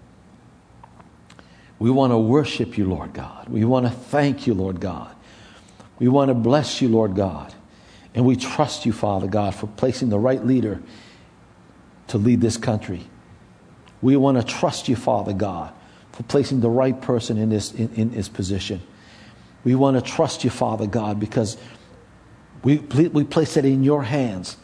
We 1.79 1.91
want 1.91 2.13
to 2.13 2.19
worship 2.19 2.77
you, 2.79 2.87
Lord 2.89 3.13
God. 3.13 3.49
We 3.49 3.65
want 3.65 3.87
to 3.87 3.93
thank 3.93 4.47
you, 4.47 4.55
Lord 4.55 4.81
God. 4.81 5.15
We 5.99 6.09
want 6.09 6.31
to 6.31 6.35
bless 6.35 6.81
you, 6.81 6.89
Lord 6.89 7.15
God. 7.15 7.55
And 8.15 8.27
we 8.27 8.37
trust 8.37 8.87
you, 8.87 8.93
Father 8.93 9.29
God, 9.29 9.55
for 9.55 9.69
placing 9.69 10.09
the 10.09 10.19
right 10.19 10.45
leader 10.45 10.83
to 12.09 12.19
lead 12.19 12.41
this 12.41 12.57
country. 12.57 13.07
We 14.01 14.17
want 14.17 14.39
to 14.39 14.45
trust 14.45 14.89
you, 14.89 14.97
Father 14.97 15.33
God, 15.33 15.73
for 16.13 16.23
placing 16.25 16.61
the 16.61 16.71
right 16.71 17.01
person 17.01 17.39
in 17.39 17.51
this, 17.51 17.73
in, 17.73 17.95
in 17.95 18.11
this 18.11 18.29
position. 18.29 18.83
We 19.65 19.75
want 19.75 19.97
to 19.97 20.03
trust 20.03 20.45
you, 20.45 20.51
Father 20.51 20.87
God, 20.87 21.21
because 21.21 21.57
we, 22.65 22.79
we 22.79 23.25
place 23.25 23.57
it 23.57 23.65
in 23.65 23.85
your 23.85 24.03
hands. 24.03 24.57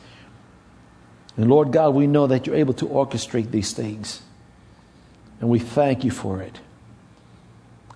And 1.36 1.48
Lord 1.48 1.72
God, 1.72 1.94
we 1.94 2.06
know 2.06 2.26
that 2.26 2.46
you're 2.46 2.56
able 2.56 2.74
to 2.74 2.86
orchestrate 2.86 3.50
these 3.50 3.72
things. 3.72 4.22
And 5.40 5.48
we 5.48 5.60
thank 5.60 6.02
you 6.02 6.10
for 6.10 6.42
it. 6.42 6.58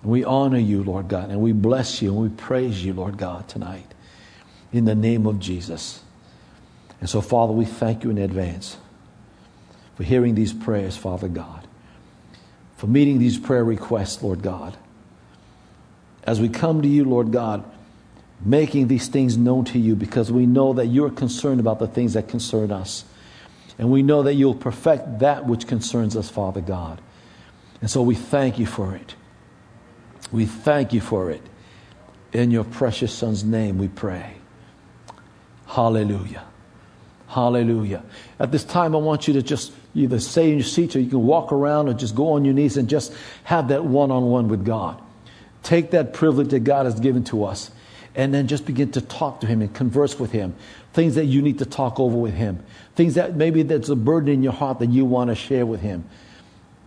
We 0.01 0.23
honor 0.23 0.57
you, 0.57 0.83
Lord 0.83 1.07
God, 1.07 1.29
and 1.29 1.41
we 1.41 1.53
bless 1.53 2.01
you 2.01 2.09
and 2.11 2.21
we 2.21 2.29
praise 2.29 2.83
you, 2.83 2.93
Lord 2.93 3.17
God, 3.17 3.47
tonight 3.47 3.93
in 4.71 4.85
the 4.85 4.95
name 4.95 5.25
of 5.25 5.39
Jesus. 5.39 6.01
And 6.99 7.09
so, 7.09 7.21
Father, 7.21 7.53
we 7.53 7.65
thank 7.65 8.03
you 8.03 8.09
in 8.09 8.17
advance 8.17 8.77
for 9.95 10.03
hearing 10.03 10.35
these 10.35 10.53
prayers, 10.53 10.97
Father 10.97 11.27
God, 11.27 11.67
for 12.77 12.87
meeting 12.87 13.19
these 13.19 13.37
prayer 13.37 13.63
requests, 13.63 14.21
Lord 14.21 14.41
God. 14.41 14.77
As 16.23 16.39
we 16.39 16.49
come 16.49 16.81
to 16.81 16.87
you, 16.87 17.03
Lord 17.05 17.31
God, 17.31 17.63
making 18.45 18.87
these 18.87 19.07
things 19.07 19.37
known 19.37 19.65
to 19.65 19.79
you 19.79 19.95
because 19.95 20.31
we 20.31 20.45
know 20.45 20.73
that 20.73 20.87
you're 20.87 21.09
concerned 21.09 21.59
about 21.59 21.79
the 21.79 21.87
things 21.87 22.13
that 22.13 22.27
concern 22.27 22.71
us. 22.71 23.05
And 23.77 23.91
we 23.91 24.03
know 24.03 24.23
that 24.23 24.35
you'll 24.35 24.55
perfect 24.55 25.19
that 25.19 25.45
which 25.45 25.67
concerns 25.67 26.15
us, 26.15 26.29
Father 26.29 26.61
God. 26.61 27.01
And 27.81 27.89
so 27.89 28.01
we 28.01 28.15
thank 28.15 28.59
you 28.59 28.65
for 28.65 28.95
it. 28.95 29.15
We 30.31 30.45
thank 30.45 30.93
you 30.93 31.01
for 31.01 31.31
it. 31.31 31.41
In 32.31 32.51
your 32.51 32.63
precious 32.63 33.13
Son's 33.13 33.43
name 33.43 33.77
we 33.77 33.87
pray. 33.87 34.35
Hallelujah. 35.67 36.45
Hallelujah. 37.33 38.03
At 38.39 38.51
this 38.51 38.63
time, 38.63 38.95
I 38.95 38.99
want 38.99 39.27
you 39.27 39.33
to 39.33 39.41
just 39.41 39.73
either 39.95 40.19
stay 40.19 40.51
in 40.51 40.59
your 40.59 40.67
seat 40.67 40.95
or 40.95 40.99
you 40.99 41.09
can 41.09 41.23
walk 41.23 41.51
around 41.51 41.89
or 41.89 41.95
just 41.95 42.13
go 42.13 42.33
on 42.33 42.45
your 42.45 42.53
knees 42.53 42.77
and 42.77 42.87
just 42.87 43.11
have 43.43 43.69
that 43.69 43.83
one 43.83 44.11
on 44.11 44.25
one 44.25 44.49
with 44.49 44.63
God. 44.63 45.01
Take 45.63 45.89
that 45.91 46.13
privilege 46.13 46.49
that 46.49 46.59
God 46.59 46.85
has 46.85 46.99
given 46.99 47.23
to 47.25 47.45
us 47.45 47.71
and 48.13 48.31
then 48.31 48.45
just 48.45 48.67
begin 48.67 48.91
to 48.91 49.01
talk 49.01 49.41
to 49.41 49.47
Him 49.47 49.63
and 49.63 49.73
converse 49.73 50.19
with 50.19 50.31
Him. 50.31 50.53
Things 50.93 51.15
that 51.15 51.25
you 51.25 51.41
need 51.41 51.57
to 51.57 51.65
talk 51.65 51.99
over 51.99 52.15
with 52.15 52.35
Him. 52.35 52.63
Things 52.93 53.15
that 53.15 53.35
maybe 53.35 53.63
that's 53.63 53.89
a 53.89 53.95
burden 53.95 54.31
in 54.31 54.43
your 54.43 54.53
heart 54.53 54.77
that 54.77 54.91
you 54.91 55.03
want 55.03 55.29
to 55.29 55.35
share 55.35 55.65
with 55.65 55.81
Him. 55.81 56.03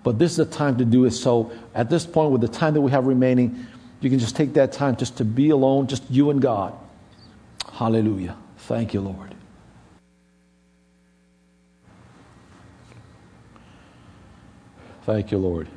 But 0.05 0.21
this 0.21 0.31
is 0.31 0.37
the 0.37 0.45
time 0.47 0.79
to 0.79 0.85
do 0.85 1.07
it. 1.07 1.11
So 1.11 1.51
at 1.75 1.91
this 1.91 2.07
point, 2.07 2.31
with 2.31 2.41
the 2.41 2.47
time 2.47 2.75
that 2.75 2.83
we 2.83 2.93
have 2.93 3.09
remaining, 3.09 3.67
you 4.01 4.11
can 4.11 4.21
just 4.21 4.37
take 4.37 4.53
that 4.53 4.71
time 4.71 4.95
just 4.95 5.17
to 5.17 5.25
be 5.25 5.51
alone, 5.51 5.89
just 5.89 6.09
you 6.09 6.31
and 6.31 6.41
God. 6.41 6.73
Hallelujah. 7.73 8.37
Thank 8.59 8.95
you, 8.95 9.01
Lord. 9.01 9.35
Thank 15.07 15.31
you, 15.31 15.39
Lord. 15.39 15.69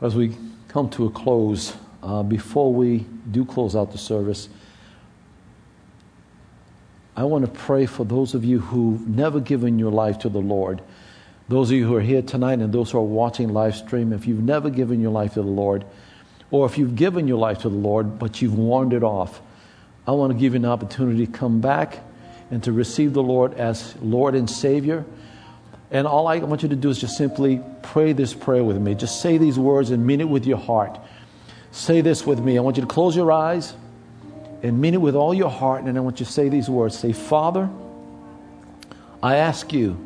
As 0.00 0.14
we 0.14 0.36
come 0.68 0.88
to 0.90 1.06
a 1.06 1.10
close, 1.10 1.76
uh, 2.00 2.22
before 2.22 2.72
we 2.72 3.04
do 3.32 3.44
close 3.44 3.74
out 3.74 3.90
the 3.90 3.98
service, 3.98 4.48
I 7.16 7.24
want 7.24 7.44
to 7.44 7.50
pray 7.50 7.86
for 7.86 8.04
those 8.04 8.34
of 8.34 8.44
you 8.44 8.60
who've 8.60 9.08
never 9.08 9.40
given 9.40 9.76
your 9.80 9.90
life 9.90 10.20
to 10.20 10.28
the 10.28 10.38
Lord. 10.38 10.82
Those 11.48 11.72
of 11.72 11.78
you 11.78 11.84
who 11.84 11.96
are 11.96 12.00
here 12.00 12.22
tonight 12.22 12.60
and 12.60 12.72
those 12.72 12.92
who 12.92 12.98
are 12.98 13.02
watching 13.02 13.48
live 13.48 13.74
stream, 13.74 14.12
if 14.12 14.24
you've 14.24 14.44
never 14.44 14.70
given 14.70 15.00
your 15.00 15.10
life 15.10 15.34
to 15.34 15.42
the 15.42 15.48
Lord, 15.48 15.84
or 16.52 16.64
if 16.64 16.78
you've 16.78 16.94
given 16.94 17.26
your 17.26 17.38
life 17.38 17.58
to 17.62 17.68
the 17.68 17.74
Lord 17.74 18.20
but 18.20 18.40
you've 18.40 18.56
wandered 18.56 19.02
off, 19.02 19.42
I 20.06 20.12
want 20.12 20.32
to 20.32 20.38
give 20.38 20.52
you 20.52 20.60
an 20.60 20.64
opportunity 20.64 21.26
to 21.26 21.32
come 21.32 21.60
back 21.60 22.04
and 22.52 22.62
to 22.62 22.70
receive 22.70 23.14
the 23.14 23.22
Lord 23.22 23.54
as 23.54 23.96
Lord 24.00 24.36
and 24.36 24.48
Savior. 24.48 25.04
And 25.92 26.06
all 26.06 26.26
I 26.26 26.38
want 26.38 26.62
you 26.62 26.70
to 26.70 26.76
do 26.76 26.88
is 26.88 26.98
just 26.98 27.18
simply 27.18 27.60
pray 27.82 28.14
this 28.14 28.32
prayer 28.32 28.64
with 28.64 28.78
me. 28.78 28.94
Just 28.94 29.20
say 29.20 29.36
these 29.36 29.58
words 29.58 29.90
and 29.90 30.06
mean 30.06 30.22
it 30.22 30.28
with 30.28 30.46
your 30.46 30.56
heart. 30.56 30.98
Say 31.70 32.00
this 32.00 32.26
with 32.26 32.40
me. 32.40 32.56
I 32.56 32.62
want 32.62 32.78
you 32.78 32.80
to 32.80 32.88
close 32.88 33.14
your 33.14 33.30
eyes 33.30 33.74
and 34.62 34.80
mean 34.80 34.94
it 34.94 35.00
with 35.02 35.14
all 35.14 35.34
your 35.34 35.50
heart. 35.50 35.84
And 35.84 35.98
I 35.98 36.00
want 36.00 36.18
you 36.18 36.24
to 36.24 36.32
say 36.32 36.48
these 36.48 36.68
words 36.68 36.98
Say, 36.98 37.12
Father, 37.12 37.68
I 39.22 39.36
ask 39.36 39.70
you 39.70 40.04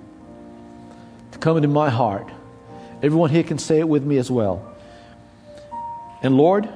to 1.30 1.38
come 1.38 1.56
into 1.56 1.68
my 1.68 1.88
heart. 1.88 2.28
Everyone 3.00 3.30
here 3.30 3.44
can 3.44 3.58
say 3.58 3.78
it 3.78 3.88
with 3.88 4.02
me 4.02 4.18
as 4.18 4.28
well. 4.28 4.74
And 6.20 6.36
Lord, 6.36 6.68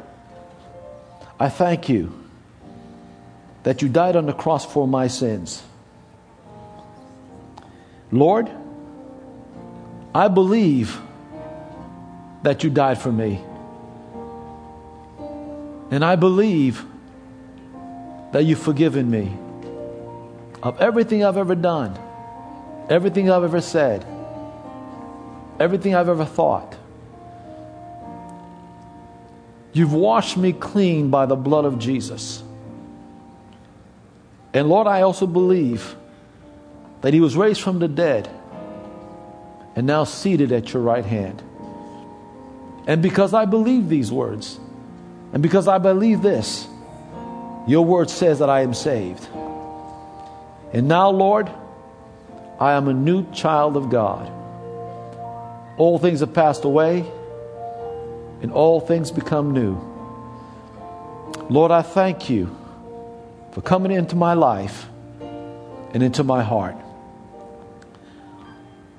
I 1.41 1.49
thank 1.49 1.89
you 1.89 2.15
that 3.65 3.83
you 3.83 3.89
died 3.89 4.15
on 4.15 4.27
the 4.27 4.33
cross 4.33 4.65
for 4.65 4.87
my 4.87 5.09
sins. 5.09 5.65
Lord, 8.13 8.51
I 10.15 10.29
believe 10.29 11.01
that 12.43 12.65
you 12.65 12.71
died 12.71 12.99
for 12.99 13.13
me. 13.13 13.41
And 15.91 16.05
I 16.05 16.17
believe 16.17 16.85
that 18.33 18.45
you've 18.45 18.61
forgiven 18.61 19.11
me 19.11 19.37
of 20.63 20.81
everything 20.81 21.25
I've 21.25 21.37
ever 21.37 21.55
done, 21.55 21.99
everything 22.89 23.31
I've 23.31 23.45
ever 23.45 23.61
said, 23.61 24.05
everything 25.59 25.95
I've 25.95 26.09
ever 26.09 26.25
thought. 26.25 26.77
You've 29.73 29.93
washed 29.93 30.37
me 30.37 30.53
clean 30.53 31.11
by 31.11 31.27
the 31.27 31.37
blood 31.37 31.65
of 31.65 31.79
Jesus. 31.79 32.43
And 34.53 34.69
Lord, 34.69 34.89
I 34.89 35.03
also 35.03 35.27
believe 35.27 35.95
that 37.03 37.15
he 37.15 37.21
was 37.21 37.37
raised 37.37 37.61
from 37.61 37.79
the 37.79 37.87
dead 37.87 38.29
and 39.77 39.87
now 39.87 40.05
seated 40.05 40.53
at 40.53 40.73
your 40.73 40.83
right 40.83 41.05
hand. 41.05 41.43
And 42.87 43.03
because 43.03 43.35
I 43.35 43.45
believe 43.45 43.89
these 43.89 44.11
words, 44.11 44.59
and 45.33 45.43
because 45.43 45.69
I 45.69 45.79
believe 45.79 46.23
this, 46.23 46.67
your 47.67 47.85
word 47.85 48.11
says 48.11 48.41
that 48.41 48.51
I 48.51 48.63
am 48.63 48.75
saved. 48.75 49.29
And 50.73 50.89
now, 50.89 51.11
Lord, 51.11 51.51
I 52.59 52.73
am 52.73 52.89
a 52.89 52.93
new 52.93 53.31
child 53.33 53.77
of 53.77 53.91
God. 53.91 54.31
All 55.79 55.99
things 55.99 56.21
have 56.21 56.35
passed 56.35 56.65
away, 56.65 57.05
and 58.43 58.53
all 58.53 58.81
things 58.81 59.11
become 59.11 59.53
new. 59.53 59.79
Lord, 61.49 61.71
I 61.71 61.83
thank 61.83 62.29
you 62.29 62.57
for 63.53 63.61
coming 63.61 63.93
into 63.93 64.17
my 64.17 64.35
life 64.35 64.87
and 65.93 66.03
into 66.03 66.25
my 66.25 66.43
heart. 66.43 66.77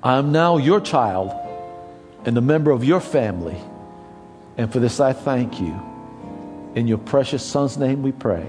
I 0.02 0.18
am 0.18 0.32
now 0.32 0.56
your 0.56 0.80
child 0.80 1.32
and 2.24 2.36
a 2.36 2.40
member 2.40 2.72
of 2.72 2.84
your 2.84 3.00
family. 3.00 3.56
And 4.56 4.72
for 4.72 4.80
this 4.80 4.98
I 4.98 5.12
thank 5.12 5.60
you. 5.60 5.80
In 6.74 6.88
your 6.88 6.98
precious 6.98 7.44
Son's 7.44 7.76
name 7.76 8.02
we 8.02 8.12
pray. 8.12 8.46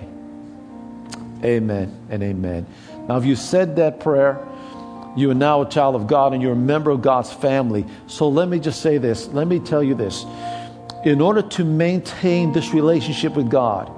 Amen 1.44 2.08
and 2.10 2.24
amen. 2.24 2.66
Now, 3.08 3.18
if 3.18 3.26
you 3.26 3.36
said 3.36 3.76
that 3.76 4.00
prayer, 4.00 4.40
you 5.16 5.30
are 5.30 5.36
now 5.36 5.62
a 5.62 5.70
child 5.70 5.96
of 5.96 6.08
God 6.08 6.34
and 6.34 6.42
you're 6.42 6.54
a 6.54 6.56
member 6.56 6.90
of 6.90 7.02
God's 7.02 7.32
family. 7.32 7.86
So 8.08 8.30
let 8.30 8.48
me 8.48 8.60
just 8.60 8.82
say 8.82 8.98
this. 8.98 9.28
Let 9.28 9.48
me 9.48 9.60
tell 9.60 9.84
you 9.84 9.94
this. 9.94 10.26
In 11.04 11.22
order 11.22 11.42
to 11.42 11.66
maintain 11.66 12.54
this 12.54 12.74
relationship 12.74 13.36
with 13.36 13.52
God, 13.52 13.92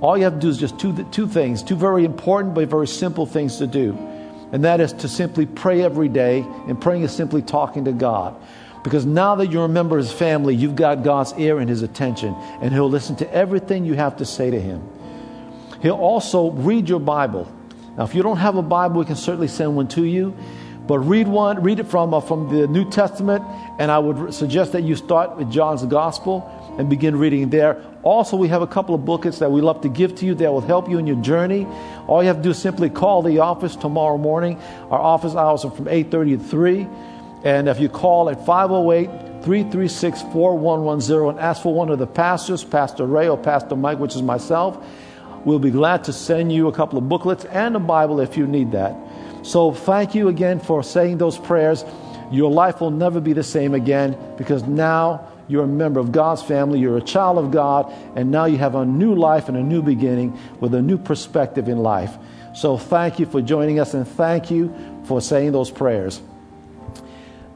all 0.00 0.16
you 0.16 0.24
have 0.24 0.34
to 0.34 0.40
do 0.40 0.48
is 0.48 0.58
just 0.58 0.78
two, 0.78 1.04
two 1.10 1.26
things, 1.26 1.62
two 1.62 1.74
very 1.74 2.04
important 2.04 2.54
but 2.54 2.68
very 2.68 2.86
simple 2.86 3.26
things 3.26 3.56
to 3.56 3.66
do. 3.66 3.98
And 4.52 4.64
that 4.64 4.80
is 4.80 4.92
to 4.94 5.08
simply 5.08 5.46
pray 5.46 5.82
every 5.82 6.08
day, 6.08 6.40
and 6.66 6.80
praying 6.80 7.02
is 7.02 7.12
simply 7.12 7.42
talking 7.42 7.84
to 7.84 7.92
God. 7.92 8.34
Because 8.82 9.04
now 9.04 9.34
that 9.36 9.52
you're 9.52 9.66
a 9.66 9.68
member 9.68 9.98
of 9.98 10.04
His 10.04 10.12
family, 10.12 10.54
you've 10.54 10.76
got 10.76 11.02
God's 11.02 11.34
ear 11.36 11.58
and 11.58 11.68
His 11.68 11.82
attention, 11.82 12.34
and 12.62 12.72
He'll 12.72 12.88
listen 12.88 13.16
to 13.16 13.32
everything 13.32 13.84
you 13.84 13.94
have 13.94 14.16
to 14.18 14.24
say 14.24 14.50
to 14.50 14.60
Him. 14.60 14.88
He'll 15.82 15.94
also 15.94 16.50
read 16.50 16.88
your 16.88 17.00
Bible. 17.00 17.52
Now, 17.96 18.04
if 18.04 18.14
you 18.14 18.22
don't 18.22 18.38
have 18.38 18.56
a 18.56 18.62
Bible, 18.62 19.00
we 19.00 19.06
can 19.06 19.16
certainly 19.16 19.48
send 19.48 19.76
one 19.76 19.88
to 19.88 20.04
you. 20.04 20.36
But 20.86 21.00
read 21.00 21.28
one, 21.28 21.62
read 21.62 21.80
it 21.80 21.86
from, 21.86 22.14
uh, 22.14 22.20
from 22.20 22.48
the 22.48 22.66
New 22.66 22.88
Testament, 22.88 23.44
and 23.78 23.90
I 23.90 23.98
would 23.98 24.32
suggest 24.32 24.72
that 24.72 24.84
you 24.84 24.96
start 24.96 25.36
with 25.36 25.50
John's 25.50 25.84
Gospel 25.84 26.50
and 26.78 26.88
begin 26.88 27.18
reading 27.18 27.50
there. 27.50 27.84
Also, 28.02 28.38
we 28.38 28.48
have 28.48 28.62
a 28.62 28.66
couple 28.66 28.94
of 28.94 29.04
booklets 29.04 29.40
that 29.40 29.52
we 29.52 29.60
love 29.60 29.82
to 29.82 29.90
give 29.90 30.14
to 30.14 30.24
you 30.24 30.34
that 30.36 30.50
will 30.50 30.62
help 30.62 30.88
you 30.88 30.96
in 30.96 31.06
your 31.06 31.20
journey. 31.20 31.66
All 32.08 32.22
you 32.22 32.28
have 32.28 32.38
to 32.38 32.42
do 32.42 32.50
is 32.50 32.58
simply 32.58 32.88
call 32.88 33.22
the 33.22 33.40
office 33.40 33.76
tomorrow 33.76 34.16
morning. 34.16 34.58
Our 34.90 34.98
office 34.98 35.34
hours 35.34 35.64
are 35.64 35.70
from 35.70 35.86
8:30 35.88 36.38
to 36.38 36.42
3. 36.42 36.88
And 37.44 37.68
if 37.68 37.78
you 37.78 37.88
call 37.88 38.30
at 38.30 38.44
508 38.44 39.10
336 39.44 40.22
4110 40.32 41.28
and 41.28 41.38
ask 41.38 41.62
for 41.62 41.72
one 41.72 41.90
of 41.90 41.98
the 41.98 42.06
pastors, 42.06 42.64
Pastor 42.64 43.06
Ray 43.06 43.28
or 43.28 43.36
Pastor 43.36 43.76
Mike, 43.76 43.98
which 43.98 44.16
is 44.16 44.22
myself, 44.22 44.76
we'll 45.44 45.58
be 45.58 45.70
glad 45.70 46.02
to 46.04 46.12
send 46.12 46.50
you 46.50 46.66
a 46.66 46.72
couple 46.72 46.98
of 46.98 47.08
booklets 47.08 47.44
and 47.44 47.76
a 47.76 47.78
Bible 47.78 48.20
if 48.20 48.36
you 48.36 48.46
need 48.46 48.72
that. 48.72 48.96
So, 49.42 49.72
thank 49.72 50.14
you 50.14 50.28
again 50.28 50.58
for 50.58 50.82
saying 50.82 51.18
those 51.18 51.38
prayers. 51.38 51.84
Your 52.30 52.50
life 52.50 52.80
will 52.80 52.90
never 52.90 53.20
be 53.20 53.32
the 53.32 53.44
same 53.44 53.72
again 53.72 54.16
because 54.36 54.64
now 54.64 55.28
you're 55.48 55.64
a 55.64 55.68
member 55.68 55.98
of 55.98 56.12
God's 56.12 56.42
family, 56.42 56.78
you're 56.78 56.98
a 56.98 57.02
child 57.02 57.38
of 57.38 57.50
God, 57.50 57.92
and 58.14 58.30
now 58.30 58.44
you 58.44 58.58
have 58.58 58.74
a 58.74 58.84
new 58.84 59.14
life 59.14 59.48
and 59.48 59.56
a 59.56 59.62
new 59.62 59.82
beginning 59.82 60.38
with 60.60 60.74
a 60.74 60.82
new 60.82 60.98
perspective 60.98 61.68
in 61.68 61.78
life. 61.78 62.16
So 62.54 62.76
thank 62.76 63.18
you 63.18 63.26
for 63.26 63.40
joining 63.40 63.80
us 63.80 63.94
and 63.94 64.06
thank 64.06 64.50
you 64.50 64.74
for 65.04 65.20
saying 65.20 65.52
those 65.52 65.70
prayers. 65.70 66.20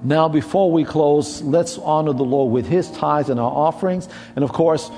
Now, 0.02 0.28
before 0.28 0.72
we 0.72 0.84
close, 0.84 1.42
let's 1.42 1.78
honor 1.78 2.12
the 2.12 2.24
Lord 2.24 2.52
with 2.52 2.66
His 2.66 2.90
tithes 2.90 3.30
and 3.30 3.38
our 3.38 3.52
offerings. 3.52 4.08
And 4.34 4.42
of 4.42 4.52
course, 4.52 4.90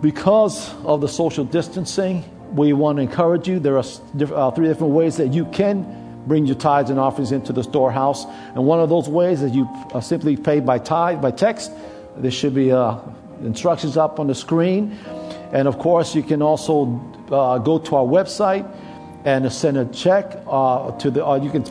because 0.00 0.72
of 0.84 1.00
the 1.00 1.08
social 1.08 1.44
distancing, 1.44 2.24
we 2.54 2.72
want 2.72 2.96
to 2.96 3.02
encourage 3.02 3.48
you. 3.48 3.58
There 3.58 3.76
are 3.76 3.84
uh, 3.84 4.50
three 4.52 4.68
different 4.68 4.92
ways 4.92 5.16
that 5.16 5.32
you 5.32 5.46
can 5.46 6.05
bring 6.26 6.46
your 6.46 6.56
tithes 6.56 6.90
and 6.90 6.98
offerings 6.98 7.32
into 7.32 7.52
the 7.52 7.62
storehouse. 7.62 8.24
And 8.54 8.64
one 8.64 8.80
of 8.80 8.88
those 8.88 9.08
ways 9.08 9.42
is 9.42 9.52
you 9.52 9.68
uh, 9.94 10.00
simply 10.00 10.36
pay 10.36 10.60
by 10.60 10.78
tithe, 10.78 11.22
by 11.22 11.30
text. 11.30 11.70
There 12.16 12.30
should 12.30 12.54
be 12.54 12.72
uh, 12.72 12.98
instructions 13.42 13.96
up 13.96 14.18
on 14.18 14.26
the 14.26 14.34
screen. 14.34 14.98
And 15.52 15.68
of 15.68 15.78
course, 15.78 16.14
you 16.14 16.22
can 16.22 16.42
also 16.42 17.00
uh, 17.30 17.58
go 17.58 17.78
to 17.78 17.96
our 17.96 18.04
website 18.04 18.68
and 19.24 19.50
send 19.52 19.76
a 19.76 19.84
check 19.86 20.36
uh, 20.46 20.92
to 20.98 21.10
the, 21.10 21.26
uh, 21.26 21.36
you 21.36 21.50
can, 21.50 21.64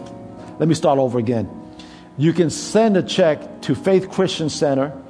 let 0.59 0.67
me 0.67 0.75
start 0.75 0.99
over 0.99 1.19
again. 1.19 1.49
You 2.17 2.31
can 2.31 2.49
send 2.49 2.95
a 2.95 3.03
check 3.03 3.61
to 3.63 3.75
Faith 3.75 4.09
Christian 4.09 4.49
Center 4.49 5.01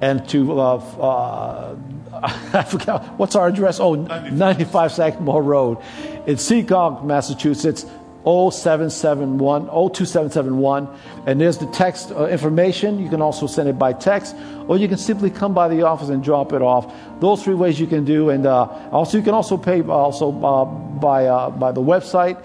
and 0.00 0.28
to, 0.30 0.60
uh, 0.60 1.76
I 2.52 2.62
forgot, 2.64 3.18
what's 3.18 3.34
our 3.34 3.48
address? 3.48 3.80
Oh, 3.80 3.94
95 3.94 4.92
Sagamore 4.92 5.42
Road 5.42 5.78
in 6.26 6.36
Seekonk, 6.36 7.04
Massachusetts 7.04 7.86
0771 8.24 9.66
02771 9.66 10.88
and 11.26 11.40
there's 11.40 11.58
the 11.58 11.66
text 11.66 12.12
uh, 12.12 12.26
information. 12.26 13.02
You 13.02 13.08
can 13.08 13.20
also 13.20 13.48
send 13.48 13.68
it 13.68 13.78
by 13.78 13.92
text 13.92 14.36
or 14.68 14.76
you 14.76 14.88
can 14.88 14.98
simply 14.98 15.28
come 15.28 15.52
by 15.52 15.68
the 15.68 15.82
office 15.82 16.08
and 16.08 16.22
drop 16.22 16.52
it 16.52 16.62
off. 16.62 16.92
Those 17.20 17.42
three 17.42 17.54
ways 17.54 17.80
you 17.80 17.88
can 17.88 18.04
do 18.04 18.30
and 18.30 18.46
uh, 18.46 18.62
also 18.92 19.18
you 19.18 19.24
can 19.24 19.34
also 19.34 19.56
pay 19.56 19.82
also 19.82 20.30
uh, 20.44 20.64
by 20.64 21.26
uh, 21.26 21.50
by 21.50 21.72
the 21.72 21.80
website. 21.80 22.40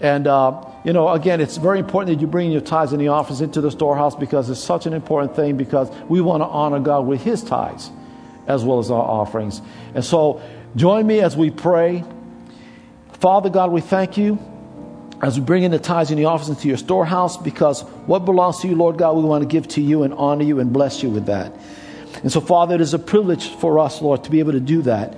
And 0.00 0.26
uh, 0.26 0.62
you 0.84 0.92
know 0.92 1.08
again 1.08 1.40
it's 1.40 1.56
very 1.56 1.78
important 1.78 2.14
that 2.14 2.20
you 2.20 2.26
bring 2.26 2.52
your 2.52 2.60
tithes 2.60 2.92
in 2.92 2.98
the 2.98 3.08
office 3.08 3.40
into 3.40 3.62
the 3.62 3.70
storehouse 3.70 4.14
because 4.14 4.50
it's 4.50 4.60
such 4.60 4.84
an 4.84 4.92
important 4.92 5.34
thing 5.34 5.56
because 5.56 5.90
we 6.08 6.20
want 6.20 6.42
to 6.42 6.46
honor 6.46 6.80
god 6.80 7.06
with 7.06 7.22
his 7.22 7.42
tithes 7.42 7.90
as 8.46 8.62
well 8.62 8.78
as 8.78 8.90
our 8.90 9.02
offerings. 9.02 9.62
And 9.94 10.04
so 10.04 10.42
join 10.76 11.06
me 11.06 11.20
as 11.20 11.34
we 11.34 11.50
pray. 11.50 12.04
Father 13.14 13.48
god 13.48 13.72
we 13.72 13.80
thank 13.80 14.18
you 14.18 14.38
as 15.22 15.38
we 15.38 15.44
bring 15.44 15.62
in 15.62 15.70
the 15.70 15.78
tithes 15.78 16.10
in 16.10 16.18
the 16.18 16.26
office 16.26 16.48
into 16.48 16.68
your 16.68 16.76
storehouse, 16.76 17.36
because 17.36 17.82
what 18.06 18.20
belongs 18.20 18.60
to 18.60 18.68
you, 18.68 18.74
Lord 18.74 18.98
God, 18.98 19.16
we 19.16 19.22
want 19.22 19.42
to 19.42 19.48
give 19.48 19.68
to 19.68 19.80
you 19.80 20.02
and 20.02 20.12
honor 20.14 20.44
you 20.44 20.60
and 20.60 20.72
bless 20.72 21.02
you 21.02 21.10
with 21.10 21.26
that. 21.26 21.54
And 22.22 22.30
so, 22.30 22.40
Father, 22.40 22.74
it 22.74 22.80
is 22.80 22.94
a 22.94 22.98
privilege 22.98 23.48
for 23.48 23.78
us, 23.78 24.00
Lord, 24.00 24.24
to 24.24 24.30
be 24.30 24.38
able 24.38 24.52
to 24.52 24.60
do 24.60 24.82
that. 24.82 25.16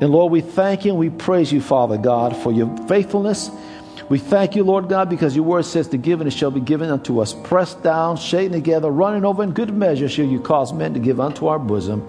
And 0.00 0.10
Lord, 0.10 0.32
we 0.32 0.40
thank 0.40 0.84
you 0.84 0.90
and 0.90 0.98
we 0.98 1.10
praise 1.10 1.52
you, 1.52 1.60
Father 1.60 1.96
God, 1.96 2.36
for 2.36 2.52
your 2.52 2.76
faithfulness. 2.88 3.50
We 4.08 4.18
thank 4.18 4.56
you, 4.56 4.64
Lord 4.64 4.88
God, 4.88 5.08
because 5.08 5.36
your 5.36 5.44
word 5.44 5.64
says 5.64 5.86
and 5.86 6.06
it 6.06 6.32
shall 6.32 6.50
be 6.50 6.60
given 6.60 6.90
unto 6.90 7.20
us. 7.20 7.32
Pressed 7.32 7.82
down, 7.82 8.16
shaken 8.16 8.52
together, 8.52 8.90
running 8.90 9.24
over 9.24 9.42
in 9.42 9.52
good 9.52 9.72
measure 9.72 10.08
shall 10.08 10.26
you 10.26 10.40
cause 10.40 10.72
men 10.72 10.94
to 10.94 11.00
give 11.00 11.20
unto 11.20 11.46
our 11.46 11.58
bosom. 11.58 12.06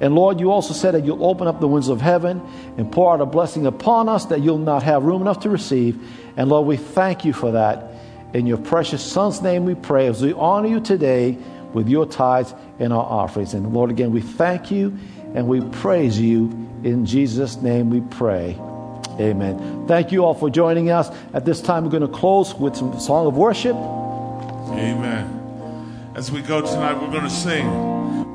And 0.00 0.14
Lord, 0.14 0.40
you 0.40 0.50
also 0.50 0.74
said 0.74 0.94
that 0.94 1.04
you'll 1.04 1.24
open 1.24 1.46
up 1.46 1.60
the 1.60 1.68
windows 1.68 1.88
of 1.88 2.00
heaven 2.00 2.40
and 2.76 2.90
pour 2.90 3.12
out 3.12 3.20
a 3.20 3.26
blessing 3.26 3.66
upon 3.66 4.08
us 4.08 4.26
that 4.26 4.40
you'll 4.40 4.58
not 4.58 4.82
have 4.82 5.04
room 5.04 5.22
enough 5.22 5.40
to 5.40 5.50
receive. 5.50 5.98
And 6.36 6.48
Lord, 6.48 6.66
we 6.66 6.76
thank 6.76 7.24
you 7.24 7.32
for 7.32 7.52
that. 7.52 7.90
In 8.32 8.46
your 8.46 8.58
precious 8.58 9.02
Son's 9.02 9.42
name 9.42 9.64
we 9.64 9.74
pray 9.74 10.08
as 10.08 10.22
we 10.22 10.32
honor 10.32 10.68
you 10.68 10.80
today 10.80 11.38
with 11.72 11.88
your 11.88 12.06
tithes 12.06 12.54
and 12.78 12.92
our 12.92 13.04
offerings. 13.04 13.54
And 13.54 13.72
Lord, 13.72 13.90
again, 13.90 14.12
we 14.12 14.20
thank 14.20 14.70
you 14.70 14.96
and 15.34 15.46
we 15.46 15.60
praise 15.60 16.18
you. 16.18 16.50
In 16.82 17.06
Jesus' 17.06 17.56
name 17.56 17.90
we 17.90 18.00
pray. 18.00 18.58
Amen. 19.20 19.86
Thank 19.86 20.10
you 20.10 20.24
all 20.24 20.34
for 20.34 20.50
joining 20.50 20.90
us. 20.90 21.08
At 21.32 21.44
this 21.44 21.60
time, 21.60 21.84
we're 21.84 21.90
going 21.90 22.02
to 22.02 22.08
close 22.08 22.54
with 22.54 22.74
some 22.74 22.98
song 22.98 23.26
of 23.26 23.36
worship. 23.36 23.76
Amen. 23.76 25.30
As 26.16 26.32
we 26.32 26.42
go 26.42 26.60
tonight, 26.60 26.94
we're 26.94 27.10
going 27.10 27.24
to 27.24 27.30
sing, 27.30 27.66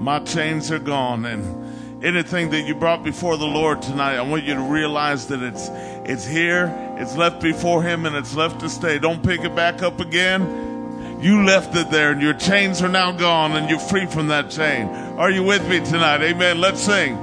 My 0.02 0.20
Chains 0.20 0.72
Are 0.72 0.80
Gone. 0.80 1.26
And 1.26 1.69
anything 2.02 2.50
that 2.52 2.62
you 2.62 2.76
brought 2.76 3.04
before 3.04 3.38
the 3.38 3.46
Lord 3.46 3.82
tonight, 3.82 4.16
I 4.16 4.22
want 4.22 4.44
you 4.44 4.54
to 4.56 4.62
realize 4.62 5.28
that 5.28 5.42
it's 5.42 5.70
it's 6.10 6.26
here, 6.26 6.74
it's 6.98 7.16
left 7.16 7.42
before 7.42 7.84
him 7.84 8.06
and 8.06 8.16
it's 8.16 8.36
left 8.36 8.62
to 8.62 8.70
stay. 8.70 9.00
Don't 9.00 9.24
pick 9.24 9.42
it 9.42 9.56
back 9.56 9.84
up 9.84 10.00
again. 10.00 11.20
You 11.22 11.44
left 11.44 11.76
it 11.76 11.92
there 11.92 12.12
and 12.12 12.22
your 12.22 12.34
chains 12.34 12.82
are 12.82 12.90
now 12.90 13.12
gone 13.12 13.52
and 13.52 13.70
you're 13.70 13.80
free 13.80 14.06
from 14.06 14.28
that 14.28 14.50
chain. 14.50 14.88
Are 15.18 15.30
you 15.30 15.44
with 15.44 15.68
me 15.68 15.80
tonight? 15.80 16.22
Amen. 16.22 16.62
Let's 16.62 16.82
sing. 16.82 17.16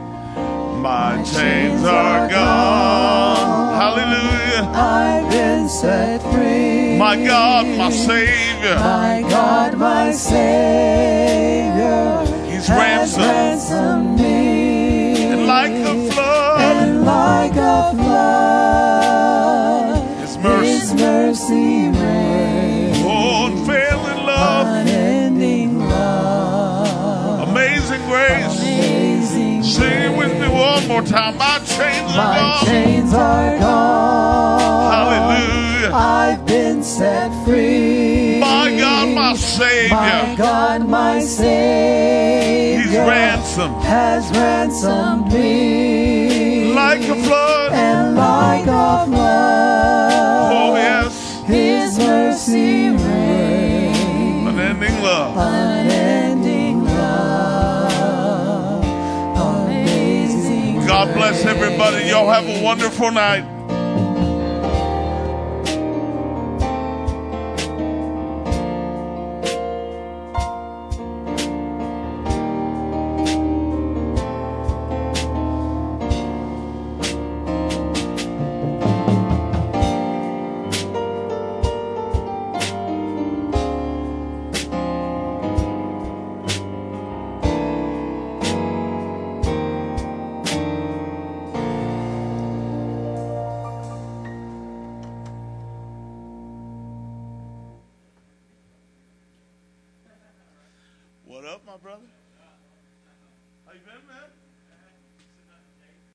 My 0.82 1.16
chains 1.24 1.82
are 1.82 2.28
gone. 2.28 3.74
Hallelujah. 3.74 4.70
I've 4.72 5.30
been 5.30 5.68
set 5.68 6.20
free. 6.32 6.98
My 6.98 7.16
God, 7.16 7.66
my 7.78 7.90
Savior. 7.90 8.74
My 8.76 9.24
God, 9.28 9.78
my 9.78 10.12
Savior. 10.12 11.16
He's 12.50 12.68
ransomed. 12.68 13.24
ransomed 13.24 14.25
one 31.10 31.14
time. 31.22 31.36
My 31.38 31.58
chains 31.58 32.12
are 32.12 32.16
My 32.16 32.38
gone. 32.38 32.66
chains 32.66 33.14
are 33.14 33.58
gone. 33.58 34.92
Hallelujah. 34.92 35.90
I've 35.94 36.46
been 36.46 36.82
set 36.82 37.30
free. 37.44 38.38
My 38.40 38.74
God, 38.76 39.14
my 39.14 39.34
Savior. 39.34 39.94
My 39.94 40.34
God, 40.36 40.88
my 40.88 41.20
Savior. 41.20 42.82
He's 42.82 42.96
ransomed 42.96 43.82
has 43.84 44.30
ransomed 44.32 45.32
me 45.32 46.72
like 46.74 47.00
a 47.02 47.14
flood. 47.22 47.72
and 47.72 48.16
like 48.16 48.62
a 48.66 49.06
flood. 49.06 50.52
Oh, 50.52 50.74
yes. 50.76 51.42
His 51.46 51.98
mercy 51.98 52.90
reigns, 52.90 54.48
Unending 54.48 55.02
love. 55.02 55.36
unending 55.36 55.75
everybody. 61.56 62.08
Y'all 62.08 62.28
have 62.30 62.46
a 62.46 62.62
wonderful 62.62 63.10
night. 63.10 63.55